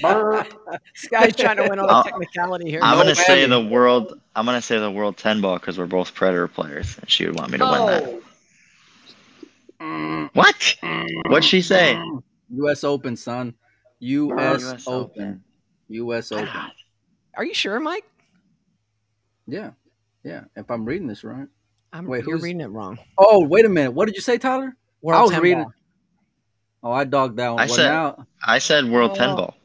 this 0.02 1.08
guy's 1.10 1.34
trying 1.36 1.56
to 1.56 1.66
win 1.68 1.78
all 1.78 1.88
the 1.88 2.02
technicality 2.08 2.70
here. 2.70 2.80
I'm 2.82 2.96
No 2.96 3.02
gonna 3.02 3.14
say 3.16 3.44
the 3.46 3.60
world. 3.60 4.20
I'm 4.36 4.46
gonna 4.46 4.62
say 4.62 4.78
the 4.78 4.90
world 4.90 5.16
ten 5.16 5.40
ball 5.40 5.58
because 5.58 5.76
we're 5.76 5.86
both 5.86 6.14
predator 6.14 6.46
players, 6.48 6.96
and 6.98 7.10
she 7.10 7.26
would 7.26 7.36
want 7.38 7.50
me 7.50 7.58
to 7.58 7.64
win 7.64 7.86
that. 7.86 8.22
What? 9.80 10.76
What'd 11.28 11.44
she 11.44 11.62
say? 11.62 12.00
U.S. 12.50 12.84
Open, 12.84 13.16
son. 13.16 13.54
U.S. 14.00 14.62
US 14.62 14.86
Open. 14.86 15.42
U.S. 15.88 16.32
Open. 16.32 16.48
Are 17.36 17.44
you 17.44 17.54
sure, 17.54 17.78
Mike? 17.80 18.04
Yeah, 19.46 19.70
yeah. 20.24 20.44
If 20.56 20.70
I'm 20.70 20.84
reading 20.84 21.06
this 21.06 21.24
right. 21.24 21.46
I'm, 21.92 22.06
Wait, 22.06 22.24
you're 22.24 22.32
who's- 22.36 22.42
reading 22.42 22.60
it 22.60 22.66
wrong. 22.66 22.98
Oh, 23.16 23.44
wait 23.46 23.64
a 23.64 23.68
minute. 23.68 23.92
What 23.92 24.06
did 24.06 24.14
you 24.14 24.20
say, 24.20 24.36
Tyler? 24.38 24.76
World 25.00 25.22
was 25.22 25.30
10 25.30 25.42
reading- 25.42 25.62
ball. 25.64 25.72
Oh, 26.82 26.92
I 26.92 27.04
dogged 27.04 27.36
that 27.38 27.48
one. 27.50 27.60
I 27.60 27.66
well, 27.66 27.74
said- 27.74 27.88
now 27.88 28.26
I 28.44 28.58
said 28.58 28.84
world 28.88 29.12
Oh. 29.12 29.14
ten 29.16 29.34
ball. 29.36 29.56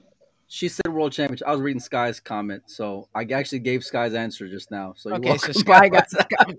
She 0.47 0.67
said 0.67 0.87
World 0.87 1.11
Championship. 1.11 1.47
I 1.47 1.51
was 1.51 1.61
reading 1.61 1.79
Sky's 1.79 2.19
comment, 2.19 2.63
so 2.67 3.07
I 3.15 3.23
actually 3.23 3.59
gave 3.59 3.83
Sky's 3.83 4.13
answer 4.13 4.47
just 4.47 4.69
now. 4.69 4.93
So 4.97 5.13
Okay, 5.15 5.37
so. 5.37 5.51
Sky 5.53 5.89
got 5.89 6.07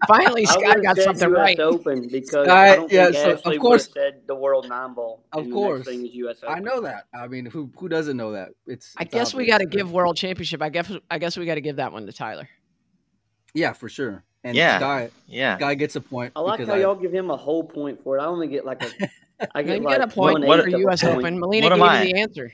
finally 0.08 0.46
Sky 0.46 0.74
got 0.80 0.96
something 0.96 1.30
US 1.30 1.36
right. 1.36 1.60
Open 1.60 2.08
because 2.08 2.46
Sky- 2.46 2.72
I 2.72 2.76
don't 2.76 2.90
yeah, 2.92 3.10
think 3.10 3.40
so, 3.40 3.50
of 3.52 3.58
course- 3.60 3.88
said 3.92 4.22
the 4.26 4.34
world 4.34 4.68
nine 4.68 4.94
ball. 4.94 5.22
Of 5.32 5.48
course. 5.50 5.84
the 5.84 5.92
thing 5.92 6.06
is 6.06 6.14
US 6.14 6.38
Open. 6.42 6.56
I 6.56 6.60
know 6.60 6.80
that. 6.80 7.04
I 7.14 7.28
mean, 7.28 7.46
who 7.46 7.70
who 7.78 7.88
doesn't 7.88 8.16
know 8.16 8.32
that? 8.32 8.48
It's. 8.66 8.94
I 8.98 9.02
it's 9.04 9.12
guess 9.14 9.34
we 9.34 9.46
got 9.46 9.58
to 9.58 9.66
give 9.66 9.92
World 9.92 10.16
Championship. 10.16 10.60
I 10.62 10.70
guess 10.70 10.90
I 11.10 11.18
guess 11.18 11.36
we 11.36 11.46
got 11.46 11.54
to 11.56 11.60
give 11.60 11.76
that 11.76 11.92
one 11.92 12.06
to 12.06 12.12
Tyler. 12.12 12.48
Yeah, 13.54 13.72
for 13.72 13.88
sure. 13.88 14.24
And 14.42 14.56
Yeah. 14.56 14.78
Sky 14.78 15.10
Yeah. 15.28 15.56
Sky 15.56 15.74
gets 15.74 15.94
a 15.96 16.00
point. 16.00 16.32
I 16.34 16.40
like 16.40 16.58
because 16.58 16.72
how 16.74 16.78
y'all 16.80 16.94
give 16.96 17.12
him 17.14 17.30
a 17.30 17.36
whole 17.36 17.62
point 17.64 18.02
for 18.02 18.18
it. 18.18 18.20
I 18.20 18.26
only 18.26 18.48
get 18.48 18.64
like 18.66 18.82
a. 18.82 19.08
I 19.54 19.60
You 19.60 19.66
get 19.80 19.82
get 19.88 20.00
a 20.00 20.08
point 20.08 20.40
one 20.40 20.46
What- 20.48 20.60
for 20.60 20.66
eighth 20.68 20.74
of 20.74 20.80
a 20.80 20.82
U.S. 20.84 21.02
point. 21.02 21.16
Open. 21.18 21.38
Melina 21.38 21.68
What 21.70 21.76
gave 21.76 21.82
I? 21.84 22.02
you 22.02 22.12
the 22.12 22.20
answer. 22.20 22.52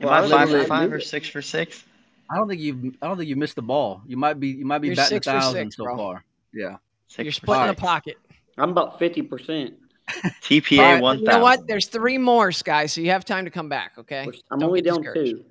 Am 0.00 0.06
Well, 0.08 0.14
I 0.14 0.24
I 0.26 0.28
five 0.28 0.50
for 0.50 0.64
five 0.64 0.92
or 0.92 1.00
six 1.00 1.28
for 1.28 1.40
six? 1.42 1.84
I 2.30 2.36
don't 2.36 2.48
think 2.48 2.60
you. 2.60 2.92
I 3.00 3.06
don't 3.06 3.16
think 3.16 3.28
you 3.28 3.36
missed 3.36 3.56
the 3.56 3.62
ball. 3.62 4.02
You 4.06 4.16
might 4.16 4.38
be. 4.40 4.48
You 4.48 4.66
might 4.66 4.78
be 4.78 4.88
You're 4.88 4.96
batting 4.96 5.18
a 5.18 5.22
six 5.22 5.26
for 5.26 5.32
thousand 5.32 5.66
six, 5.66 5.76
so 5.76 5.84
bro. 5.84 5.96
far. 5.96 6.24
Yeah. 6.52 6.76
Six 7.08 7.24
You're 7.24 7.32
for 7.32 7.36
splitting 7.36 7.66
the 7.68 7.74
pocket. 7.74 8.16
I'm 8.58 8.70
about 8.70 8.98
fifty 8.98 9.22
percent. 9.22 9.74
TPA 10.42 10.78
Alright, 10.78 11.02
one 11.02 11.18
You 11.18 11.24
know 11.24 11.40
what? 11.40 11.66
There's 11.66 11.86
three 11.86 12.16
more, 12.18 12.52
Sky, 12.52 12.86
so 12.86 13.00
you 13.00 13.10
have 13.10 13.24
time 13.24 13.44
to 13.44 13.50
come 13.50 13.68
back. 13.68 13.92
Okay. 13.98 14.20
I'm 14.50 14.58
Don't 14.60 14.68
only 14.68 14.80
down 14.80 15.02
two 15.02 15.44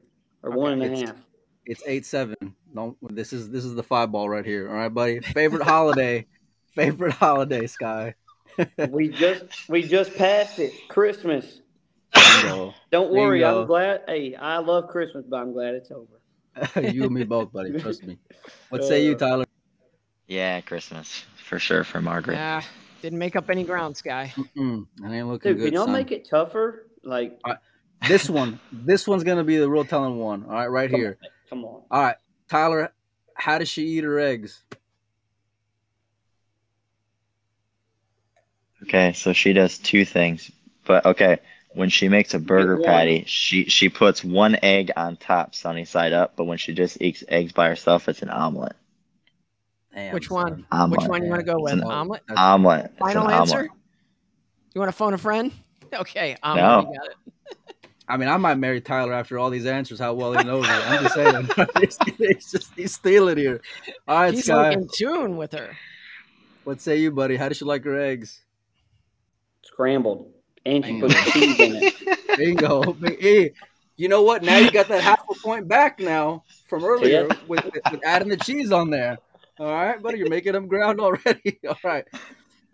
or 0.43 0.51
one 0.51 0.73
and 0.73 0.81
a 0.81 0.85
It's- 0.85 1.01
half. 1.09 1.17
It's 1.67 1.81
eight 1.87 2.05
seven. 2.05 2.35
Don't. 2.75 2.95
This 3.15 3.33
is 3.33 3.49
this 3.49 3.65
is 3.65 3.73
the 3.73 3.81
five 3.83 4.11
ball 4.11 4.29
right 4.29 4.45
here. 4.45 4.69
All 4.69 4.75
right, 4.75 4.89
buddy. 4.93 5.19
Favorite 5.21 5.63
holiday. 5.63 6.27
Favorite 6.75 7.13
holiday, 7.13 7.65
Sky. 7.67 8.13
we 8.89 9.07
just 9.09 9.67
we 9.67 9.81
just 9.81 10.13
passed 10.15 10.59
it. 10.59 10.73
Christmas. 10.89 11.61
Bingo. 12.25 12.73
Don't 12.91 13.11
worry. 13.11 13.39
Bingo. 13.39 13.61
I'm 13.61 13.67
glad. 13.67 14.03
Hey, 14.07 14.35
I 14.35 14.57
love 14.57 14.87
Christmas, 14.87 15.25
but 15.27 15.37
I'm 15.37 15.53
glad 15.53 15.75
it's 15.75 15.91
over. 15.91 16.21
you 16.93 17.05
and 17.05 17.13
me 17.13 17.23
both, 17.23 17.51
buddy. 17.51 17.79
Trust 17.79 18.03
me. 18.03 18.17
What 18.69 18.83
say 18.83 19.03
you, 19.03 19.13
Uh, 19.13 19.17
Tyler? 19.17 19.45
Yeah, 20.27 20.61
Christmas 20.61 21.23
for 21.37 21.59
sure 21.59 21.83
for 21.83 22.01
Margaret. 22.01 22.35
Yeah. 22.35 22.63
Didn't 23.01 23.19
make 23.19 23.35
up 23.35 23.49
any 23.49 23.63
ground, 23.63 23.95
Sky. 23.95 24.33
Mm-mm, 24.35 24.87
that 24.97 25.11
ain't 25.11 25.27
looking 25.27 25.51
Dude, 25.51 25.57
good. 25.59 25.65
can 25.65 25.73
y'all 25.73 25.85
son. 25.85 25.93
make 25.93 26.11
it 26.11 26.27
tougher? 26.27 26.87
Like, 27.03 27.39
this 28.07 28.29
one? 28.29 28.59
This 28.71 29.07
one's 29.07 29.23
gonna 29.23 29.43
be 29.43 29.57
the 29.57 29.69
real 29.69 29.85
telling 29.85 30.17
one. 30.17 30.43
All 30.45 30.51
right, 30.51 30.67
right 30.67 30.89
here. 30.89 31.17
come 31.49 31.63
on. 31.65 31.83
All 31.91 32.01
right, 32.01 32.15
Tyler. 32.49 32.93
How 33.35 33.57
does 33.59 33.69
she 33.69 33.83
eat 33.83 34.03
her 34.03 34.19
eggs? 34.19 34.63
Okay, 38.83 39.13
so 39.13 39.33
she 39.33 39.53
does 39.53 39.77
two 39.77 40.05
things. 40.05 40.51
But 40.85 41.05
okay, 41.05 41.39
when 41.75 41.89
she 41.89 42.09
makes 42.09 42.33
a 42.33 42.39
burger 42.39 42.75
one. 42.77 42.85
patty, 42.85 43.23
she 43.27 43.65
she 43.65 43.89
puts 43.89 44.23
one 44.23 44.57
egg 44.63 44.91
on 44.95 45.17
top, 45.17 45.53
sunny 45.55 45.85
side 45.85 46.13
up. 46.13 46.35
But 46.35 46.45
when 46.45 46.57
she 46.57 46.73
just 46.73 47.01
eats 47.01 47.23
eggs 47.27 47.51
by 47.53 47.67
herself, 47.69 48.07
it's 48.09 48.21
an 48.21 48.29
omelet. 48.29 48.75
Damn, 49.93 50.13
Which 50.13 50.29
one? 50.29 50.65
Omelet. 50.71 51.01
Which 51.01 51.09
one 51.09 51.23
you 51.23 51.29
want 51.29 51.39
to 51.39 51.45
go 51.45 51.53
It's 51.65 51.75
with? 51.75 51.83
an 51.83 51.91
Omelet. 51.91 52.21
That's- 52.27 52.43
Omelet. 52.43 52.85
It's 52.85 52.97
Final 52.99 53.27
an 53.27 53.33
answer. 53.33 53.55
omelet. 53.59 53.71
You 54.73 54.79
want 54.81 54.89
to 54.91 54.97
phone 54.97 55.13
a 55.13 55.17
friend? 55.17 55.51
Okay. 55.93 56.35
Omelet. 56.43 56.85
No. 56.87 56.91
You 56.91 56.99
got 56.99 57.07
it. 57.07 57.15
I 58.09 58.17
mean, 58.17 58.27
I 58.27 58.35
might 58.37 58.55
marry 58.55 58.81
Tyler 58.81 59.13
after 59.13 59.39
all 59.39 59.49
these 59.49 59.65
answers. 59.65 59.97
How 59.99 60.13
well 60.13 60.33
he 60.33 60.43
knows 60.43 60.65
it. 60.65 60.69
I'm 60.71 61.03
just 61.03 61.15
saying. 61.15 61.49
he's, 61.79 61.97
he's 62.17 62.51
just 62.51 62.73
he's 62.75 62.93
stealing 62.93 63.37
here. 63.37 63.61
All 64.07 64.19
right, 64.19 64.33
He's 64.33 64.45
Sky. 64.45 64.71
in 64.73 64.87
tune 64.93 65.37
with 65.37 65.53
her. 65.53 65.77
What 66.65 66.81
say 66.81 66.97
you, 66.97 67.11
buddy? 67.11 67.37
How 67.37 67.47
does 67.47 67.57
she 67.57 67.65
like 67.65 67.83
her 67.85 67.97
eggs? 67.97 68.41
Scrambled. 69.63 70.31
And 70.65 70.83
she 70.85 70.91
Bingo. 70.93 71.07
put 71.07 71.17
cheese 71.33 71.59
in 71.59 71.75
it. 71.75 71.93
Bingo. 72.37 72.93
hey, 73.19 73.51
you 73.97 74.07
know 74.07 74.23
what? 74.23 74.43
Now 74.43 74.57
you 74.57 74.71
got 74.71 74.87
that 74.87 75.03
half 75.03 75.21
a 75.29 75.35
point 75.43 75.67
back 75.67 75.99
now 75.99 76.43
from 76.69 76.83
earlier 76.83 77.27
Yeah. 77.27 77.35
with, 77.47 77.63
with 77.91 78.01
adding 78.03 78.29
the 78.29 78.37
cheese 78.37 78.71
on 78.71 78.89
there. 78.89 79.17
All 79.59 79.67
right, 79.71 80.01
buddy, 80.01 80.17
you're 80.17 80.29
making 80.29 80.53
them 80.53 80.67
ground 80.67 80.99
already. 80.99 81.59
All 81.67 81.77
right. 81.83 82.05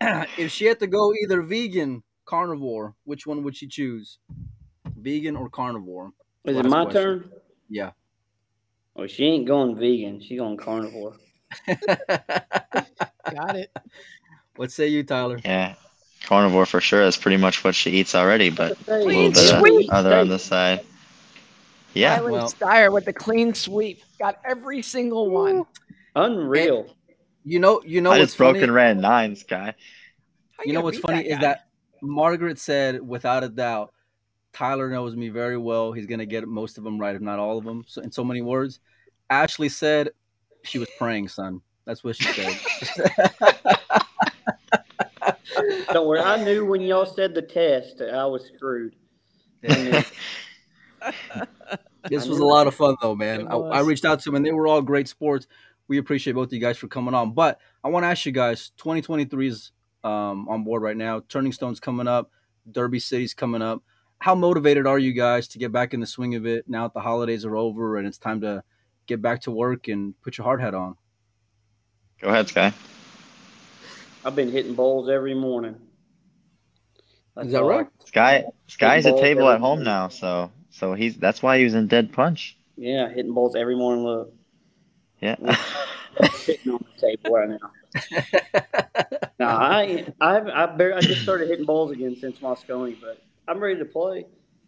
if 0.00 0.50
she 0.50 0.64
had 0.64 0.80
to 0.80 0.86
go 0.86 1.12
either 1.14 1.42
vegan, 1.42 2.02
carnivore, 2.24 2.94
which 3.04 3.26
one 3.26 3.42
would 3.44 3.56
she 3.56 3.68
choose? 3.68 4.18
Vegan 4.96 5.36
or 5.36 5.48
carnivore? 5.48 6.12
Is 6.44 6.56
it 6.56 6.64
my 6.64 6.84
question. 6.84 7.02
turn? 7.02 7.30
Yeah. 7.68 7.90
Well, 8.94 9.06
she 9.06 9.24
ain't 9.26 9.46
going 9.46 9.76
vegan. 9.76 10.20
She 10.20 10.36
going 10.36 10.56
carnivore. 10.56 11.16
Got 11.66 13.56
it. 13.56 13.70
what 14.56 14.72
say 14.72 14.88
you, 14.88 15.02
Tyler? 15.02 15.38
Yeah, 15.44 15.74
carnivore 16.26 16.66
for 16.66 16.80
sure. 16.80 17.04
That's 17.04 17.16
pretty 17.16 17.36
much 17.36 17.64
what 17.64 17.74
she 17.74 17.90
eats 17.90 18.14
already, 18.14 18.50
but 18.50 18.72
a 18.88 18.98
little 18.98 19.04
Clean 19.04 19.32
bit 19.32 19.52
of 19.52 19.90
other 19.90 20.14
on 20.14 20.28
the 20.28 20.38
side. 20.38 20.84
Yeah, 21.94 22.16
Tyler 22.16 22.32
well- 22.32 22.50
Styer 22.50 22.92
with 22.92 23.04
the 23.04 23.12
clean 23.12 23.54
sweep. 23.54 24.02
Got 24.18 24.38
every 24.44 24.82
single 24.82 25.30
one. 25.30 25.64
Unreal. 26.16 26.94
You 27.44 27.58
know, 27.58 27.82
you 27.84 28.00
know 28.00 28.12
I 28.12 28.18
what's 28.18 28.32
just 28.32 28.38
broken 28.38 28.60
funny? 28.60 28.72
ran 28.72 29.00
nines, 29.00 29.42
guy. 29.42 29.74
How 30.56 30.64
You 30.64 30.72
know 30.72 30.80
what's 30.80 30.98
funny 30.98 31.26
is 31.26 31.40
that 31.40 31.66
Margaret 32.00 32.58
said, 32.58 33.06
without 33.06 33.42
a 33.42 33.48
doubt, 33.48 33.92
Tyler 34.52 34.90
knows 34.90 35.16
me 35.16 35.28
very 35.28 35.56
well. 35.56 35.92
He's 35.92 36.06
gonna 36.06 36.26
get 36.26 36.46
most 36.46 36.78
of 36.78 36.84
them 36.84 36.98
right, 36.98 37.14
if 37.16 37.22
not 37.22 37.38
all 37.38 37.58
of 37.58 37.64
them. 37.64 37.84
So, 37.86 38.00
in 38.02 38.12
so 38.12 38.22
many 38.22 38.42
words, 38.42 38.80
Ashley 39.28 39.68
said 39.68 40.10
she 40.62 40.78
was 40.78 40.88
praying, 40.98 41.28
son. 41.28 41.60
That's 41.84 42.04
what 42.04 42.16
she 42.16 42.24
said. 42.24 42.60
Don't 45.92 46.06
worry. 46.06 46.20
I 46.20 46.42
knew 46.42 46.64
when 46.64 46.80
y'all 46.80 47.06
said 47.06 47.34
the 47.34 47.42
test, 47.42 48.00
I 48.00 48.24
was 48.26 48.46
screwed. 48.46 48.96
This 52.08 52.26
was 52.26 52.38
a 52.38 52.44
lot 52.44 52.66
of 52.66 52.74
fun, 52.74 52.96
though, 53.00 53.14
man. 53.14 53.46
I, 53.48 53.56
I 53.56 53.80
reached 53.80 54.04
out 54.04 54.20
to 54.20 54.24
them, 54.24 54.36
and 54.36 54.44
they 54.44 54.52
were 54.52 54.66
all 54.66 54.82
great 54.82 55.08
sports. 55.08 55.46
We 55.88 55.98
appreciate 55.98 56.32
both 56.32 56.48
of 56.48 56.52
you 56.52 56.60
guys 56.60 56.76
for 56.76 56.88
coming 56.88 57.14
on. 57.14 57.32
But 57.32 57.58
I 57.84 57.88
want 57.88 58.04
to 58.04 58.08
ask 58.08 58.26
you 58.26 58.32
guys: 58.32 58.70
2023 58.76 59.48
is 59.48 59.72
um, 60.04 60.48
on 60.48 60.64
board 60.64 60.82
right 60.82 60.96
now. 60.96 61.22
Turning 61.28 61.52
Stone's 61.52 61.80
coming 61.80 62.08
up. 62.08 62.30
Derby 62.70 62.98
City's 62.98 63.34
coming 63.34 63.62
up. 63.62 63.82
How 64.18 64.34
motivated 64.34 64.86
are 64.86 64.98
you 64.98 65.12
guys 65.12 65.48
to 65.48 65.58
get 65.58 65.72
back 65.72 65.94
in 65.94 66.00
the 66.00 66.06
swing 66.06 66.34
of 66.34 66.46
it 66.46 66.68
now 66.68 66.84
that 66.84 66.94
the 66.94 67.00
holidays 67.00 67.44
are 67.44 67.56
over 67.56 67.96
and 67.96 68.06
it's 68.06 68.18
time 68.18 68.40
to 68.42 68.62
get 69.06 69.20
back 69.20 69.40
to 69.42 69.50
work 69.50 69.88
and 69.88 70.14
put 70.22 70.38
your 70.38 70.44
hard 70.44 70.60
hat 70.60 70.74
on? 70.74 70.96
Go 72.20 72.28
ahead, 72.28 72.48
Sky. 72.48 72.72
I've 74.24 74.36
been 74.36 74.50
hitting 74.52 74.74
bowls 74.74 75.08
every 75.08 75.34
morning. 75.34 75.76
That's 77.34 77.46
Is 77.48 77.52
that 77.52 77.62
all 77.62 77.70
I- 77.72 77.76
right? 77.78 77.86
Sky 78.06 78.44
Sky's 78.68 79.06
a 79.06 79.16
table 79.16 79.48
at 79.48 79.60
home 79.60 79.78
morning. 79.78 79.84
now, 79.84 80.08
so 80.08 80.50
so 80.70 80.94
he's 80.94 81.16
that's 81.16 81.42
why 81.42 81.58
he 81.58 81.64
was 81.64 81.74
in 81.74 81.86
dead 81.88 82.12
punch. 82.12 82.56
yeah, 82.76 83.08
hitting 83.08 83.32
bowls 83.34 83.54
every 83.56 83.76
morning. 83.76 84.04
Look, 84.04 84.32
Yeah. 85.20 85.36
sitting 86.34 86.72
on 86.72 86.84
the 86.94 87.00
table 87.00 87.30
right 87.34 87.48
now. 87.50 87.70
No, 89.38 89.46
I 89.48 90.06
I've, 90.20 90.46
I 90.46 90.66
bar- 90.66 90.94
I 90.94 91.00
just 91.00 91.22
started 91.22 91.48
hitting 91.48 91.64
bowls 91.64 91.90
again 91.90 92.14
since 92.14 92.38
Mosconi, 92.38 92.96
but 93.00 93.20
I'm 93.48 93.58
ready 93.58 93.78
to 93.80 93.84
play. 93.84 94.26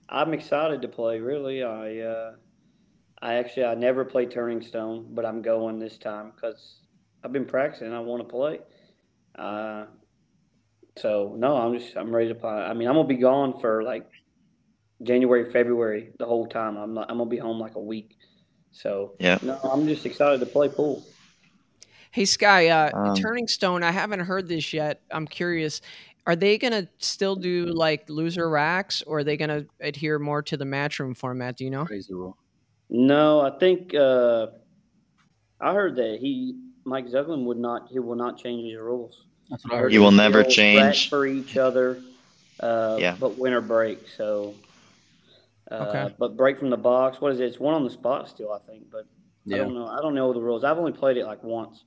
I'm 0.09 0.35
excited 0.35 0.83
to 0.83 0.89
play. 0.89 1.21
Really, 1.21 1.63
I 1.63 2.01
uh, 2.01 2.33
I 3.23 3.35
actually 3.35 3.67
I 3.67 3.75
never 3.75 4.05
played 4.05 4.33
Turning 4.33 4.63
Stone, 4.63 5.09
but 5.15 5.25
I'm 5.25 5.43
going 5.43 5.79
this 5.79 5.97
time 5.97 6.33
because 6.35 6.81
I've 7.23 7.33
been 7.33 7.45
practicing. 7.45 7.93
I 7.93 8.01
want 8.01 8.23
to 8.23 8.29
play. 8.29 8.59
Uh, 9.35 9.87
so 10.97 11.35
no, 11.37 11.57
I'm 11.57 11.77
just 11.79 11.97
I'm 11.97 12.15
ready 12.15 12.29
to 12.29 12.35
play. 12.35 12.51
I 12.51 12.73
mean, 12.75 12.89
I'm 12.89 12.95
gonna 12.95 13.09
be 13.09 13.17
gone 13.17 13.59
for 13.61 13.83
like 13.83 14.07
January, 15.03 15.51
February, 15.51 16.13
the 16.19 16.27
whole 16.27 16.47
time. 16.47 16.77
I'm 16.77 16.95
not. 16.95 17.11
I'm 17.11 17.19
gonna 17.19 17.31
be 17.31 17.39
home 17.39 17.59
like 17.59 17.75
a 17.75 17.81
week. 17.81 18.17
So 18.71 19.15
Yeah. 19.19 19.39
no, 19.43 19.59
I'm 19.63 19.87
just 19.87 20.07
excited 20.07 20.41
to 20.41 20.47
play 20.47 20.69
pool. 20.69 21.05
Hey 22.13 22.25
Sky, 22.27 22.69
uh, 22.69 22.91
Um, 22.97 23.17
Turning 23.17 23.49
Stone. 23.49 23.83
I 23.83 23.91
haven't 23.91 24.21
heard 24.21 24.49
this 24.49 24.73
yet. 24.73 25.03
I'm 25.11 25.27
curious. 25.27 25.81
Are 26.27 26.37
they 26.37 26.59
gonna 26.59 26.89
still 26.99 27.35
do 27.35 27.67
like 27.67 28.09
loser 28.09 28.49
racks, 28.49 29.03
or 29.03 29.19
are 29.19 29.25
they 29.25 29.37
gonna 29.37 29.67
adhere 29.81 30.19
more 30.19 30.43
to 30.43 30.57
the 30.57 30.65
matchroom 30.65 31.17
format? 31.17 31.57
Do 31.57 31.65
you 31.65 31.71
know? 31.71 31.85
Crazy 31.85 32.15
rule. 32.15 32.37
No, 32.89 33.41
I 33.41 33.59
think 33.59 33.95
uh, 33.95 34.47
I 35.61 35.75
heard 35.75 35.97
that 35.97 36.19
he 36.21 36.57
Mike 36.85 37.07
Zuglan 37.07 37.45
would 37.45 37.59
not 37.59 37.89
he 37.91 37.99
will 37.99 38.17
not 38.17 38.39
change 38.39 38.65
his 38.71 38.79
rules. 38.81 39.25
That's 39.51 39.65
what 39.65 39.75
I 39.75 39.79
heard. 39.79 39.93
He 39.93 39.99
will 39.99 40.11
never 40.13 40.43
change. 40.45 41.09
for 41.11 41.27
each 41.27 41.57
other. 41.57 42.01
Uh, 42.61 42.97
Yeah. 43.01 43.17
But 43.19 43.39
winter 43.39 43.61
break, 43.61 44.09
so. 44.09 44.55
Uh, 45.71 45.87
Okay. 45.89 46.15
But 46.19 46.37
break 46.37 46.59
from 46.59 46.71
the 46.71 46.77
box. 46.77 47.21
What 47.21 47.33
is 47.33 47.41
it? 47.41 47.45
It's 47.45 47.59
one 47.61 47.75
on 47.75 47.85
the 47.85 47.91
spot 47.91 48.29
still, 48.29 48.53
I 48.53 48.59
think. 48.59 48.91
But 48.91 49.07
I 49.53 49.57
don't 49.59 49.75
know. 49.75 49.87
I 49.87 50.01
don't 50.01 50.15
know 50.15 50.33
the 50.33 50.41
rules. 50.41 50.65
I've 50.65 50.79
only 50.79 50.93
played 50.93 51.17
it 51.17 51.27
like 51.27 51.43
once, 51.43 51.83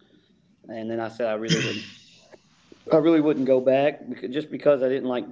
and 0.68 0.90
then 0.90 1.00
I 1.00 1.10
said 1.10 1.28
I 1.28 1.34
really 1.34 1.56
wouldn't. 1.56 1.86
I 2.94 2.98
really 2.98 3.22
wouldn't 3.22 3.46
go 3.46 3.60
back 3.60 4.08
because, 4.08 4.34
just 4.34 4.50
because 4.50 4.82
I 4.82 4.88
didn't 4.90 5.10
like 5.10 5.26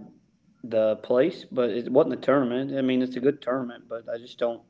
the 0.63 0.97
place, 0.97 1.45
but 1.51 1.69
it 1.69 1.89
wasn't 1.91 2.13
a 2.15 2.17
tournament. 2.17 2.75
I 2.77 2.81
mean, 2.81 3.01
it's 3.01 3.15
a 3.15 3.19
good 3.19 3.41
tournament, 3.41 3.85
but 3.87 4.09
I 4.09 4.17
just 4.17 4.37
don't. 4.39 4.61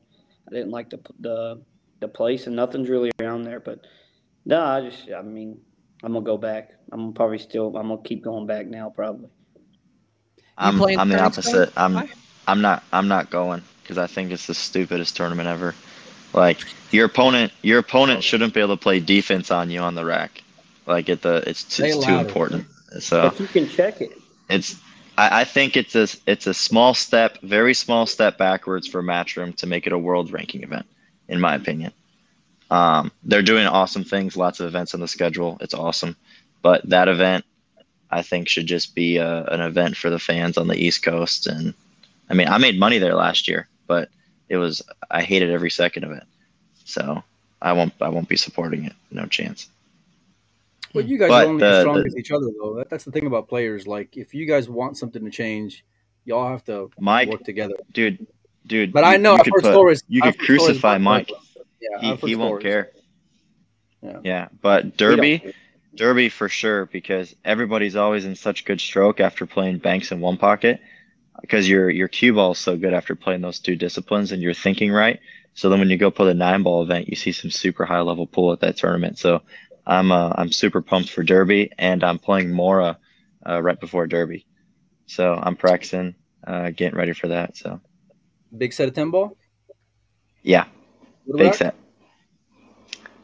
I 0.48 0.52
didn't 0.52 0.70
like 0.70 0.90
the 0.90 1.00
the 1.20 1.62
the 2.00 2.08
place, 2.08 2.46
and 2.46 2.54
nothing's 2.56 2.88
really 2.88 3.10
around 3.20 3.44
there. 3.44 3.60
But 3.60 3.80
no, 4.46 4.62
I 4.62 4.80
just. 4.80 5.10
I 5.10 5.22
mean, 5.22 5.60
I'm 6.02 6.12
gonna 6.12 6.24
go 6.24 6.38
back. 6.38 6.70
I'm 6.92 7.00
gonna 7.00 7.12
probably 7.12 7.38
still. 7.38 7.76
I'm 7.76 7.88
gonna 7.88 8.02
keep 8.02 8.22
going 8.22 8.46
back 8.46 8.66
now, 8.66 8.88
probably. 8.88 9.28
I'm 10.56 10.80
I'm 10.80 11.08
the 11.08 11.20
opposite. 11.20 11.74
Why? 11.74 11.84
I'm 11.84 12.08
I'm 12.46 12.60
not 12.62 12.84
I'm 12.92 13.08
not 13.08 13.28
going 13.28 13.62
because 13.82 13.98
I 13.98 14.06
think 14.06 14.30
it's 14.30 14.46
the 14.46 14.54
stupidest 14.54 15.16
tournament 15.16 15.48
ever. 15.48 15.74
Like 16.32 16.60
your 16.92 17.06
opponent, 17.06 17.52
your 17.62 17.80
opponent 17.80 18.22
shouldn't 18.22 18.54
be 18.54 18.60
able 18.60 18.76
to 18.76 18.82
play 18.82 19.00
defense 19.00 19.50
on 19.50 19.68
you 19.68 19.80
on 19.80 19.94
the 19.94 20.04
rack. 20.04 20.42
Like 20.86 21.08
at 21.08 21.22
the 21.22 21.42
it's, 21.46 21.74
Say 21.74 21.90
it's 21.90 22.06
too 22.06 22.16
important. 22.16 22.66
So 23.00 23.22
But 23.22 23.40
you 23.40 23.48
can 23.48 23.68
check 23.68 24.00
it. 24.00 24.12
it's 24.48 24.76
I, 25.18 25.40
I 25.40 25.44
think 25.44 25.76
it's 25.76 25.96
a 25.96 26.06
it's 26.26 26.46
a 26.46 26.54
small 26.54 26.94
step, 26.94 27.40
very 27.42 27.74
small 27.74 28.06
step 28.06 28.38
backwards 28.38 28.86
for 28.86 29.02
Matchroom 29.02 29.56
to 29.56 29.66
make 29.66 29.86
it 29.86 29.92
a 29.92 29.98
world 29.98 30.30
ranking 30.30 30.62
event, 30.62 30.86
in 31.28 31.40
my 31.40 31.54
opinion. 31.54 31.92
Um, 32.70 33.12
they're 33.22 33.42
doing 33.42 33.66
awesome 33.66 34.02
things, 34.04 34.36
lots 34.36 34.60
of 34.60 34.66
events 34.66 34.92
on 34.94 35.00
the 35.00 35.08
schedule. 35.08 35.56
It's 35.60 35.74
awesome, 35.74 36.16
but 36.62 36.88
that 36.88 37.06
event, 37.08 37.44
I 38.10 38.22
think, 38.22 38.48
should 38.48 38.66
just 38.66 38.94
be 38.94 39.18
a, 39.18 39.44
an 39.46 39.60
event 39.60 39.96
for 39.96 40.10
the 40.10 40.18
fans 40.18 40.58
on 40.58 40.66
the 40.68 40.76
East 40.76 41.02
Coast. 41.04 41.46
And 41.46 41.74
I 42.28 42.34
mean, 42.34 42.48
I 42.48 42.58
made 42.58 42.78
money 42.78 42.98
there 42.98 43.14
last 43.14 43.46
year, 43.46 43.68
but 43.86 44.08
it 44.48 44.56
was 44.56 44.82
I 45.10 45.22
hated 45.22 45.50
every 45.50 45.70
second 45.70 46.04
of 46.04 46.10
it. 46.12 46.24
So 46.84 47.22
I 47.62 47.72
won't 47.72 47.92
I 48.00 48.08
won't 48.08 48.28
be 48.28 48.36
supporting 48.36 48.84
it. 48.84 48.94
No 49.12 49.26
chance. 49.26 49.68
Well, 50.94 51.04
you 51.04 51.18
guys 51.18 51.28
But 51.28 51.44
are 51.46 51.48
only 51.50 51.60
the- 51.60 51.66
as 51.70 51.80
strong 51.82 51.98
the- 52.00 52.06
as 52.06 52.16
each 52.16 52.30
other, 52.32 52.46
though. 52.60 52.74
That, 52.74 52.88
that's 52.90 53.04
the 53.04 53.12
thing 53.12 53.26
about 53.26 53.48
players. 53.48 53.86
Like, 53.86 54.16
if 54.16 54.34
you 54.34 54.46
guys 54.46 54.68
want 54.68 54.96
something 54.96 55.22
to 55.24 55.30
change, 55.30 55.84
y'all 56.24 56.48
have 56.48 56.64
to 56.64 56.90
Mike, 56.98 57.28
work 57.28 57.44
together. 57.44 57.74
dude, 57.92 58.26
dude. 58.66 58.92
But 58.92 59.04
I 59.04 59.16
know 59.18 59.34
you 59.34 59.38
I've 59.38 59.44
could 59.44 59.52
heard 59.54 59.62
put- 59.62 59.72
stories. 59.72 60.02
You 60.08 60.22
could 60.22 60.38
crucify 60.38 60.98
Mike. 60.98 61.30
Yeah, 61.90 62.16
he, 62.16 62.28
he 62.28 62.36
won't 62.36 62.62
care. 62.62 62.90
Yeah. 64.02 64.20
Yeah, 64.22 64.48
but 64.60 64.96
Derby, 64.96 65.54
Derby 65.94 66.28
for 66.28 66.48
sure 66.48 66.86
because 66.86 67.34
everybody's 67.44 67.96
always 67.96 68.24
in 68.24 68.36
such 68.36 68.64
good 68.64 68.80
stroke 68.80 69.20
after 69.20 69.46
playing 69.46 69.78
banks 69.78 70.12
in 70.12 70.20
one 70.20 70.36
pocket 70.36 70.80
because 71.40 71.68
your 71.68 71.90
your 71.90 72.08
cue 72.08 72.34
ball 72.34 72.52
is 72.52 72.58
so 72.58 72.76
good 72.76 72.94
after 72.94 73.14
playing 73.14 73.40
those 73.40 73.58
two 73.58 73.76
disciplines 73.76 74.32
and 74.32 74.42
you're 74.42 74.54
thinking 74.54 74.92
right. 74.92 75.20
So 75.54 75.70
then 75.70 75.78
when 75.78 75.88
you 75.88 75.96
go 75.96 76.10
play 76.10 76.26
the 76.26 76.34
nine 76.34 76.62
ball 76.62 76.82
event, 76.82 77.08
you 77.08 77.16
see 77.16 77.32
some 77.32 77.50
super 77.50 77.86
high 77.86 78.00
level 78.00 78.26
pool 78.26 78.52
at 78.52 78.60
that 78.60 78.76
tournament. 78.76 79.18
So 79.18 79.42
I'm 79.86 80.12
uh, 80.12 80.32
I'm 80.36 80.52
super 80.52 80.82
pumped 80.82 81.10
for 81.10 81.22
Derby 81.22 81.72
and 81.78 82.04
I'm 82.04 82.18
playing 82.18 82.52
Mora 82.52 82.98
uh, 83.48 83.62
right 83.62 83.78
before 83.80 84.06
Derby. 84.06 84.46
So 85.06 85.34
I'm 85.34 85.56
practicing, 85.56 86.16
uh, 86.46 86.70
getting 86.70 86.98
ready 86.98 87.12
for 87.12 87.28
that. 87.28 87.56
So 87.56 87.80
Big 88.56 88.72
set 88.72 88.88
of 88.88 88.94
10 88.94 89.10
ball? 89.10 89.36
yeah, 90.42 90.66
What 91.26 91.38
big 91.38 91.54
set. 91.54 91.74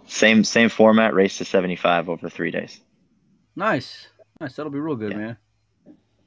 Same 0.07 0.45
same 0.45 0.69
format, 0.69 1.15
race 1.15 1.39
to 1.39 1.45
75 1.45 2.09
over 2.09 2.29
three 2.29 2.51
days. 2.51 2.81
Nice. 3.57 4.09
Nice. 4.41 4.57
That'll 4.57 4.73
be 4.73 4.79
real 4.81 4.97
good, 4.97 5.13
Yeah. 5.13 5.19
man. 5.19 5.37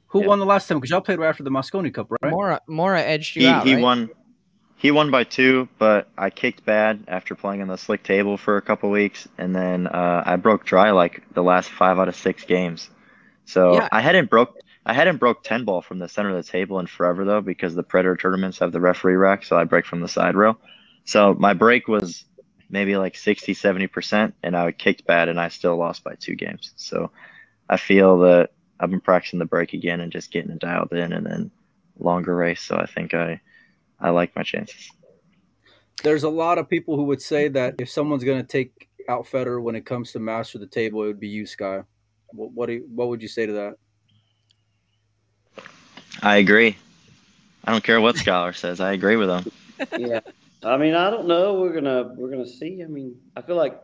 Who 0.08 0.22
Yeah. 0.22 0.28
won 0.28 0.38
the 0.38 0.46
last 0.46 0.68
time? 0.68 0.78
Because 0.78 0.90
y'all 0.90 1.00
played 1.00 1.18
right 1.18 1.28
after 1.28 1.42
the 1.42 1.50
Mosconi 1.50 1.92
Cup, 1.92 2.08
right? 2.10 2.30
Mora 2.32 2.60
Mora 2.66 3.02
edged 3.02 3.36
you 3.36 3.42
he, 3.42 3.48
out. 3.48 3.66
he 3.66 3.74
right? 3.74 3.82
won 3.82 4.10
he 4.78 4.90
won 4.90 5.10
by 5.10 5.24
two 5.24 5.66
but 5.78 6.06
i 6.18 6.28
kicked 6.28 6.62
bad 6.66 7.02
after 7.08 7.34
playing 7.34 7.62
on 7.62 7.68
the 7.68 7.78
slick 7.78 8.02
table 8.02 8.36
for 8.36 8.58
a 8.58 8.62
couple 8.62 8.90
weeks 8.90 9.26
and 9.38 9.56
then 9.56 9.86
uh, 9.86 10.22
i 10.26 10.36
broke 10.36 10.66
dry 10.66 10.90
like 10.90 11.22
the 11.32 11.42
last 11.42 11.70
five 11.70 11.98
out 11.98 12.08
of 12.08 12.14
six 12.14 12.44
games 12.44 12.90
so 13.46 13.72
Yeah. 13.72 13.88
i 13.90 14.02
hadn't 14.02 14.28
broke 14.28 14.54
i 14.84 14.92
hadn't 14.92 15.16
broke 15.16 15.42
10 15.42 15.64
ball 15.64 15.80
from 15.80 15.98
the 15.98 16.08
center 16.08 16.28
of 16.28 16.44
the 16.44 16.50
table 16.52 16.78
in 16.78 16.86
forever 16.86 17.24
though 17.24 17.40
because 17.40 17.74
the 17.74 17.82
predator 17.82 18.16
tournaments 18.16 18.58
have 18.58 18.70
the 18.70 18.80
referee 18.80 19.16
rack 19.16 19.44
so 19.44 19.56
i 19.56 19.64
break 19.64 19.86
from 19.86 20.00
the 20.02 20.08
side 20.08 20.34
rail 20.36 20.58
so 21.06 21.34
my 21.34 21.54
break 21.54 21.88
was 21.88 22.24
maybe 22.68 22.96
like 22.96 23.16
60 23.16 23.54
70% 23.54 24.34
and 24.42 24.54
i 24.54 24.70
kicked 24.72 25.06
bad 25.06 25.30
and 25.30 25.40
i 25.40 25.48
still 25.48 25.76
lost 25.76 26.04
by 26.04 26.14
two 26.16 26.34
games 26.34 26.72
so 26.76 27.10
i 27.70 27.78
feel 27.78 28.18
that 28.18 28.50
i've 28.78 28.90
been 28.90 29.00
practicing 29.00 29.38
the 29.38 29.46
break 29.46 29.72
again 29.72 30.00
and 30.00 30.12
just 30.12 30.30
getting 30.30 30.50
it 30.50 30.58
dialed 30.58 30.92
in 30.92 31.12
and 31.14 31.24
then 31.24 31.50
longer 31.98 32.36
race 32.36 32.60
so 32.60 32.76
i 32.76 32.84
think 32.84 33.14
i 33.14 33.40
I 34.00 34.10
like 34.10 34.34
my 34.36 34.42
chances. 34.42 34.90
There's 36.02 36.24
a 36.24 36.28
lot 36.28 36.58
of 36.58 36.68
people 36.68 36.96
who 36.96 37.04
would 37.04 37.22
say 37.22 37.48
that 37.48 37.76
if 37.78 37.88
someone's 37.88 38.24
going 38.24 38.40
to 38.40 38.46
take 38.46 38.88
out 39.08 39.26
Fedor 39.26 39.60
when 39.60 39.74
it 39.74 39.86
comes 39.86 40.12
to 40.12 40.18
master 40.18 40.58
the 40.58 40.66
table, 40.66 41.02
it 41.04 41.06
would 41.06 41.20
be 41.20 41.28
you, 41.28 41.46
Sky. 41.46 41.82
What 42.28 42.52
what, 42.52 42.66
do 42.66 42.74
you, 42.74 42.86
what 42.94 43.08
would 43.08 43.22
you 43.22 43.28
say 43.28 43.46
to 43.46 43.52
that? 43.52 43.74
I 46.22 46.36
agree. 46.36 46.76
I 47.64 47.72
don't 47.72 47.82
care 47.82 48.00
what 48.00 48.16
Scholar 48.16 48.52
says. 48.52 48.80
I 48.80 48.92
agree 48.92 49.16
with 49.16 49.30
him. 49.30 49.52
yeah. 49.98 50.20
I 50.66 50.76
mean, 50.76 50.94
I 50.94 51.10
don't 51.10 51.26
know. 51.26 51.54
We're 51.54 51.72
gonna 51.72 52.12
we're 52.16 52.30
gonna 52.30 52.46
see. 52.46 52.82
I 52.82 52.86
mean, 52.86 53.16
I 53.36 53.42
feel 53.42 53.56
like 53.56 53.80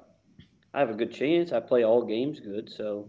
I 0.74 0.80
have 0.80 0.90
a 0.90 0.94
good 0.94 1.12
chance. 1.12 1.52
I 1.52 1.60
play 1.60 1.84
all 1.84 2.04
games 2.04 2.40
good, 2.40 2.70
so 2.70 3.08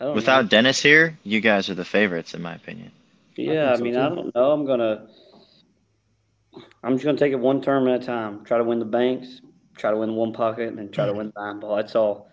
I 0.00 0.04
don't 0.04 0.14
Without 0.14 0.42
know. 0.42 0.48
Dennis 0.48 0.82
here, 0.82 1.18
you 1.22 1.40
guys 1.40 1.68
are 1.70 1.74
the 1.74 1.84
favorites 1.84 2.34
in 2.34 2.42
my 2.42 2.54
opinion. 2.54 2.92
Yeah, 3.36 3.72
I, 3.72 3.76
so, 3.76 3.84
mean, 3.84 3.94
too. 3.94 4.00
I 4.00 4.08
don't 4.08 4.34
know. 4.34 4.50
I'm 4.50 4.66
gonna 4.66 5.06
I'm 6.82 6.94
just 6.94 7.04
gonna 7.04 7.18
take 7.18 7.32
it 7.32 7.38
one 7.38 7.60
term 7.60 7.88
at 7.88 8.02
a 8.02 8.04
time. 8.04 8.44
Try 8.44 8.58
to 8.58 8.64
win 8.64 8.78
the 8.78 8.84
banks, 8.84 9.40
try 9.76 9.90
to 9.90 9.96
win 9.96 10.14
one 10.14 10.32
pocket, 10.32 10.68
and 10.68 10.78
then 10.78 10.90
try 10.90 11.06
to 11.06 11.12
mm. 11.12 11.18
win 11.18 11.32
the 11.34 11.40
nine 11.40 11.60
ball. 11.60 11.76
That's 11.76 11.94
all. 11.94 12.30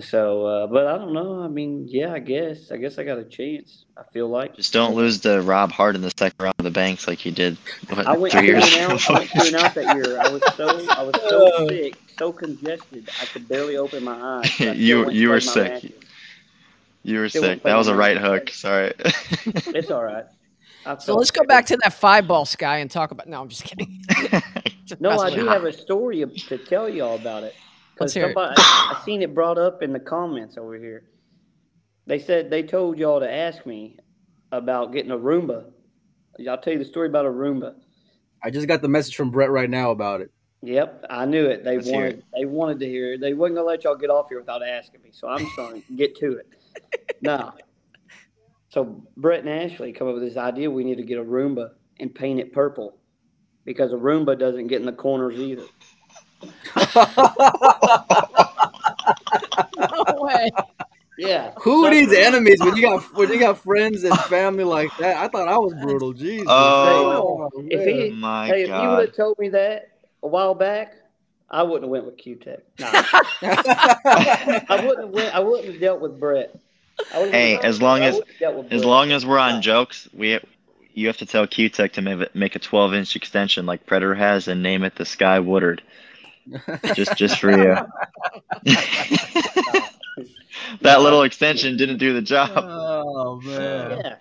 So, 0.00 0.46
uh, 0.46 0.66
but 0.66 0.86
I 0.86 0.96
don't 0.98 1.12
know. 1.12 1.42
I 1.42 1.48
mean, 1.48 1.86
yeah, 1.88 2.12
I 2.12 2.18
guess. 2.18 2.70
I 2.72 2.76
guess 2.76 2.98
I 2.98 3.04
got 3.04 3.18
a 3.18 3.24
chance. 3.24 3.84
I 3.96 4.02
feel 4.12 4.28
like. 4.28 4.56
Just 4.56 4.72
don't 4.72 4.94
lose 4.94 5.20
to 5.20 5.40
Rob 5.42 5.70
Hart 5.72 5.94
in 5.94 6.02
the 6.02 6.12
second 6.16 6.42
round 6.42 6.54
of 6.58 6.64
the 6.64 6.70
banks 6.70 7.06
like 7.06 7.24
you 7.24 7.32
did 7.32 7.56
what, 7.88 8.06
I 8.06 8.16
went 8.16 8.32
three 8.32 8.42
two 8.42 8.46
years 8.48 8.72
ago. 8.74 8.86
out. 8.94 9.10
I 9.10 9.12
went 9.14 9.30
two 9.30 9.40
and 9.46 9.56
out 9.56 9.74
that 9.74 9.96
year. 9.96 10.20
I 10.20 10.28
was 10.28 10.42
so 10.54 10.68
I 10.90 11.02
was 11.02 11.14
so 11.28 11.68
sick, 11.68 11.96
so 12.18 12.32
congested. 12.32 13.08
I 13.20 13.24
could 13.26 13.48
barely 13.48 13.76
open 13.76 14.04
my 14.04 14.40
eyes. 14.40 14.60
You- 14.76 15.10
you 15.10 15.28
were 15.30 15.40
sick. 15.40 15.72
matches. 15.72 15.92
You 17.02 17.18
were 17.20 17.28
Still 17.28 17.42
sick. 17.44 17.62
That 17.62 17.76
was 17.76 17.88
a 17.88 17.92
the 17.92 17.96
right 17.98 18.16
matches. 18.20 18.30
hook. 18.30 18.50
Sorry. 18.50 18.92
It's 19.74 19.90
all 19.90 20.04
right. 20.04 20.24
So 20.98 21.14
let's 21.14 21.30
go 21.30 21.44
back 21.44 21.66
to 21.66 21.76
that 21.82 21.92
five 21.92 22.26
ball 22.26 22.44
sky 22.46 22.78
and 22.78 22.90
talk 22.90 23.10
about. 23.10 23.28
No, 23.28 23.40
I'm 23.42 23.48
just 23.48 23.64
kidding. 23.64 24.02
No, 24.98 25.10
I 25.20 25.34
do 25.34 25.46
have 25.46 25.64
a 25.64 25.72
story 25.72 26.24
to 26.48 26.58
tell 26.58 26.88
y'all 26.88 27.16
about 27.16 27.42
it. 27.44 27.54
Let's 28.00 28.12
Because 28.12 28.14
hear 28.14 28.24
it. 28.24 28.28
somebody, 28.34 28.54
I, 28.58 28.96
I 28.98 29.04
seen 29.04 29.22
it 29.22 29.34
brought 29.34 29.58
up 29.58 29.82
in 29.82 29.92
the 29.92 30.00
comments 30.00 30.56
over 30.58 30.76
here. 30.76 31.04
They 32.06 32.18
said 32.18 32.50
they 32.50 32.62
told 32.62 32.98
y'all 32.98 33.20
to 33.20 33.30
ask 33.30 33.66
me 33.66 33.98
about 34.52 34.92
getting 34.92 35.10
a 35.12 35.18
Roomba. 35.18 35.66
I'll 36.48 36.58
tell 36.58 36.72
you 36.72 36.78
the 36.78 36.84
story 36.84 37.08
about 37.08 37.26
a 37.26 37.30
Roomba. 37.30 37.74
I 38.42 38.50
just 38.50 38.66
got 38.68 38.82
the 38.82 38.88
message 38.88 39.16
from 39.16 39.30
Brett 39.30 39.50
right 39.50 39.70
now 39.70 39.90
about 39.90 40.22
it. 40.22 40.30
Yep, 40.62 41.06
I 41.10 41.24
knew 41.26 41.46
it. 41.46 41.64
They 41.64 41.76
Let's 41.76 41.88
hear 41.88 41.94
wanted 41.94 42.22
they 42.34 42.44
wanted 42.46 42.80
to 42.80 42.86
hear 42.86 43.14
it. 43.14 43.20
They 43.20 43.34
wasn't 43.34 43.56
gonna 43.56 43.68
let 43.68 43.84
y'all 43.84 43.96
get 43.96 44.10
off 44.10 44.28
here 44.28 44.40
without 44.40 44.62
asking 44.66 45.02
me. 45.02 45.10
So 45.12 45.28
I'm 45.28 45.38
just 45.44 45.56
gonna 45.56 45.80
get 45.96 46.16
to 46.16 46.32
it. 46.38 46.46
Now, 47.20 47.54
so 48.68 49.02
Brett 49.16 49.40
and 49.40 49.48
Ashley 49.48 49.92
come 49.92 50.08
up 50.08 50.14
with 50.14 50.22
this 50.22 50.36
idea 50.36 50.70
we 50.70 50.84
need 50.84 50.96
to 50.96 51.02
get 51.04 51.18
a 51.18 51.24
Roomba 51.24 51.70
and 51.98 52.14
paint 52.14 52.40
it 52.40 52.52
purple 52.52 52.98
because 53.64 53.92
a 53.92 53.96
Roomba 53.96 54.38
doesn't 54.38 54.68
get 54.68 54.80
in 54.80 54.86
the 54.86 54.92
corners 54.92 55.36
either. 55.36 55.64
No 59.78 60.04
way. 60.18 60.50
Yeah. 61.18 61.52
Who 61.60 61.84
are 61.84 61.90
So- 61.92 61.94
these 61.94 62.12
enemies 62.12 62.56
when 62.60 62.76
you 62.76 62.82
got 62.82 63.02
when 63.14 63.28
you 63.30 63.38
got 63.38 63.58
friends 63.58 64.04
and 64.04 64.16
family 64.20 64.64
like 64.64 64.90
that? 64.98 65.16
I 65.18 65.28
thought 65.28 65.48
I 65.48 65.58
was 65.58 65.74
brutal. 65.74 66.12
Jesus. 66.12 66.46
Oh. 66.48 67.50
oh 67.54 67.62
if 67.68 67.80
man. 67.84 67.88
he, 67.88 68.10
oh 68.10 68.14
My 68.14 68.46
hey, 68.46 68.62
if 68.62 68.68
you 68.68 68.74
would 68.74 69.06
have 69.08 69.14
told 69.16 69.38
me 69.38 69.48
that 69.50 69.88
a 70.22 70.26
while 70.28 70.54
back, 70.54 70.94
I 71.50 71.62
wouldn't 71.62 71.82
have 71.84 71.90
went 71.90 72.06
with 72.06 72.16
Cuetec. 72.16 72.60
Nah, 72.78 72.90
I 74.68 74.82
wouldn't 74.86 75.00
have 75.06 75.10
went. 75.10 75.34
I 75.34 75.40
wouldn't 75.40 75.70
have 75.72 75.80
dealt 75.80 76.00
with 76.00 76.18
Brett. 76.18 76.54
I 77.14 77.28
Hey, 77.28 77.52
went- 77.54 77.64
as 77.66 77.82
long 77.82 78.00
as- 78.02 78.14
wouldn't 78.14 78.30
have 78.30 78.38
dealt 78.40 78.56
with 78.64 78.72
As 78.72 78.84
long 78.84 79.12
as 79.12 79.26
we're 79.26 79.38
on 79.38 79.60
jokes, 79.62 80.08
we 80.14 80.38
you 80.94 81.06
have 81.06 81.18
to 81.18 81.26
tell 81.26 81.46
Cuetec 81.46 81.92
to 81.92 82.02
make, 82.02 82.34
make 82.34 82.56
a 82.56 82.58
12 82.58 82.94
inch 82.94 83.14
extension 83.14 83.64
like 83.66 83.86
Predator 83.86 84.14
has 84.14 84.48
and 84.48 84.62
name 84.62 84.82
it 84.84 84.96
the 84.96 85.04
Sky 85.04 85.38
Woodward. 85.38 85.82
Just 86.94 87.16
just 87.16 87.38
for 87.38 87.50
you. 87.50 87.76
that 90.82 91.00
little 91.00 91.22
extension 91.22 91.76
didn't 91.76 91.98
do 91.98 92.12
the 92.14 92.22
job. 92.22 92.50
oh 92.56 93.40
man. 93.42 94.00
Yeah. 94.04 94.16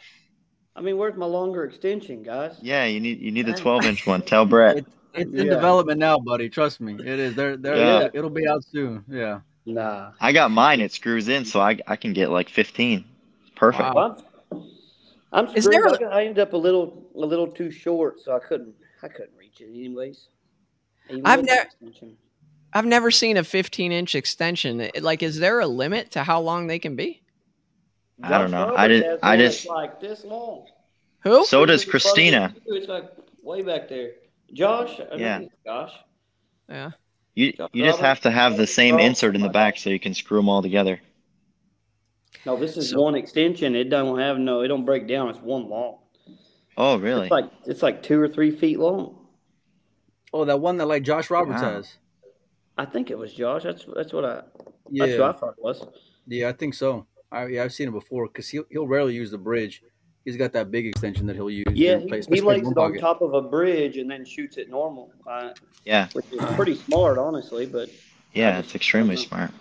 I 0.76 0.82
mean, 0.82 0.98
where's 0.98 1.16
my 1.18 1.26
longer 1.26 1.64
extension, 1.66 2.24
guys? 2.24 2.58
Yeah, 2.62 2.86
you 2.86 3.00
need 3.00 3.20
you 3.20 3.32
need 3.32 3.46
the 3.46 3.54
12 3.54 3.86
inch 3.86 4.08
one. 4.08 4.22
Tell 4.22 4.46
Brett. 4.46 4.78
It, 4.78 4.86
it's 5.14 5.32
in 5.32 5.48
Yeah. 5.48 5.54
development 5.56 6.00
now, 6.00 6.18
buddy. 6.20 6.50
Trust 6.50 6.80
me, 6.80 6.94
it 6.94 7.20
is. 7.20 7.36
They're, 7.36 7.58
they're, 7.58 7.76
Yeah. 7.76 7.98
it'll, 8.06 8.18
it'll 8.18 8.30
be 8.30 8.48
out 8.48 8.64
soon. 8.64 9.04
Yeah. 9.10 9.42
Nah. 9.66 10.12
I 10.20 10.32
got 10.32 10.52
mine. 10.52 10.80
It 10.82 10.92
screws 10.94 11.28
in, 11.28 11.46
so 11.46 11.60
I 11.60 11.78
I 11.88 11.96
can 11.96 12.14
get 12.14 12.30
like 12.30 12.50
15. 12.50 13.04
perfect. 13.56 13.94
Wow. 13.94 14.18
I'm, 14.52 14.64
I'm 15.50 15.56
Is 15.56 15.66
screwed. 15.66 16.00
there 16.00 16.08
a- 16.10 16.14
I 16.14 16.20
I 16.20 16.22
ended 16.26 16.40
up 16.40 16.54
a 16.54 16.58
little 16.58 17.08
a 17.16 17.20
little 17.26 17.48
too 17.48 17.72
short, 17.72 18.20
so 18.22 18.36
I 18.36 18.40
couldn't 18.40 18.74
I 19.04 19.08
couldn't 19.10 19.36
reach 19.38 19.60
it 19.62 19.66
anyways. 19.70 20.28
Even 21.10 21.26
I've 21.26 21.44
never- 21.44 21.70
I've 22.74 22.86
never 22.86 23.10
seen 23.12 23.38
a 23.38 23.44
15 23.44 23.92
inch 23.92 24.14
extension. 24.16 24.90
Like, 25.02 25.24
is 25.24 25.40
there 25.40 25.60
a 25.60 25.68
limit 25.68 26.12
to 26.12 26.24
how 26.24 26.40
long 26.42 26.68
they 26.68 26.80
can 26.80 26.96
be? 26.96 27.22
I 28.22 28.38
don't 28.38 28.52
know. 28.52 28.76
I 28.76 28.88
Roberts 28.88 28.88
did- 28.90 29.04
has 29.06 29.20
I 29.24 29.38
just- 29.38 29.68
like 29.68 30.00
this 30.00 30.24
long. 30.26 30.66
Who? 31.22 31.46
So 31.46 31.66
does 31.66 31.84
Christina. 31.86 32.54
It's 32.68 32.88
like 32.88 33.06
way 33.42 33.62
back 33.62 33.90
there. 33.90 34.12
Josh. 34.54 35.00
I 35.12 35.16
Yeah. 35.16 35.38
think 35.40 35.52
Josh. 35.66 35.94
yeah. 36.70 36.92
You 37.36 37.54
you 37.74 37.86
just 37.86 38.00
have 38.00 38.20
to 38.22 38.32
have 38.32 38.58
the 38.58 38.68
same 38.68 39.00
insert 39.00 39.36
in 39.36 39.42
the 39.42 39.50
back 39.50 39.78
so 39.78 39.90
you 39.90 40.00
can 40.00 40.14
screw 40.14 40.38
them 40.40 40.50
all 40.50 40.62
together. 40.62 41.00
No, 42.46 42.56
this 42.58 42.78
is 42.78 42.92
So- 42.92 43.02
one 43.02 43.16
extension. 43.16 43.76
It 43.76 43.90
don't 43.90 44.20
have 44.20 44.38
no. 44.38 44.62
It 44.62 44.68
don't 44.68 44.86
break 44.86 45.08
down. 45.08 45.30
It's 45.30 45.40
one 45.40 45.70
long. 45.70 46.00
Oh, 46.78 46.98
really? 46.98 47.24
It's 47.24 47.32
like 47.32 47.50
it's 47.66 47.84
like 47.84 48.04
two 48.04 48.20
or 48.22 48.28
three 48.28 48.52
feet 48.52 48.80
long. 48.80 49.19
Oh, 50.34 50.46
that 50.46 50.60
one 50.60 50.78
that 50.78 50.86
like 50.88 51.04
Josh 51.04 51.30
Roberts 51.30 51.62
Wow. 51.62 51.76
has. 51.76 51.98
I 52.78 52.86
think 52.86 53.12
it 53.12 53.18
was 53.18 53.34
Josh. 53.34 53.64
That's 53.64 53.86
that's 53.96 54.14
what 54.14 54.26
I. 54.26 54.42
Yeah, 54.92 55.06
That's 55.06 55.20
what 55.20 55.36
I 55.36 55.40
thought 55.40 55.56
it 55.58 55.64
was. 55.64 55.86
yeah, 56.28 56.50
I 56.50 56.54
think 56.54 56.74
so. 56.74 57.06
I, 57.32 57.46
yeah, 57.48 57.64
I've 57.64 57.74
seen 57.74 57.88
it 57.88 57.92
before 57.92 58.28
because 58.28 58.50
he'll 58.50 58.64
he'll 58.72 58.88
rarely 58.88 59.14
use 59.14 59.32
the 59.32 59.38
bridge. 59.38 59.82
He's 60.26 60.38
got 60.38 60.52
that 60.54 60.70
big 60.72 60.86
extension 60.86 61.26
that 61.28 61.36
he'll 61.36 61.50
use. 61.50 61.66
Yeah, 61.74 61.98
he, 61.98 62.08
play- 62.08 62.22
he 62.28 62.42
lays 62.42 62.68
it 62.70 62.78
on 62.78 62.94
top 62.98 63.22
of 63.22 63.34
a 63.34 63.42
bridge 63.42 63.98
and 63.98 64.10
then 64.12 64.26
shoots 64.26 64.58
it 64.58 64.70
normal, 64.70 65.12
uh, 65.30 65.52
Yeah, 65.86 66.08
which 66.14 66.26
is 66.32 66.40
pretty 66.56 66.76
smart, 66.76 67.18
honestly. 67.18 67.66
But 67.66 67.90
yeah, 68.34 68.60
it's 68.60 68.76
extremely 68.76 69.16
smart. 69.16 69.52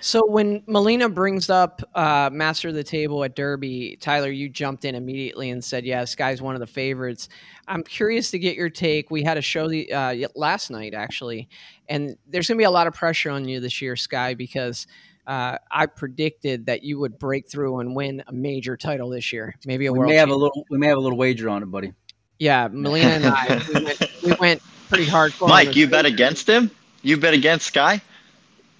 So 0.00 0.24
when 0.26 0.62
Melina 0.66 1.08
brings 1.08 1.50
up 1.50 1.82
uh, 1.94 2.30
Master 2.32 2.68
of 2.68 2.74
the 2.74 2.84
Table 2.84 3.24
at 3.24 3.34
Derby, 3.34 3.98
Tyler, 4.00 4.30
you 4.30 4.48
jumped 4.48 4.84
in 4.84 4.94
immediately 4.94 5.50
and 5.50 5.62
said, 5.64 5.84
"Yeah, 5.84 6.00
this 6.00 6.14
guy's 6.14 6.40
one 6.40 6.54
of 6.54 6.60
the 6.60 6.66
favorites." 6.66 7.28
I'm 7.66 7.82
curious 7.82 8.30
to 8.30 8.38
get 8.38 8.56
your 8.56 8.70
take. 8.70 9.10
We 9.10 9.22
had 9.22 9.36
a 9.36 9.42
show 9.42 9.68
the 9.68 9.92
uh, 9.92 10.28
last 10.34 10.70
night 10.70 10.94
actually, 10.94 11.48
and 11.88 12.16
there's 12.28 12.46
going 12.48 12.56
to 12.56 12.60
be 12.60 12.64
a 12.64 12.70
lot 12.70 12.86
of 12.86 12.94
pressure 12.94 13.30
on 13.30 13.48
you 13.48 13.60
this 13.60 13.82
year, 13.82 13.96
Sky, 13.96 14.34
because 14.34 14.86
uh, 15.26 15.58
I 15.70 15.86
predicted 15.86 16.66
that 16.66 16.82
you 16.84 16.98
would 17.00 17.18
break 17.18 17.50
through 17.50 17.80
and 17.80 17.94
win 17.96 18.22
a 18.28 18.32
major 18.32 18.76
title 18.76 19.10
this 19.10 19.32
year, 19.32 19.54
maybe 19.66 19.86
a 19.86 19.92
We 19.92 19.98
world. 19.98 20.10
may 20.10 20.16
have 20.16 20.30
a 20.30 20.34
little 20.34 20.64
we 20.70 20.78
may 20.78 20.86
have 20.86 20.96
a 20.98 21.00
little 21.00 21.18
wager 21.18 21.48
on 21.48 21.62
it, 21.62 21.66
buddy. 21.70 21.92
yeah, 22.38 22.68
Melina 22.70 23.08
and 23.08 23.26
I 23.26 23.60
we 23.74 23.84
went, 23.84 24.02
we 24.24 24.32
went 24.34 24.62
pretty 24.88 25.06
hardcore. 25.06 25.42
on 25.42 25.48
Mike, 25.50 25.74
you 25.76 25.86
bet 25.88 26.06
against 26.06 26.48
him? 26.48 26.70
You 27.02 27.16
bet 27.16 27.34
against 27.34 27.66
Sky? 27.66 28.00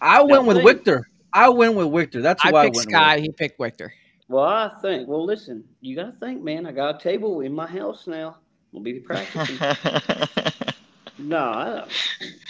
I 0.00 0.22
went 0.22 0.44
with 0.44 0.58
please. 0.58 0.64
Victor. 0.74 1.08
I 1.32 1.48
went 1.48 1.74
with 1.74 1.92
Victor. 1.92 2.22
That's 2.22 2.42
who 2.42 2.54
I 2.54 2.60
I, 2.60 2.64
picked 2.66 2.76
went 2.76 2.90
Sky. 2.90 3.14
with. 3.16 3.24
He 3.24 3.30
picked 3.32 3.60
Victor. 3.60 3.92
well, 4.28 4.44
I 4.44 4.70
think. 4.80 5.08
Well, 5.08 5.24
listen, 5.24 5.64
you 5.80 5.96
got 5.96 6.12
to 6.12 6.18
think, 6.18 6.42
man. 6.42 6.66
I 6.66 6.72
got 6.72 6.96
a 6.96 6.98
table 6.98 7.40
in 7.40 7.52
my 7.52 7.66
house 7.66 8.06
now. 8.06 8.38
We'll 8.72 8.82
be 8.82 9.00
practicing. 9.00 9.56
no, 11.18 11.38
I 11.38 11.64
don't, 11.64 11.90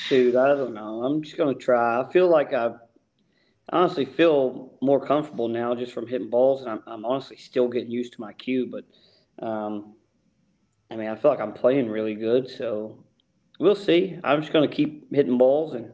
dude. 0.09 0.37
I 0.37 0.49
don't 0.49 0.75
know. 0.75 1.05
I'm 1.05 1.23
just 1.23 1.37
gonna 1.37 1.55
try. 1.55 2.01
I 2.01 2.13
feel 2.13 2.29
like 2.29 2.53
I 2.53 2.73
honestly 3.71 4.05
feel 4.05 4.73
more 4.83 5.05
comfortable 5.05 5.49
now 5.49 5.75
just 5.75 5.93
from 5.93 6.07
hitting 6.07 6.31
balls, 6.31 6.63
and 6.63 6.71
I'm, 6.71 6.83
I'm 6.87 7.05
honestly 7.05 7.37
still 7.37 7.69
getting 7.69 7.91
used 7.91 8.15
to 8.15 8.21
my 8.21 8.33
cue. 8.33 8.67
But 8.67 9.47
um, 9.47 9.95
I 10.91 10.97
mean, 10.97 11.09
I 11.09 11.15
feel 11.15 11.31
like 11.31 11.41
I'm 11.41 11.53
playing 11.53 11.89
really 11.89 12.15
good, 12.15 12.51
so 12.51 12.99
we'll 13.61 13.77
see. 13.77 14.19
I'm 14.25 14.41
just 14.41 14.53
gonna 14.53 14.69
keep 14.69 15.13
hitting 15.15 15.39
balls 15.39 15.75
and 15.75 15.93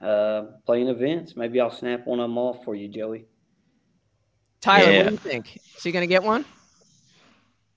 uh, 0.00 0.42
playing 0.66 0.88
events. 0.88 1.36
Maybe 1.36 1.60
I'll 1.60 1.70
snap 1.70 2.06
one 2.06 2.20
of 2.20 2.24
them 2.28 2.38
off 2.38 2.64
for 2.64 2.74
you, 2.74 2.88
Joey. 2.88 3.26
Tyler, 4.60 4.90
Yeah. 4.90 4.98
what 4.98 5.06
do 5.06 5.12
you 5.12 5.16
think? 5.18 5.56
Is 5.76 5.82
he 5.82 5.92
going 5.92 6.02
to 6.02 6.06
get 6.12 6.22
one? 6.22 6.44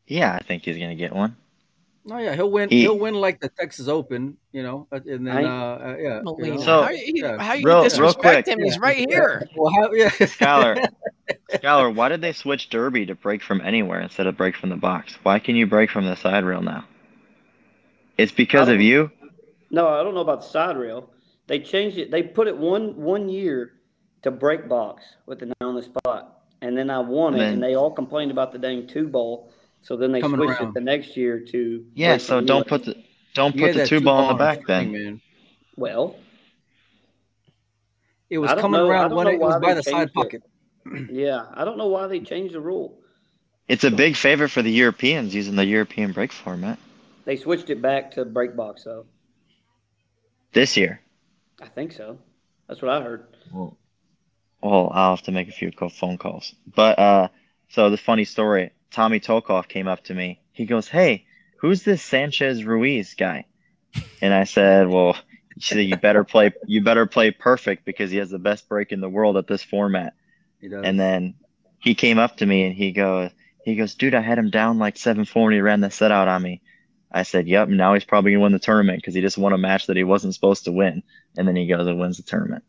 yeah, 0.08 0.34
I 0.34 0.44
think 0.44 0.64
he's 0.66 0.78
gonna 0.78 0.96
get 0.96 1.14
one. 1.14 1.38
Oh 2.10 2.18
yeah, 2.18 2.36
he'll 2.36 2.52
win. 2.52 2.68
He- 2.70 2.82
He, 2.82 2.88
will 2.88 2.98
win 3.00 3.14
like 3.14 3.40
the 3.40 3.48
Texas 3.48 3.88
Open, 3.88 4.36
you 4.52 4.62
know, 4.64 4.88
uh, 4.92 5.00
and 5.06 5.26
then 5.26 5.38
I- 5.38 5.44
uh, 5.44 5.78
uh, 5.78 5.96
yeah. 6.00 6.22
you 6.40 6.54
know. 6.56 6.62
So- 6.62 6.82
how 6.84 6.90
you, 6.90 7.12
yeah. 7.16 7.38
how 7.42 7.54
you 7.54 7.64
Real- 7.66 7.76
real 7.78 7.84
disrespect 7.84 8.46
quick. 8.46 8.48
him? 8.48 8.60
He's 8.64 8.74
Yeah. 8.76 8.80
right 8.82 8.98
here. 9.10 9.48
well, 9.56 9.72
how, 9.72 9.92
yeah. 9.94 10.10
Skylar, 10.10 10.86
Skylar, 11.54 11.94
why 11.96 12.10
did 12.10 12.20
they 12.22 12.34
switch 12.34 12.70
Derby 12.70 13.06
to 13.06 13.16
break 13.16 13.42
from 13.44 13.62
anywhere 13.62 14.02
instead 14.02 14.28
of 14.28 14.36
break 14.36 14.56
from 14.58 14.70
the 14.70 14.76
box? 14.76 15.18
Why 15.24 15.40
can 15.40 15.56
you 15.56 15.66
break 15.68 15.90
from 15.92 16.06
the 16.06 16.16
side 16.16 16.44
rail 16.44 16.62
now? 16.62 16.86
It's 18.18 18.32
because 18.34 18.68
of 18.68 18.82
you. 18.82 19.12
No, 19.70 19.88
I 19.88 20.04
don't 20.04 20.14
know 20.16 20.22
about 20.22 20.42
the 20.42 20.48
side 20.48 20.76
rail. 20.78 21.10
They 21.52 21.60
changed 21.60 21.97
it. 21.97 22.10
They 22.12 22.24
put 22.24 22.47
it 22.47 22.56
one 22.56 22.95
one 22.95 23.28
year 23.28 23.74
to 24.22 24.32
break 24.32 24.70
box 24.70 25.04
with 25.26 25.39
the 25.39 25.47
nine 25.47 25.56
on 25.62 25.76
the 25.76 25.84
spot, 25.84 26.43
and 26.62 26.78
then 26.78 26.89
I 26.89 26.99
won 26.99 27.36
it, 27.36 27.41
and 27.41 27.62
they 27.62 27.76
all 27.76 27.91
complained 27.91 28.32
about 28.32 28.54
the 28.54 28.58
dang 28.58 28.88
two 28.88 29.06
ball. 29.10 29.52
So 29.82 29.97
then 29.97 30.14
they 30.14 30.22
Coming 30.22 30.38
switched 30.39 30.62
around. 30.62 30.70
it 30.70 30.74
the 30.76 30.80
next 30.80 31.18
year 31.18 31.41
to 31.52 31.86
Yeah, 31.93 32.16
so 32.16 32.39
don't 32.39 32.60
relay. 32.60 32.70
put 32.70 32.86
the 32.86 33.04
don't 33.34 33.52
put 33.58 33.74
the 33.74 33.80
that 33.80 33.88
two 33.89 33.99
ball 33.99 34.22
in 34.22 34.28
the 34.30 34.34
back 34.36 34.66
thing, 34.66 34.93
then. 34.93 35.04
man. 35.04 35.22
well. 35.76 36.16
It 38.30 38.38
was 38.38 38.49
coming 38.54 38.80
know- 38.80 38.88
around 38.88 39.14
when 39.14 39.28
it 39.28 39.38
was 39.38 39.60
by 39.60 39.74
the 39.74 39.84
side 39.84 40.08
it. 40.08 40.14
pocket. 40.14 40.43
Yeah, 41.12 41.47
I 41.54 41.66
don't 41.66 41.78
know 41.78 41.88
why 41.88 42.08
they 42.08 42.22
changed 42.22 42.54
the 42.54 42.62
rule. 42.62 42.97
It's 43.68 43.84
a 43.84 43.91
big 43.91 44.16
favor 44.16 44.47
for 44.47 44.62
the 44.62 44.72
Europeans 44.72 45.36
using 45.36 45.58
the 45.58 45.66
European 45.66 46.14
break 46.14 46.32
format 46.32 46.80
They 47.26 47.36
switched 47.36 47.70
it 47.70 47.82
back 47.82 48.12
to 48.12 48.24
break 48.24 48.56
box, 48.56 48.86
though. 48.86 49.06
this 50.54 50.78
year. 50.78 51.02
I 51.62 51.68
think 51.68 51.91
so. 51.91 52.18
That's 52.68 52.82
what 52.82 52.91
I 52.91 53.01
heard. 53.01 53.26
Well, 53.53 53.78
well, 54.62 54.91
I'll 54.93 55.16
have 55.16 55.26
to 55.26 55.32
make 55.32 55.47
a 55.47 55.51
few 55.51 55.72
phone 55.72 56.18
calls. 56.18 56.53
But 56.74 56.99
uh, 56.99 57.28
so 57.70 57.89
the 57.89 57.97
funny 57.97 58.26
story, 58.26 58.72
Tommy 58.91 59.20
Tokoph 59.20 59.68
came 59.68 59.88
up 59.88 60.03
to 60.05 60.14
me. 60.14 60.41
He 60.53 60.66
goes, 60.66 60.88
"Hey, 60.88 61.26
who's 61.57 61.84
this 61.84 62.01
Sanchez 62.01 62.64
Ruiz 62.64 63.14
guy?" 63.16 63.45
And 64.22 64.34
I 64.34 64.45
said, 64.45 64.88
"Well, 64.88 65.18
he 65.55 65.62
said, 65.62 65.80
you 65.80 65.97
better 65.97 66.24
play. 66.24 66.51
You 66.66 66.84
better 66.84 67.05
play 67.05 67.32
perfect 67.32 67.86
because 67.86 68.12
he 68.12 68.18
has 68.18 68.30
the 68.30 68.39
best 68.39 68.70
break 68.70 68.91
in 68.91 69.01
the 69.01 69.09
world 69.09 69.38
at 69.38 69.47
this 69.47 69.64
format." 69.64 70.14
He 70.59 70.70
does. 70.70 70.84
And 70.86 70.99
then 70.99 71.36
he 71.80 71.95
came 71.95 72.20
up 72.20 72.38
to 72.38 72.45
me 72.45 72.66
and 72.66 72.76
he 72.76 72.91
goes, 72.91 73.32
"He 73.66 73.76
goes, 73.76 73.95
dude, 73.95 74.16
I 74.16 74.22
had 74.22 74.38
him 74.38 74.49
down 74.49 74.78
like 74.78 74.97
seven 74.97 75.26
four 75.26 75.49
and 75.49 75.55
he 75.55 75.62
ran 75.62 75.82
the 75.82 75.91
set 75.91 76.12
out 76.12 76.28
on 76.28 76.41
me." 76.41 76.62
I 77.12 77.24
said, 77.24 77.47
"Yep." 77.47 77.70
Now 77.70 77.93
he's 77.93 78.05
probably 78.05 78.32
gonna 78.32 78.43
win 78.43 78.51
the 78.53 78.59
tournament 78.59 78.99
because 78.99 79.14
he 79.14 79.22
just 79.22 79.38
won 79.38 79.53
a 79.53 79.57
match 79.57 79.88
that 79.88 79.97
he 79.97 80.03
wasn't 80.03 80.34
supposed 80.34 80.64
to 80.66 80.72
win, 80.72 81.03
and 81.38 81.47
then 81.47 81.55
he 81.55 81.68
goes 81.68 81.86
and 81.88 81.99
wins 81.99 82.18
the 82.18 82.24
tournament. 82.24 82.64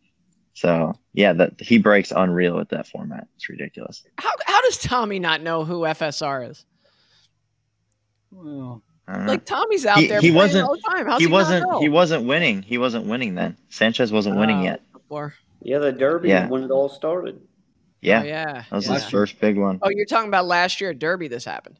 So 0.55 0.95
yeah, 1.15 1.33
that 1.35 1.61
he 1.61 1.79
breaks 1.79 2.13
unreal 2.15 2.57
with 2.57 2.69
that 2.71 2.87
format. 2.87 3.27
It's 3.37 3.49
ridiculous. 3.49 4.05
How, 4.19 4.31
how 4.47 4.61
does 4.63 4.79
Tommy 4.79 5.19
not 5.19 5.41
know 5.43 5.65
who 5.65 5.81
FSR 5.83 6.51
is? 6.51 6.65
Well, 8.31 8.83
I 9.07 9.13
don't 9.15 9.27
know. 9.27 9.33
Like 9.33 9.45
Tommy's 9.45 9.87
out 9.87 9.99
He- 9.99 10.07
there 10.09 10.21
he 10.21 10.31
wasn't- 10.31 10.67
all 10.69 10.77
the 10.77 10.83
time. 10.83 11.07
How's 11.07 11.21
he 11.21 11.27
he, 11.27 11.33
wasn't. 11.33 11.81
He 11.83 11.89
wasn't 11.89 12.25
winning. 12.27 12.63
He 12.63 12.79
wasn't 12.79 13.07
winning 13.07 13.35
then. 13.35 13.57
Sanchez 13.69 14.13
wasn't 14.13 14.37
winning 14.39 14.59
Oh, 14.61 14.65
yet. 14.65 14.93
before. 14.93 15.35
Yeah, 15.63 15.79
the 15.79 15.93
Derby 15.93 16.29
Yeah. 16.31 16.49
when 16.49 16.63
it 16.65 16.71
all 16.71 16.89
started. 16.89 17.41
Yeah, 18.01 18.21
Oh, 18.23 18.25
yeah. 18.27 18.53
that 18.69 18.71
was 18.73 18.89
yeah. 18.89 18.95
his 18.95 19.05
first 19.05 19.39
big 19.41 19.57
one. 19.57 19.79
Oh, 19.83 19.89
you're 19.91 20.07
talking 20.07 20.29
about 20.29 20.47
last 20.47 20.81
year 20.81 20.91
at 20.91 20.99
Derby. 20.99 21.29
This 21.29 21.45
happened. 21.45 21.79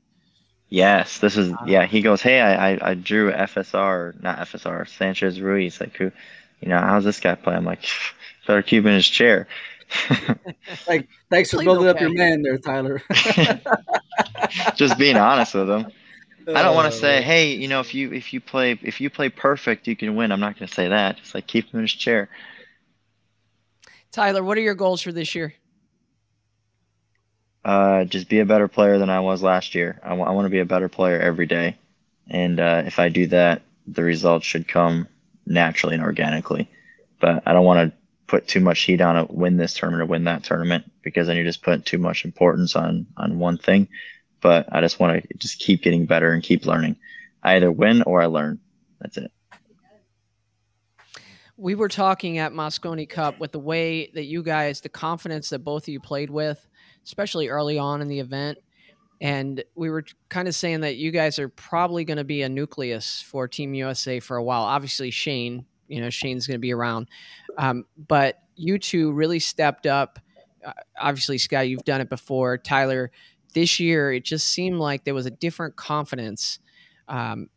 Yes, 0.73 1.19
this 1.19 1.37
is. 1.37 1.53
Ah. 1.53 1.65
Yeah, 1.67 1.85
he 1.85 2.01
goes, 2.01 2.23
"Hey, 2.23 2.41
I, 2.41 2.73
I, 2.73 2.91
I 2.93 2.95
drew 2.95 3.31
FSR, 3.31 4.23
not 4.23 4.39
FSR, 4.39 4.89
Sanchez 4.89 5.39
Ruiz. 5.39 5.79
Like 5.79 5.95
who, 5.95 6.11
you 6.63 6.69
know, 6.69 6.79
how's 6.79 7.05
this 7.05 7.21
guy 7.21 7.35
play?" 7.35 7.55
I'm 7.55 7.67
like, 7.67 7.85
better 8.47 8.63
keep 8.63 8.85
him 8.85 8.89
in 8.89 8.95
his 8.95 9.07
chair. 9.07 9.47
like, 10.89 11.09
thanks 11.29 11.51
for 11.51 11.59
Played 11.59 11.67
building 11.67 11.89
up 11.89 11.97
okay. 11.97 12.07
your 12.07 12.15
man 12.15 12.41
there, 12.41 12.57
Tyler. 12.57 13.03
Just 14.75 14.97
being 14.97 15.19
honest 15.19 15.53
with 15.53 15.69
him. 15.69 15.93
I 16.49 16.63
don't 16.63 16.75
want 16.75 16.87
Uh, 16.87 16.91
to 16.91 16.97
say, 16.97 17.21
hey, 17.21 17.53
you 17.53 17.69
know, 17.69 17.81
if 17.81 17.95
you 17.95 18.11
if 18.11 18.33
you 18.33 18.41
play 18.41 18.79
if 18.83 18.99
you 18.99 19.11
play 19.11 19.29
perfect, 19.29 19.87
you 19.87 19.95
can 19.95 20.17
win. 20.17 20.33
I'm 20.33 20.41
not 20.41 20.59
going 20.59 20.69
to 20.69 20.75
say 20.75 20.89
that. 20.89 21.19
Just 21.19 21.35
like 21.35 21.47
keep 21.47 21.67
him 21.71 21.81
in 21.81 21.85
his 21.85 21.93
chair. 21.93 22.31
Tyler, 24.11 24.43
what 24.43 24.57
are 24.57 24.63
your 24.63 24.75
goals 24.75 25.03
for 25.03 25.13
this 25.13 25.35
year? 25.35 25.53
Uh, 27.65 28.05
just 28.05 28.29
be 28.29 28.41
a 28.41 28.47
better 28.47 28.69
player 28.69 28.99
than 28.99 29.11
I 29.11 29.21
was 29.21 29.43
last 29.43 29.75
year. 29.75 30.01
I 30.03 30.15
want 30.15 30.47
to 30.47 30.51
be 30.51 30.59
a 30.59 30.65
better 30.65 30.89
player 30.89 31.21
every 31.21 31.47
day, 31.47 31.77
and 32.29 32.59
uh, 32.59 32.83
if 32.87 32.99
I 32.99 33.09
do 33.09 33.27
that, 33.29 33.63
the 33.87 34.03
results 34.03 34.47
should 34.47 34.67
come 34.67 35.07
naturally 35.47 35.95
and 35.95 36.03
organically. 36.03 36.69
But 37.21 37.45
I 37.47 37.53
don't 37.53 37.65
want 37.65 37.91
to 37.91 37.97
put 38.27 38.49
too 38.49 38.61
much 38.61 38.81
heat 38.81 39.01
on 39.01 39.17
it, 39.17 39.31
win 39.31 39.59
this 39.59 39.75
tournament 39.75 40.03
or 40.03 40.07
win 40.07 40.25
that 40.25 40.43
tournament, 40.43 40.91
because 41.03 41.27
then 41.27 41.37
you're 41.37 41.45
just 41.45 41.63
putting 41.63 41.83
too 41.83 41.99
much 41.99 42.25
importance 42.25 42.75
on 42.75 43.07
on 43.17 43.39
one 43.39 43.59
thing. 43.59 43.89
But 44.41 44.69
I 44.73 44.81
just 44.81 44.99
want 44.99 45.23
to 45.23 45.39
just 45.39 45.61
keep 45.61 45.83
getting 45.83 46.07
better 46.07 46.33
and 46.33 46.43
keep 46.43 46.67
learning. 46.67 46.97
I 47.45 47.57
either 47.57 47.71
win 47.71 48.03
or 48.03 48.21
I 48.21 48.27
learn. 48.27 48.59
That's 49.01 49.17
it. 49.17 49.31
We 51.57 51.77
were 51.77 51.89
talking 51.89 52.39
at 52.39 52.53
Mosconi 52.53 53.09
Cup 53.09 53.39
with 53.39 53.53
the 53.53 53.61
way 53.61 54.11
that 54.15 54.25
you 54.25 54.43
guys, 54.43 54.81
the 54.81 54.89
confidence 54.89 55.51
that 55.51 55.61
both 55.61 55.85
of 55.85 55.89
you 55.89 56.01
played 56.01 56.31
with, 56.31 56.67
especially 57.05 57.49
early 57.49 57.79
on 57.79 58.01
in 58.01 58.09
the 58.09 58.21
event. 58.21 58.59
And 59.21 59.63
we 59.77 59.89
were 59.89 60.05
kind 60.29 60.49
of 60.49 60.55
saying 60.55 60.81
that 60.81 60.97
you 60.97 61.13
guys 61.13 61.39
are 61.39 61.49
probably 61.49 62.05
going 62.05 62.19
to 62.19 62.25
be 62.25 62.43
a 62.43 62.49
nucleus 62.49 63.23
for 63.23 63.47
Team 63.47 63.75
USA 63.75 64.19
for 64.19 64.37
a 64.37 64.43
while. 64.43 64.63
Obviously, 64.63 65.11
Shane, 65.11 65.65
you 65.87 66.01
know, 66.01 66.11
Shane's 66.11 66.47
going 66.47 66.57
to 66.57 66.61
be 66.61 66.73
around. 66.73 67.09
Um, 67.57 67.85
but 67.97 68.39
you 68.57 68.79
two 68.79 69.13
really 69.13 69.39
stepped 69.39 69.87
up 69.87 70.19
uh, 70.65 70.73
obviously, 70.99 71.39
Scott, 71.39 71.69
you've 71.69 71.85
done 71.85 72.01
it 72.01 72.09
before. 72.09 72.59
Tyler, 72.59 73.11
this 73.55 73.81
year 73.81 74.13
it 74.13 74.25
just 74.25 74.49
seemed 74.49 74.79
like 74.79 75.05
there 75.05 75.15
was 75.15 75.27
a 75.27 75.31
different 75.31 75.77
confidence. 75.77 76.59
Um, 77.09 77.49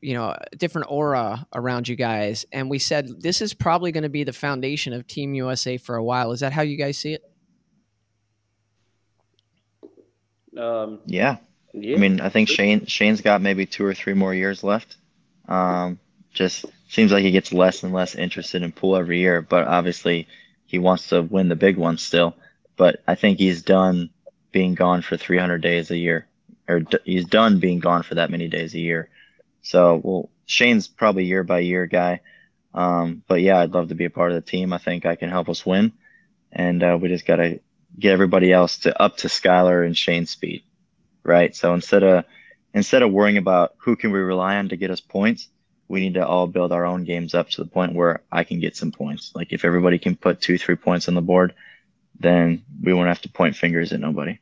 you 0.00 0.14
know, 0.14 0.30
a 0.30 0.56
different 0.56 0.88
aura 0.90 1.46
around 1.54 1.86
you 1.86 1.94
guys. 1.94 2.44
And 2.50 2.68
we 2.68 2.80
said 2.80 3.22
this 3.22 3.40
is 3.40 3.54
probably 3.54 3.92
going 3.92 4.02
to 4.02 4.08
be 4.08 4.24
the 4.24 4.32
foundation 4.32 4.92
of 4.92 5.06
Team 5.06 5.34
USA 5.34 5.76
for 5.76 5.94
a 5.94 6.02
while. 6.02 6.32
Is 6.32 6.40
that 6.40 6.52
how 6.52 6.62
you 6.62 6.76
guys 6.76 6.98
see 6.98 7.14
it? 7.14 7.22
Um, 10.56 11.00
Yeah. 11.06 11.36
yeah. 11.72 11.96
I 11.96 11.98
mean, 11.98 12.20
I 12.20 12.28
think 12.28 12.48
Shane 12.48 12.86
Shane's 12.86 13.20
got 13.20 13.42
maybe 13.42 13.66
two 13.66 13.84
or 13.84 13.94
three 13.94 14.14
more 14.14 14.34
years 14.34 14.62
left. 14.62 14.96
Um, 15.48 15.98
just 16.32 16.64
seems 16.88 17.12
like 17.12 17.22
he 17.24 17.30
gets 17.32 17.52
less 17.52 17.82
and 17.82 17.92
less 17.92 18.14
interested 18.14 18.62
in 18.62 18.72
pool 18.72 18.96
every 18.96 19.20
year, 19.20 19.42
but 19.42 19.66
obviously 19.66 20.28
he 20.66 20.78
wants 20.78 21.08
to 21.08 21.22
win 21.22 21.48
the 21.48 21.56
big 21.56 21.76
one 21.76 21.98
still. 21.98 22.34
But 22.76 23.02
I 23.06 23.14
think 23.14 23.38
he's 23.38 23.62
done 23.62 24.10
being 24.52 24.74
gone 24.74 25.02
for 25.02 25.16
300 25.16 25.62
days 25.62 25.90
a 25.90 25.96
year, 25.98 26.26
or 26.68 26.80
d- 26.80 26.98
he's 27.04 27.26
done 27.26 27.58
being 27.60 27.80
gone 27.80 28.02
for 28.02 28.14
that 28.16 28.30
many 28.30 28.48
days 28.48 28.74
a 28.74 28.80
year. 28.80 29.08
So, 29.62 30.00
well, 30.02 30.30
Shane's 30.46 30.88
probably 30.88 31.24
year 31.26 31.44
by 31.44 31.60
year 31.60 31.86
guy. 31.86 32.20
Um, 32.74 33.22
but 33.28 33.42
yeah, 33.42 33.58
I'd 33.58 33.72
love 33.72 33.88
to 33.88 33.94
be 33.94 34.06
a 34.06 34.10
part 34.10 34.30
of 34.32 34.36
the 34.36 34.50
team. 34.50 34.72
I 34.72 34.78
think 34.78 35.04
I 35.06 35.16
can 35.16 35.30
help 35.30 35.48
us 35.48 35.66
win, 35.66 35.92
and 36.52 36.82
uh, 36.82 36.98
we 37.00 37.08
just 37.08 37.26
gotta 37.26 37.60
get 37.98 38.12
everybody 38.12 38.52
else 38.52 38.78
to 38.78 39.00
up 39.00 39.18
to 39.18 39.28
Skylar 39.28 39.84
and 39.84 39.96
Shane's 39.96 40.30
speed, 40.30 40.62
right? 41.24 41.54
So 41.54 41.74
instead 41.74 42.02
of 42.02 42.24
instead 42.74 43.02
of 43.02 43.12
worrying 43.12 43.36
about 43.36 43.74
who 43.78 43.96
can 43.96 44.12
we 44.12 44.18
rely 44.20 44.56
on 44.56 44.68
to 44.70 44.76
get 44.76 44.90
us 44.90 45.00
points, 45.00 45.48
we 45.88 46.00
need 46.00 46.14
to 46.14 46.26
all 46.26 46.46
build 46.46 46.72
our 46.72 46.84
own 46.86 47.04
games 47.04 47.34
up 47.34 47.50
to 47.50 47.62
the 47.62 47.70
point 47.70 47.94
where 47.94 48.22
I 48.30 48.44
can 48.44 48.60
get 48.60 48.76
some 48.76 48.92
points. 48.92 49.32
Like 49.34 49.52
if 49.52 49.64
everybody 49.64 49.98
can 49.98 50.16
put 50.16 50.40
two, 50.40 50.58
three 50.58 50.76
points 50.76 51.08
on 51.08 51.14
the 51.14 51.20
board, 51.22 51.54
then 52.18 52.64
we 52.82 52.94
won't 52.94 53.08
have 53.08 53.22
to 53.22 53.28
point 53.28 53.56
fingers 53.56 53.92
at 53.92 54.00
nobody. 54.00 54.38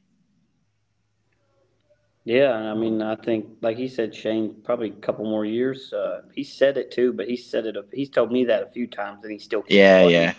Yeah, 2.24 2.53
I 2.53 2.74
mean, 2.74 3.01
I 3.01 3.16
think, 3.16 3.46
like 3.62 3.78
he 3.78 3.88
said, 3.88 4.14
Shane, 4.14 4.57
probably 4.62 4.90
a 4.90 4.92
couple 4.92 5.24
more 5.24 5.44
years. 5.44 5.92
Uh, 5.92 6.22
he 6.34 6.44
said 6.44 6.76
it 6.76 6.90
too, 6.92 7.12
but 7.14 7.26
he 7.26 7.36
said 7.36 7.64
it. 7.64 7.76
He's 7.92 8.11
told 8.11 8.30
me 8.30 8.44
that 8.44 8.62
a 8.62 8.66
few 8.66 8.86
times, 8.86 9.24
and 9.24 9.32
he 9.32 9.38
still. 9.38 9.64
Yeah, 9.68 10.03
playing. 10.03 10.11
yeah, 10.11 10.34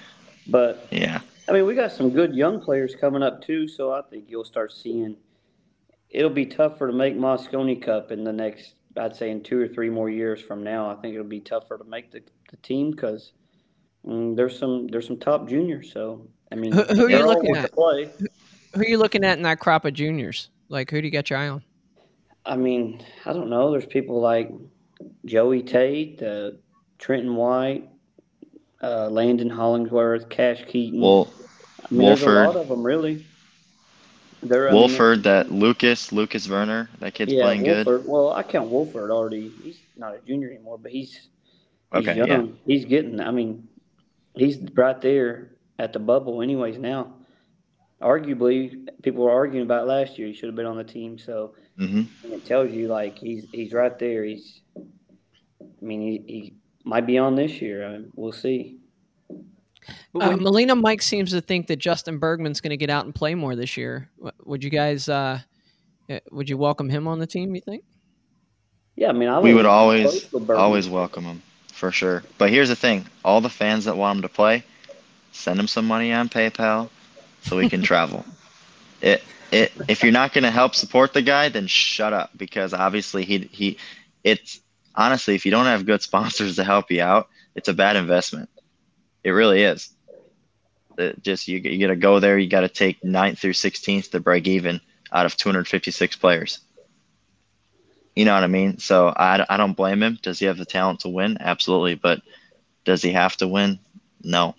But 0.47 0.87
yeah. 0.91 1.21
I 1.51 1.53
mean, 1.53 1.65
we 1.65 1.75
got 1.75 1.91
some 1.91 2.11
good 2.11 2.33
young 2.33 2.61
players 2.61 2.95
coming 2.95 3.21
up 3.21 3.41
too, 3.41 3.67
so 3.67 3.91
I 3.91 4.01
think 4.03 4.29
you'll 4.29 4.45
start 4.45 4.71
seeing. 4.71 5.17
It'll 6.09 6.29
be 6.29 6.45
tougher 6.45 6.87
to 6.87 6.93
make 6.93 7.17
Mosconi 7.17 7.81
Cup 7.81 8.09
in 8.09 8.23
the 8.23 8.31
next, 8.31 8.75
I'd 8.95 9.17
say, 9.17 9.31
in 9.31 9.43
two 9.43 9.59
or 9.59 9.67
three 9.67 9.89
more 9.89 10.09
years 10.09 10.41
from 10.41 10.63
now. 10.63 10.89
I 10.89 10.95
think 10.95 11.13
it'll 11.13 11.27
be 11.27 11.41
tougher 11.41 11.77
to 11.77 11.83
make 11.83 12.09
the, 12.09 12.21
the 12.51 12.55
team 12.57 12.91
because 12.91 13.33
mm, 14.07 14.33
there's 14.33 14.57
some 14.57 14.87
there's 14.87 15.05
some 15.05 15.17
top 15.19 15.49
juniors. 15.49 15.91
So 15.91 16.25
I 16.53 16.55
mean, 16.55 16.71
Who- 16.71 16.83
who 16.83 17.05
are 17.07 17.09
you 17.09 17.27
looking 17.27 17.53
at? 17.57 17.73
play. 17.73 18.09
Who 18.73 18.79
are 18.79 18.87
you 18.87 18.97
looking 18.97 19.25
at 19.25 19.35
in 19.37 19.43
that 19.43 19.59
crop 19.59 19.83
of 19.83 19.93
juniors? 19.93 20.49
Like, 20.69 20.89
who 20.89 21.01
do 21.01 21.07
you 21.07 21.11
got 21.11 21.29
your 21.29 21.37
eye 21.37 21.49
on? 21.49 21.61
I 22.45 22.55
mean, 22.55 23.03
I 23.25 23.33
don't 23.33 23.49
know. 23.49 23.71
There's 23.71 23.85
people 23.85 24.21
like 24.21 24.49
Joey 25.25 25.63
Tate, 25.63 26.23
uh, 26.23 26.51
Trenton 26.97 27.35
White, 27.35 27.89
uh, 28.83 29.09
Landon 29.09 29.49
Hollingsworth, 29.49 30.29
Cash 30.29 30.65
Keaton. 30.65 31.19
Well, 31.19 31.33
I 31.83 31.93
mean, 31.93 32.07
there's 32.07 32.21
a 32.21 32.27
lot 32.27 32.55
of 32.57 32.67
them 32.69 32.83
really. 32.83 33.25
They're, 34.43 34.69
I 34.69 34.75
mean, 34.75 35.05
Wolford, 35.05 35.23
that 35.23 35.51
Lucas, 35.51 36.11
Lucas 36.11 36.47
Werner, 36.49 36.89
that 36.99 37.13
kid's 37.13 37.33
yeah, 37.33 37.33
playing 37.33 37.63
good. 37.63 37.87
Wolford. 37.87 38.03
Well, 38.05 38.31
I 38.31 38.43
count 38.43 38.69
Wolford 38.69 39.11
already. 39.11 39.49
He's 39.63 39.83
not 39.95 40.15
a 40.15 40.19
junior 40.25 40.49
anymore, 40.49 40.77
but 40.77 40.91
he's 40.91 41.29
he's 41.91 42.11
Okay, 42.11 42.13
young. 42.13 42.27
yeah. 42.27 42.43
He's 42.65 42.85
getting. 42.85 43.19
I 43.19 43.31
mean, 43.31 43.67
he's 44.35 44.59
right 44.75 44.99
there 45.01 45.51
at 45.79 45.93
the 45.93 45.99
bubble, 45.99 46.41
anyways. 46.41 46.77
Now, 46.77 47.15
arguably, 48.01 48.87
people 49.03 49.23
were 49.25 49.31
arguing 49.31 49.65
about 49.65 49.87
last 49.87 50.17
year. 50.17 50.27
He 50.27 50.33
should 50.33 50.49
have 50.49 50.55
been 50.55 50.65
on 50.65 50.77
the 50.77 50.83
team. 50.83 51.17
So 51.17 51.55
hmm 51.77 52.03
and 52.23 52.33
it 52.33 52.45
tells 52.45 52.71
you 52.71 52.87
like 52.87 53.19
he's 53.19 53.47
he's 53.51 53.73
right 53.73 53.97
there. 53.99 54.23
He's. 54.25 54.61
I 55.61 55.85
mean, 55.85 56.01
he, 56.01 56.23
he 56.33 56.53
might 56.83 57.05
be 57.05 57.17
on 57.17 57.35
this 57.35 57.61
year. 57.61 57.85
I 57.85 57.91
mean, 57.93 58.11
we'll 58.15 58.31
see. 58.31 58.77
But 60.13 60.23
Uh, 60.23 60.29
when- 60.29 60.43
Melina 60.43 60.75
Mike 60.75 61.01
seems 61.01 61.31
to 61.31 61.41
think 61.41 61.67
that 61.67 61.77
Justin 61.77 62.17
Bergman's 62.19 62.61
going 62.61 62.71
to 62.71 62.77
get 62.77 62.89
out 62.89 63.05
and 63.05 63.15
play 63.15 63.35
more 63.35 63.55
this 63.55 63.77
year. 63.77 64.09
Would 64.45 64.63
you 64.63 64.69
guys? 64.69 65.09
Uh, 65.09 65.39
uh, 66.09 66.19
would 66.31 66.49
you 66.49 66.57
welcome 66.57 66.89
him 66.89 67.07
on 67.07 67.19
the 67.19 67.27
team? 67.27 67.55
You 67.55 67.61
think? 67.61 67.83
Yeah, 68.95 69.09
I 69.09 69.13
mean, 69.13 69.29
I 69.29 69.39
We 69.39 69.53
would 69.53 69.65
always, 69.65 70.31
always 70.49 70.89
welcome 70.89 71.23
him 71.23 71.41
for 71.71 71.91
sure. 71.91 72.23
But 72.37 72.49
here's 72.49 72.69
the 72.69 72.75
thing: 72.75 73.05
all 73.23 73.41
the 73.41 73.49
fans 73.49 73.85
that 73.85 73.97
want 73.97 74.17
him 74.17 74.21
to 74.23 74.29
play, 74.29 74.63
send 75.31 75.59
him 75.59 75.67
some 75.67 75.87
money 75.87 76.11
on 76.11 76.29
PayPal, 76.29 76.89
so 77.41 77.57
we 77.57 77.69
can 77.69 77.81
travel. 77.91 78.25
It, 79.01 79.23
it. 79.51 79.71
If 79.87 80.03
you're 80.03 80.11
not 80.11 80.33
going 80.33 80.43
to 80.43 80.51
help 80.51 80.75
support 80.75 81.13
the 81.13 81.21
guy, 81.21 81.49
then 81.49 81.65
shut 81.67 82.13
up 82.13 82.31
because 82.37 82.73
obviously 82.73 83.23
he, 83.25 83.39
he, 83.51 83.77
it's 84.23 84.59
honestly, 84.95 85.35
if 85.35 85.45
you 85.45 85.51
don't 85.51 85.65
have 85.65 85.85
good 85.85 86.01
sponsors 86.09 86.55
to 86.55 86.63
help 86.63 86.91
you 86.91 87.01
out, 87.01 87.29
it's 87.55 87.67
a 87.69 87.73
bad 87.73 87.95
investment. 87.95 88.49
It 89.23 89.31
really 89.31 89.63
is. 89.63 89.89
It 90.97 91.21
just 91.23 91.47
you, 91.47 91.59
you 91.59 91.79
got 91.79 91.93
to 91.93 91.95
go 91.95 92.19
there. 92.19 92.37
You 92.37 92.49
got 92.49 92.61
to 92.61 92.69
take 92.69 93.01
9th 93.01 93.37
through 93.39 93.53
16th 93.53 94.11
to 94.11 94.19
break 94.19 94.47
even 94.47 94.81
out 95.11 95.25
of 95.25 95.35
256 95.37 96.15
players. 96.17 96.59
You 98.15 98.25
know 98.25 98.33
what 98.33 98.43
I 98.43 98.47
mean? 98.47 98.77
So 98.77 99.07
I, 99.07 99.45
I 99.49 99.57
don't 99.57 99.75
blame 99.75 100.03
him. 100.03 100.19
Does 100.21 100.39
he 100.39 100.45
have 100.45 100.57
the 100.57 100.65
talent 100.65 101.01
to 101.01 101.09
win? 101.09 101.37
Absolutely. 101.39 101.95
But 101.95 102.21
does 102.83 103.01
he 103.01 103.11
have 103.13 103.37
to 103.37 103.47
win? 103.47 103.79
No. 104.21 104.55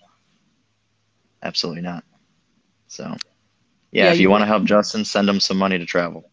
Absolutely 1.42 1.82
not. 1.82 2.04
So, 2.88 3.04
yeah, 3.90 4.04
Yeah, 4.06 4.10
if 4.12 4.16
you- 4.16 4.22
you 4.22 4.30
want 4.30 4.42
to 4.42 4.46
help 4.46 4.64
Justin, 4.64 5.04
send 5.04 5.28
him 5.28 5.40
some 5.40 5.58
money 5.58 5.78
to 5.78 5.84
travel. 5.84 6.30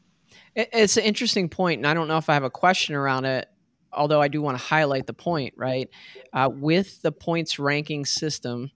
It's 0.55 0.97
an 0.97 1.03
interesting 1.03 1.49
point, 1.49 1.79
and 1.79 1.87
I 1.87 1.93
don't 1.93 2.07
know 2.07 2.17
if 2.17 2.29
I 2.29 2.33
have 2.33 2.43
a 2.43 2.49
question 2.49 2.95
around 2.95 3.25
it. 3.25 3.48
Although 3.91 4.21
I 4.21 4.27
do 4.27 4.41
want 4.41 4.57
to 4.57 4.63
highlight 4.63 5.07
the 5.07 5.13
point, 5.13 5.53
right? 5.57 5.89
Uh, 6.33 6.49
with 6.51 7.01
the 7.01 7.11
points 7.11 7.59
ranking 7.59 8.05
system, 8.05 8.71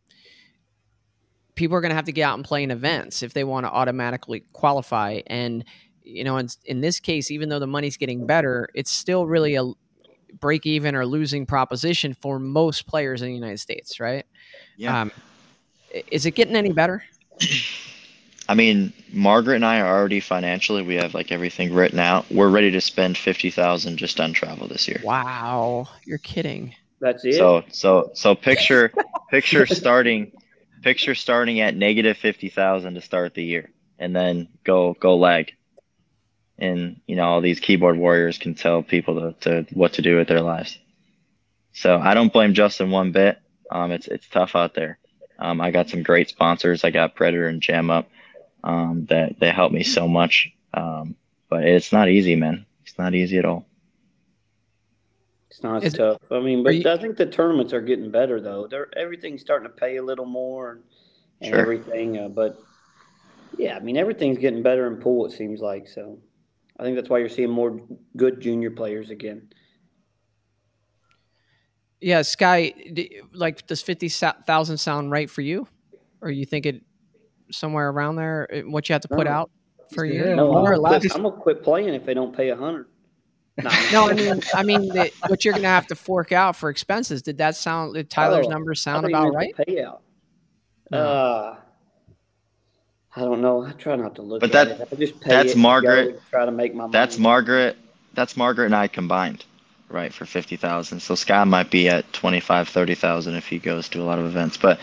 people 1.55 1.77
are 1.77 1.81
going 1.81 1.91
to 1.91 1.95
have 1.95 2.05
to 2.05 2.11
get 2.11 2.23
out 2.23 2.35
and 2.35 2.43
play 2.43 2.63
in 2.63 2.71
events 2.71 3.21
if 3.21 3.33
they 3.33 3.43
want 3.43 3.65
to 3.65 3.71
automatically 3.71 4.43
qualify. 4.53 5.21
And 5.27 5.63
you 6.01 6.23
know, 6.23 6.37
in, 6.37 6.47
in 6.65 6.81
this 6.81 6.99
case, 6.99 7.31
even 7.31 7.49
though 7.49 7.59
the 7.59 7.67
money's 7.67 7.97
getting 7.97 8.25
better, 8.25 8.69
it's 8.73 8.91
still 8.91 9.25
really 9.25 9.55
a 9.55 9.71
break 10.39 10.65
even 10.65 10.95
or 10.95 11.05
losing 11.05 11.45
proposition 11.45 12.13
for 12.13 12.39
most 12.39 12.87
players 12.87 13.21
in 13.21 13.29
the 13.29 13.33
United 13.33 13.59
States, 13.59 13.99
right? 13.99 14.25
Yeah. 14.77 15.01
Um, 15.01 15.11
is 16.11 16.25
it 16.25 16.31
getting 16.31 16.55
any 16.55 16.71
better? 16.71 17.03
I 18.47 18.55
mean, 18.55 18.93
Margaret 19.11 19.55
and 19.55 19.65
I 19.65 19.79
are 19.79 19.97
already 19.97 20.19
financially, 20.19 20.83
we 20.83 20.95
have 20.95 21.13
like 21.13 21.31
everything 21.31 21.73
written 21.73 21.99
out. 21.99 22.29
We're 22.29 22.49
ready 22.49 22.71
to 22.71 22.81
spend 22.81 23.17
50,000 23.17 23.97
just 23.97 24.19
on 24.19 24.33
travel 24.33 24.67
this 24.67 24.87
year. 24.87 25.01
Wow, 25.03 25.87
you're 26.05 26.17
kidding. 26.17 26.75
That's 27.03 27.25
it. 27.25 27.35
So 27.35 27.63
so 27.69 28.11
so 28.13 28.33
picture 28.33 28.93
picture 29.29 29.65
starting 29.65 30.31
picture 30.83 31.15
starting 31.15 31.59
at 31.59 31.75
negative 31.75 32.15
fifty 32.15 32.47
thousand 32.47 32.93
to 32.93 33.01
start 33.01 33.33
the 33.33 33.43
year, 33.43 33.71
and 33.99 34.15
then 34.15 34.47
go 34.63 34.95
go 34.97 35.17
lag. 35.17 35.51
And 36.57 37.01
you 37.05 37.17
know 37.17 37.25
all 37.25 37.41
these 37.41 37.59
keyboard 37.59 37.97
warriors 37.97 38.37
can 38.37 38.55
tell 38.55 38.83
people 38.83 39.33
to, 39.33 39.63
to 39.65 39.73
what 39.73 39.93
to 39.93 40.01
do 40.01 40.15
with 40.15 40.29
their 40.29 40.39
lives. 40.39 40.79
So 41.73 41.97
I 41.97 42.13
don't 42.13 42.31
blame 42.31 42.53
Justin 42.53 42.89
one 42.89 43.11
bit. 43.11 43.37
Um, 43.69 43.91
it's 43.91 44.07
it's 44.07 44.29
tough 44.29 44.55
out 44.55 44.73
there. 44.73 44.97
Um, 45.37 45.59
I 45.59 45.71
got 45.71 45.89
some 45.89 46.03
great 46.03 46.29
sponsors. 46.29 46.85
I 46.85 46.91
got 46.91 47.15
Predator 47.15 47.49
and 47.49 47.61
Jam 47.61 47.89
Up 47.89 48.07
um, 48.63 49.05
that 49.09 49.39
they 49.39 49.49
help 49.51 49.71
me 49.71 49.83
so 49.83 50.07
much. 50.07 50.51
Um, 50.73 51.15
but 51.49 51.63
it's 51.65 51.91
not 51.91 52.09
easy, 52.09 52.35
man. 52.35 52.65
It's 52.85 52.97
not 52.97 53.13
easy 53.15 53.37
at 53.37 53.45
all. 53.45 53.65
It's 55.49 55.61
not 55.63 55.83
Is- 55.83 55.93
as 55.93 55.97
tough. 55.99 56.31
I 56.31 56.39
mean, 56.39 56.63
but 56.63 56.75
you- 56.75 56.89
I 56.89 56.97
think 56.97 57.17
the 57.17 57.25
tournaments 57.25 57.73
are 57.73 57.81
getting 57.81 58.09
better 58.11 58.41
though. 58.41 58.67
They're 58.67 58.89
everything's 58.97 59.41
starting 59.41 59.67
to 59.69 59.73
pay 59.75 59.97
a 59.97 60.03
little 60.03 60.25
more 60.25 60.71
and, 60.71 60.83
and 61.41 61.49
Sure. 61.51 61.59
everything. 61.59 62.17
Uh, 62.17 62.29
but 62.29 62.57
yeah, 63.57 63.75
I 63.75 63.79
mean 63.79 63.97
everything's 63.97 64.39
getting 64.39 64.63
better 64.63 64.87
in 64.87 64.97
pool. 64.97 65.25
It 65.27 65.31
seems 65.31 65.61
like 65.61 65.87
so. 65.87 66.17
I 66.79 66.83
think 66.83 66.95
that's 66.95 67.09
why 67.09 67.19
you're 67.19 67.29
seeing 67.29 67.51
more 67.51 67.79
good 68.17 68.41
junior 68.41 68.71
players 68.71 69.11
again. 69.11 69.49
Yeah, 72.01 72.21
Sky, 72.23 72.73
d- 72.91 73.21
like, 73.31 73.65
does 73.65 73.81
50,000 73.81 74.77
sound 74.77 75.11
right 75.11 75.29
for 75.29 75.41
you? 75.41 75.67
Or 76.19 76.29
you 76.29 76.45
think 76.45 76.65
it 76.65 76.81
somewhere 77.51 77.89
around 77.89 78.15
there, 78.15 78.47
uh, 78.53 78.59
what 78.69 78.87
you 78.89 78.93
have 78.93 79.01
to 79.03 79.07
put 79.07 79.25
No. 79.25 79.31
out 79.31 79.51
for 79.93 80.03
a 80.03 80.07
Yeah, 80.07 80.13
year? 80.13 80.35
No, 80.35 80.47
More 80.47 80.55
or 80.55 80.59
I'm 80.59 80.65
gonna, 80.65 80.79
less? 80.81 81.01
quit, 81.01 81.15
I'm 81.15 81.23
gonna 81.23 81.35
quit 81.35 81.63
playing 81.63 81.93
if 81.93 82.05
they 82.05 82.13
don't 82.13 82.35
pay 82.35 82.49
a 82.49 82.55
hundred. 82.55 82.87
No, 83.63 83.69
No, 83.91 84.09
I 84.09 84.13
mean, 84.13 84.41
I 84.55 84.63
mean, 84.63 84.87
that 84.95 85.11
what 85.27 85.45
you're 85.45 85.51
going 85.53 85.61
to 85.61 85.67
have 85.69 85.85
to 85.87 85.95
fork 85.95 86.31
out 86.31 86.55
for 86.55 86.69
expenses. 86.71 87.21
Did 87.21 87.37
that 87.37 87.55
sound, 87.55 87.93
did 87.93 88.09
Tyler's 88.09 88.47
Oh, 88.47 88.49
numbers 88.49 88.81
sound 88.81 89.05
about 89.05 89.31
right? 89.33 89.53
the 89.55 89.65
Payout. 89.65 89.99
No. 90.89 90.97
Uh, 90.97 91.55
I 93.15 93.21
don't 93.21 93.41
know. 93.41 93.63
I 93.63 93.73
try 93.73 93.95
not 93.95 94.15
to 94.15 94.23
look 94.23 94.41
But 94.41 94.55
at 94.55 94.69
that- 94.69 94.81
it. 94.81 94.87
I 94.91 94.95
just 94.95 95.19
pay 95.21 95.29
that's 95.29 95.51
it 95.53 95.57
Margaret- 95.59 96.19
try 96.31 96.45
to 96.45 96.51
make 96.51 96.73
my 96.73 96.87
That's 96.87 97.17
money. 97.19 97.23
Margaret. 97.29 97.77
That's 98.15 98.35
Margaret 98.35 98.65
and 98.65 98.75
I 98.75 98.87
combined, 98.87 99.45
right, 99.89 100.11
for 100.11 100.25
fifty 100.25 100.55
thousand. 100.55 100.99
So 101.01 101.13
Scott 101.13 101.47
might 101.47 101.69
be 101.69 101.87
at 101.89 102.11
twenty 102.11 102.39
five, 102.39 102.67
thirty 102.69 102.95
thousand 102.95 103.35
if 103.35 103.45
he 103.47 103.59
goes 103.59 103.87
to 103.89 104.01
a 104.01 104.03
lot 104.05 104.17
of 104.17 104.25
events. 104.25 104.57
But 104.57 104.79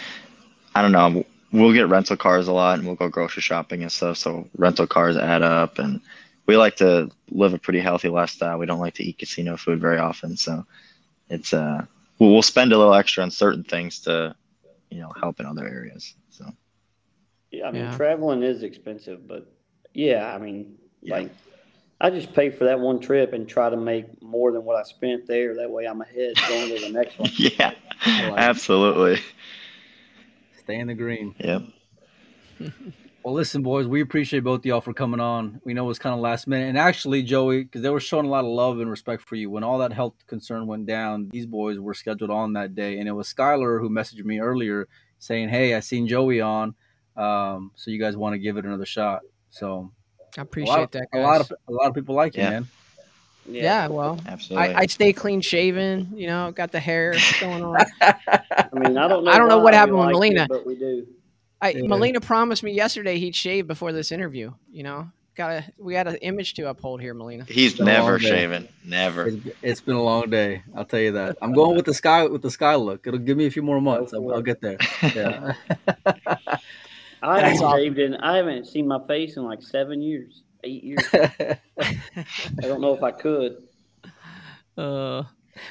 I 0.77 0.83
don't 0.83 0.93
know. 0.93 1.25
We'll 1.53 1.73
get 1.73 1.89
rental 1.89 2.17
cars 2.17 2.49
a 2.49 2.53
lot 2.53 2.79
and 2.79 2.87
we'll 2.87 2.97
go 2.97 3.09
grocery 3.09 3.43
shopping 3.43 3.83
and 3.83 3.93
stuff. 3.93 4.17
So 4.17 4.47
rental 4.57 4.87
cars 4.87 5.17
add 5.17 5.43
up 5.43 5.79
and 5.79 6.01
we 6.47 6.57
like 6.57 6.77
to 6.77 7.11
live 7.31 7.55
a 7.55 7.59
pretty 7.59 7.81
healthy 7.81 8.09
lifestyle. 8.09 8.59
We 8.59 8.67
don't 8.67 8.81
like 8.81 8.95
to 8.95 9.05
eat 9.05 9.19
casino 9.19 9.57
food 9.57 9.81
very 9.81 9.99
often. 9.99 10.37
So 10.37 10.65
it's 11.29 11.53
uh 11.53 11.85
we'll, 12.19 12.33
we'll 12.33 12.43
spend 12.43 12.73
a 12.73 12.79
little 12.79 12.95
extra 12.95 13.23
on 13.23 13.31
certain 13.31 13.65
things 13.65 14.01
to, 14.01 14.35
you 14.91 15.01
know, 15.01 15.13
help 15.21 15.41
in 15.41 15.47
other 15.47 15.67
areas. 15.67 16.15
So 16.31 16.45
Yeah, 17.51 17.69
I 17.69 17.71
mean 17.73 17.89
Yeah. 17.89 17.91
traveling 17.91 18.43
is 18.43 18.63
expensive, 18.63 19.27
but 19.27 19.47
yeah, 19.95 20.33
I 20.35 20.39
mean 20.39 20.77
Yeah. 21.03 21.15
like 21.15 21.35
I 22.01 22.11
just 22.11 22.33
pay 22.35 22.51
for 22.51 22.65
that 22.65 22.81
one 22.81 23.01
trip 23.01 23.33
and 23.33 23.49
try 23.49 23.71
to 23.71 23.77
make 23.77 24.21
more 24.23 24.53
than 24.53 24.65
what 24.65 24.77
I 24.77 24.83
spent 24.83 25.27
there. 25.27 25.57
That 25.57 25.71
way 25.71 25.87
I'm 25.87 26.01
ahead 26.03 26.45
going 26.47 26.71
to 26.71 26.79
the 26.79 26.89
next 26.89 27.19
one. 27.19 27.33
yeah, 27.37 27.73
like 28.17 28.49
it. 28.51 28.65
absolutely. 28.65 29.21
Stay 30.71 30.79
in 30.79 30.87
the 30.87 30.95
green. 30.95 31.35
Yep. 31.39 31.63
Well, 33.23 33.35
listen, 33.35 33.63
boys, 33.63 33.87
we 33.87 34.01
appreciate 34.01 34.45
both 34.45 34.65
y'all 34.65 34.81
for 34.81 34.95
coming 34.95 35.21
on. 35.21 35.61
We 35.63 35.75
know 35.75 35.85
it 35.85 35.89
was 35.89 35.99
kind 35.99 36.15
of 36.15 36.23
last 36.23 36.47
minute. 36.47 36.71
And 36.71 36.79
actually, 36.79 37.23
Joey, 37.23 37.65
because 37.65 37.83
they 37.83 37.91
were 37.91 38.01
showing 38.01 38.25
a 38.25 38.31
lot 38.31 38.47
of 38.47 38.51
love 38.51 38.81
and 38.81 38.91
respect 38.91 39.21
for 39.21 39.35
you. 39.37 39.51
When 39.51 39.63
all 39.63 39.77
that 39.81 39.93
health 39.93 40.15
concern 40.27 40.67
went 40.67 40.87
down, 40.87 41.29
these 41.31 41.45
boys 41.45 41.79
were 41.79 41.93
scheduled 41.93 42.31
on 42.31 42.55
that 42.55 42.75
day. 42.75 42.99
And 42.99 43.07
it 43.07 43.13
was 43.13 43.31
Skylar 43.31 43.79
who 43.79 43.91
messaged 43.91 44.25
me 44.25 44.41
earlier 44.41 44.89
saying, 45.19 45.51
Hey, 45.51 45.75
I 45.75 45.81
seen 45.81 46.09
Joey 46.09 46.41
on. 46.41 46.75
Um, 47.15 47.73
so 47.75 47.91
you 47.91 48.01
guys 48.01 48.17
want 48.17 48.33
to 48.33 48.39
give 48.39 48.57
it 48.57 48.65
another 48.65 48.87
shot. 48.87 49.21
So 49.51 49.93
I 50.39 50.41
appreciate 50.41 50.75
lot, 50.75 50.93
that. 50.93 51.07
a 51.13 51.19
lot 51.19 51.43
of 51.43 51.53
a 51.69 51.73
lot 51.73 51.89
of 51.89 51.95
people 51.95 52.15
like 52.15 52.39
you, 52.39 52.45
Yeah. 52.45 52.51
man. 52.51 52.69
Yeah. 53.47 53.89
Well, 53.89 54.19
Absolutely. 54.27 54.75
I, 54.75 54.81
I 54.81 54.87
stay 54.87 55.13
clean 55.13 55.41
shaven. 55.41 56.13
You 56.15 56.27
know, 56.27 56.53
got 56.53 56.73
the 56.73 56.81
hair 56.81 57.15
going 57.41 57.63
on. 57.65 57.77
I 58.01 58.69
mean, 58.75 58.97
I 58.99 59.09
don't 59.09 59.25
know. 59.25 59.31
I 59.31 59.39
don't 59.39 59.49
know 59.49 59.59
what 59.59 59.75
happened 59.75 59.99
with 59.99 60.07
like 60.07 60.15
it, 60.15 60.19
Melina. 60.19 60.47
but 60.49 60.67
we 60.67 60.75
do. 60.77 61.07
I, 61.63 61.71
Yeah. 61.73 61.87
Melina 61.89 62.21
promised 62.21 62.63
me 62.63 62.73
yesterday 62.73 63.19
he'd 63.19 63.35
shave 63.37 63.67
before 63.67 63.93
this 63.93 64.13
interview. 64.13 64.53
You 64.73 64.83
know, 64.83 65.11
got 65.37 65.51
a 65.51 65.65
we 65.79 65.95
had 65.95 66.09
an 66.09 66.17
image 66.17 66.55
to 66.55 66.69
uphold 66.69 67.01
here, 67.03 67.13
Melina. 67.15 67.45
He's 67.49 67.77
been 67.77 67.87
a 67.89 67.93
never 67.93 68.13
long 68.13 68.19
day. 68.21 68.29
shaven. 68.29 68.69
Never. 68.85 69.27
It's, 69.29 69.49
it's 69.63 69.81
been 69.81 69.97
a 69.97 70.03
long 70.03 70.31
day. 70.31 70.63
I'll 70.75 70.85
tell 70.87 71.01
you 71.01 71.13
that. 71.13 71.37
I'm 71.43 71.53
going 71.53 71.77
with 71.77 71.85
the 71.85 71.95
sky 71.95 72.25
with 72.27 72.43
the 72.43 72.51
sky 72.51 72.77
look. 72.77 73.07
It'll 73.07 73.19
give 73.21 73.37
me 73.37 73.47
a 73.47 73.51
few 73.51 73.63
more 73.63 73.81
months. 73.81 74.15
I'll, 74.15 74.33
I'll 74.33 74.43
get 74.43 74.61
there. 74.63 74.79
Yeah. 75.15 75.53
I 77.23 77.41
That's 77.43 77.61
haven't 77.61 77.77
shaved 77.79 77.99
in. 77.99 78.15
I 78.17 78.37
haven't 78.39 78.67
seen 78.67 78.89
my 78.89 78.99
face 79.07 79.37
in 79.37 79.45
like 79.45 79.61
seven 79.63 80.01
years, 80.01 80.43
eight 80.65 80.85
years. 80.85 81.07
I 81.13 81.59
don't 82.61 82.81
know 82.81 82.95
if 82.95 83.03
I 83.03 83.11
could. 83.11 83.63
Uh, 84.77 85.25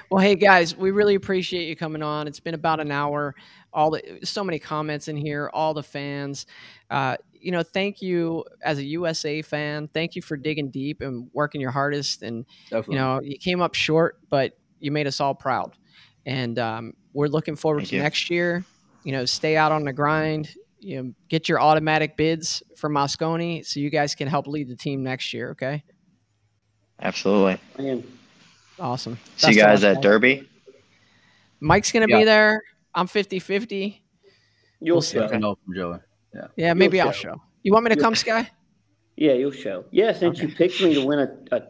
well, 0.10 0.22
hey 0.22 0.36
guys, 0.36 0.76
we 0.76 0.92
really 0.92 1.16
appreciate 1.16 1.68
you 1.68 1.76
coming 1.76 2.04
on. 2.04 2.28
It's 2.28 2.40
been 2.40 2.54
about 2.54 2.80
an 2.80 2.92
hour. 2.92 3.36
All 3.74 3.92
the 3.92 4.20
so 4.24 4.44
many 4.44 4.60
comments 4.60 5.08
in 5.08 5.18
here. 5.18 5.50
All 5.54 5.74
the 5.74 5.84
fans. 5.84 6.46
Uh, 6.90 7.18
you 7.32 7.52
know, 7.52 7.64
thank 7.64 8.02
you 8.02 8.44
as 8.64 8.78
a 8.78 8.84
USA 8.84 9.42
fan. 9.42 9.88
Thank 9.94 10.16
you 10.16 10.22
for 10.22 10.36
digging 10.36 10.70
deep 10.72 11.02
and 11.02 11.30
working 11.34 11.62
your 11.62 11.72
hardest. 11.72 12.22
And 12.22 12.46
Definitely. 12.70 12.96
you 12.96 13.00
know, 13.00 13.22
you 13.22 13.38
came 13.38 13.62
up 13.62 13.76
short, 13.76 14.20
but 14.30 14.58
you 14.80 14.92
made 14.92 15.08
us 15.08 15.20
all 15.20 15.36
proud. 15.36 15.76
And 16.26 16.60
um, 16.60 16.94
we're 17.14 17.28
looking 17.28 17.56
forward 17.56 17.80
Thank 17.82 17.90
to 17.90 17.96
you. 17.98 18.04
next 18.04 18.30
year. 18.30 18.66
You 19.04 19.14
know, 19.14 19.26
stay 19.26 19.56
out 19.56 19.72
on 19.72 19.86
the 19.86 19.94
grind. 19.94 20.54
You 20.82 21.04
know, 21.04 21.14
get 21.28 21.50
your 21.50 21.60
automatic 21.62 22.16
bids 22.16 22.64
for 22.78 22.90
Mosconi 22.90 23.66
so 23.66 23.80
you 23.80 23.90
guys 23.90 24.16
can 24.16 24.28
help 24.28 24.48
lead 24.48 24.70
the 24.70 24.76
team 24.76 25.04
next 25.04 25.34
year. 25.34 25.52
Okay, 25.52 25.84
Absolutely. 27.02 27.58
Man, 27.78 28.04
awesome. 28.80 29.18
See 29.38 29.48
Best 29.48 29.56
you 29.58 29.62
guys 29.62 29.84
at. 29.84 30.02
Derby. 30.02 30.48
Mike's 31.60 31.92
gonna 31.92 32.06
Yeah. 32.08 32.20
be 32.20 32.24
there. 32.26 32.62
I'm 32.96 33.08
50 33.08 33.40
50. 33.40 34.02
you'll 34.82 34.96
We'll 34.96 35.02
see. 35.02 35.18
show. 35.18 35.26
Let 35.26 35.40
know 35.42 35.58
from 35.66 35.76
Joey. 35.76 35.98
Yeah, 36.34 36.48
Yeah. 36.56 36.74
maybe 36.74 37.02
I'll 37.02 37.12
show. 37.12 37.34
show. 37.34 37.42
You 37.64 37.74
want 37.74 37.84
me 37.86 37.90
to 37.90 37.96
You'll 37.96 38.04
come. 38.04 38.16
Sky? 38.16 38.50
Yeah, 39.18 39.34
you'll 39.34 39.52
show. 39.52 39.84
Yeah, 39.92 40.14
since 40.14 40.38
Okay. 40.40 40.48
you 40.48 40.56
picked 40.56 40.82
me 40.82 40.94
to 40.94 41.06
win 41.06 41.20
a, 41.20 41.56
a 41.56 41.62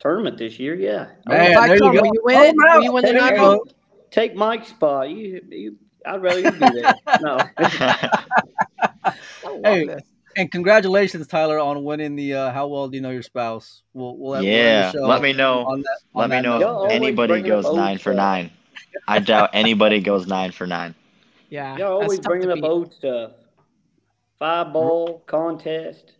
tournament 0.00 0.36
this 0.38 0.58
year, 0.58 0.74
yeah. 0.74 1.10
Man, 1.26 1.52
if 1.52 1.56
I 1.56 1.68
there 1.68 1.76
you 1.76 1.80
go. 1.82 1.90
will 1.92 2.06
you 2.06 2.20
win? 2.24 2.56
Oh. 2.58 2.76
Will 2.78 2.82
you 2.84 2.92
win 2.92 3.04
the 3.04 3.12
There 3.12 3.22
you 3.24 3.30
night? 3.30 3.36
go. 3.36 3.64
Take 4.10 4.34
Mike's 4.34 4.68
spot. 4.70 5.08
You, 5.10 5.40
you, 5.48 5.76
I'd 6.06 6.22
rather 6.22 6.40
you 6.40 6.52
be 6.52 6.58
there. 6.58 6.94
No. 7.20 7.38
Hey, 9.64 9.86
this. 9.86 10.02
And 10.36 10.50
congratulations, 10.50 11.26
Tyler, 11.26 11.58
on 11.58 11.82
winning 11.84 12.16
the 12.16 12.34
uh, 12.34 12.52
"How 12.52 12.68
well 12.68 12.88
do 12.88 12.96
you 12.96 13.02
know 13.02 13.10
your 13.10 13.22
spouse?" 13.22 13.82
We'll, 13.92 14.16
we'll 14.16 14.34
have 14.34 14.44
yeah. 14.44 14.92
show 14.92 15.06
Let 15.06 15.22
me 15.22 15.32
know. 15.32 15.64
on 15.64 15.80
that. 15.80 15.98
on 16.14 16.30
Let 16.30 16.32
me 16.36 16.42
know 16.42 16.58
note. 16.58 16.84
If 16.86 16.92
anybody 16.92 17.42
goes 17.42 17.64
old 17.64 17.76
nine 17.76 17.98
for 17.98 18.14
nine. 18.14 18.50
I 19.08 19.18
doubt 19.18 19.50
anybody 19.52 20.00
goes 20.00 20.26
nine 20.26 20.52
for 20.52 20.66
nine. 20.66 20.94
Yeah, 21.50 21.76
Y'all 21.76 21.98
that's 21.98 22.04
always 22.04 22.18
to 22.20 22.28
bringing 22.28 22.50
up 22.52 22.62
old 22.62 22.94
stuff. 22.94 23.32
Five 24.38 24.72
ball 24.72 25.24
contest. 25.26 26.12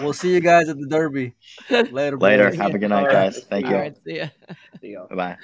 We'll 0.00 0.12
see 0.12 0.32
you 0.32 0.38
guys 0.38 0.68
at 0.68 0.78
the 0.78 0.86
Derby 0.86 1.34
later. 1.68 2.16
Later. 2.16 2.50
boys. 2.50 2.58
Have 2.58 2.74
a 2.74 2.78
good 2.78 2.90
night, 2.90 3.10
guys. 3.10 3.42
Thank 3.50 3.66
All 3.66 3.72
you. 3.72 3.78
right, 3.78 3.96
see 4.04 4.18
ya. 4.18 4.28
See 4.80 4.92
y'all. 4.92 5.08
Bye 5.08 5.14
bye. 5.16 5.36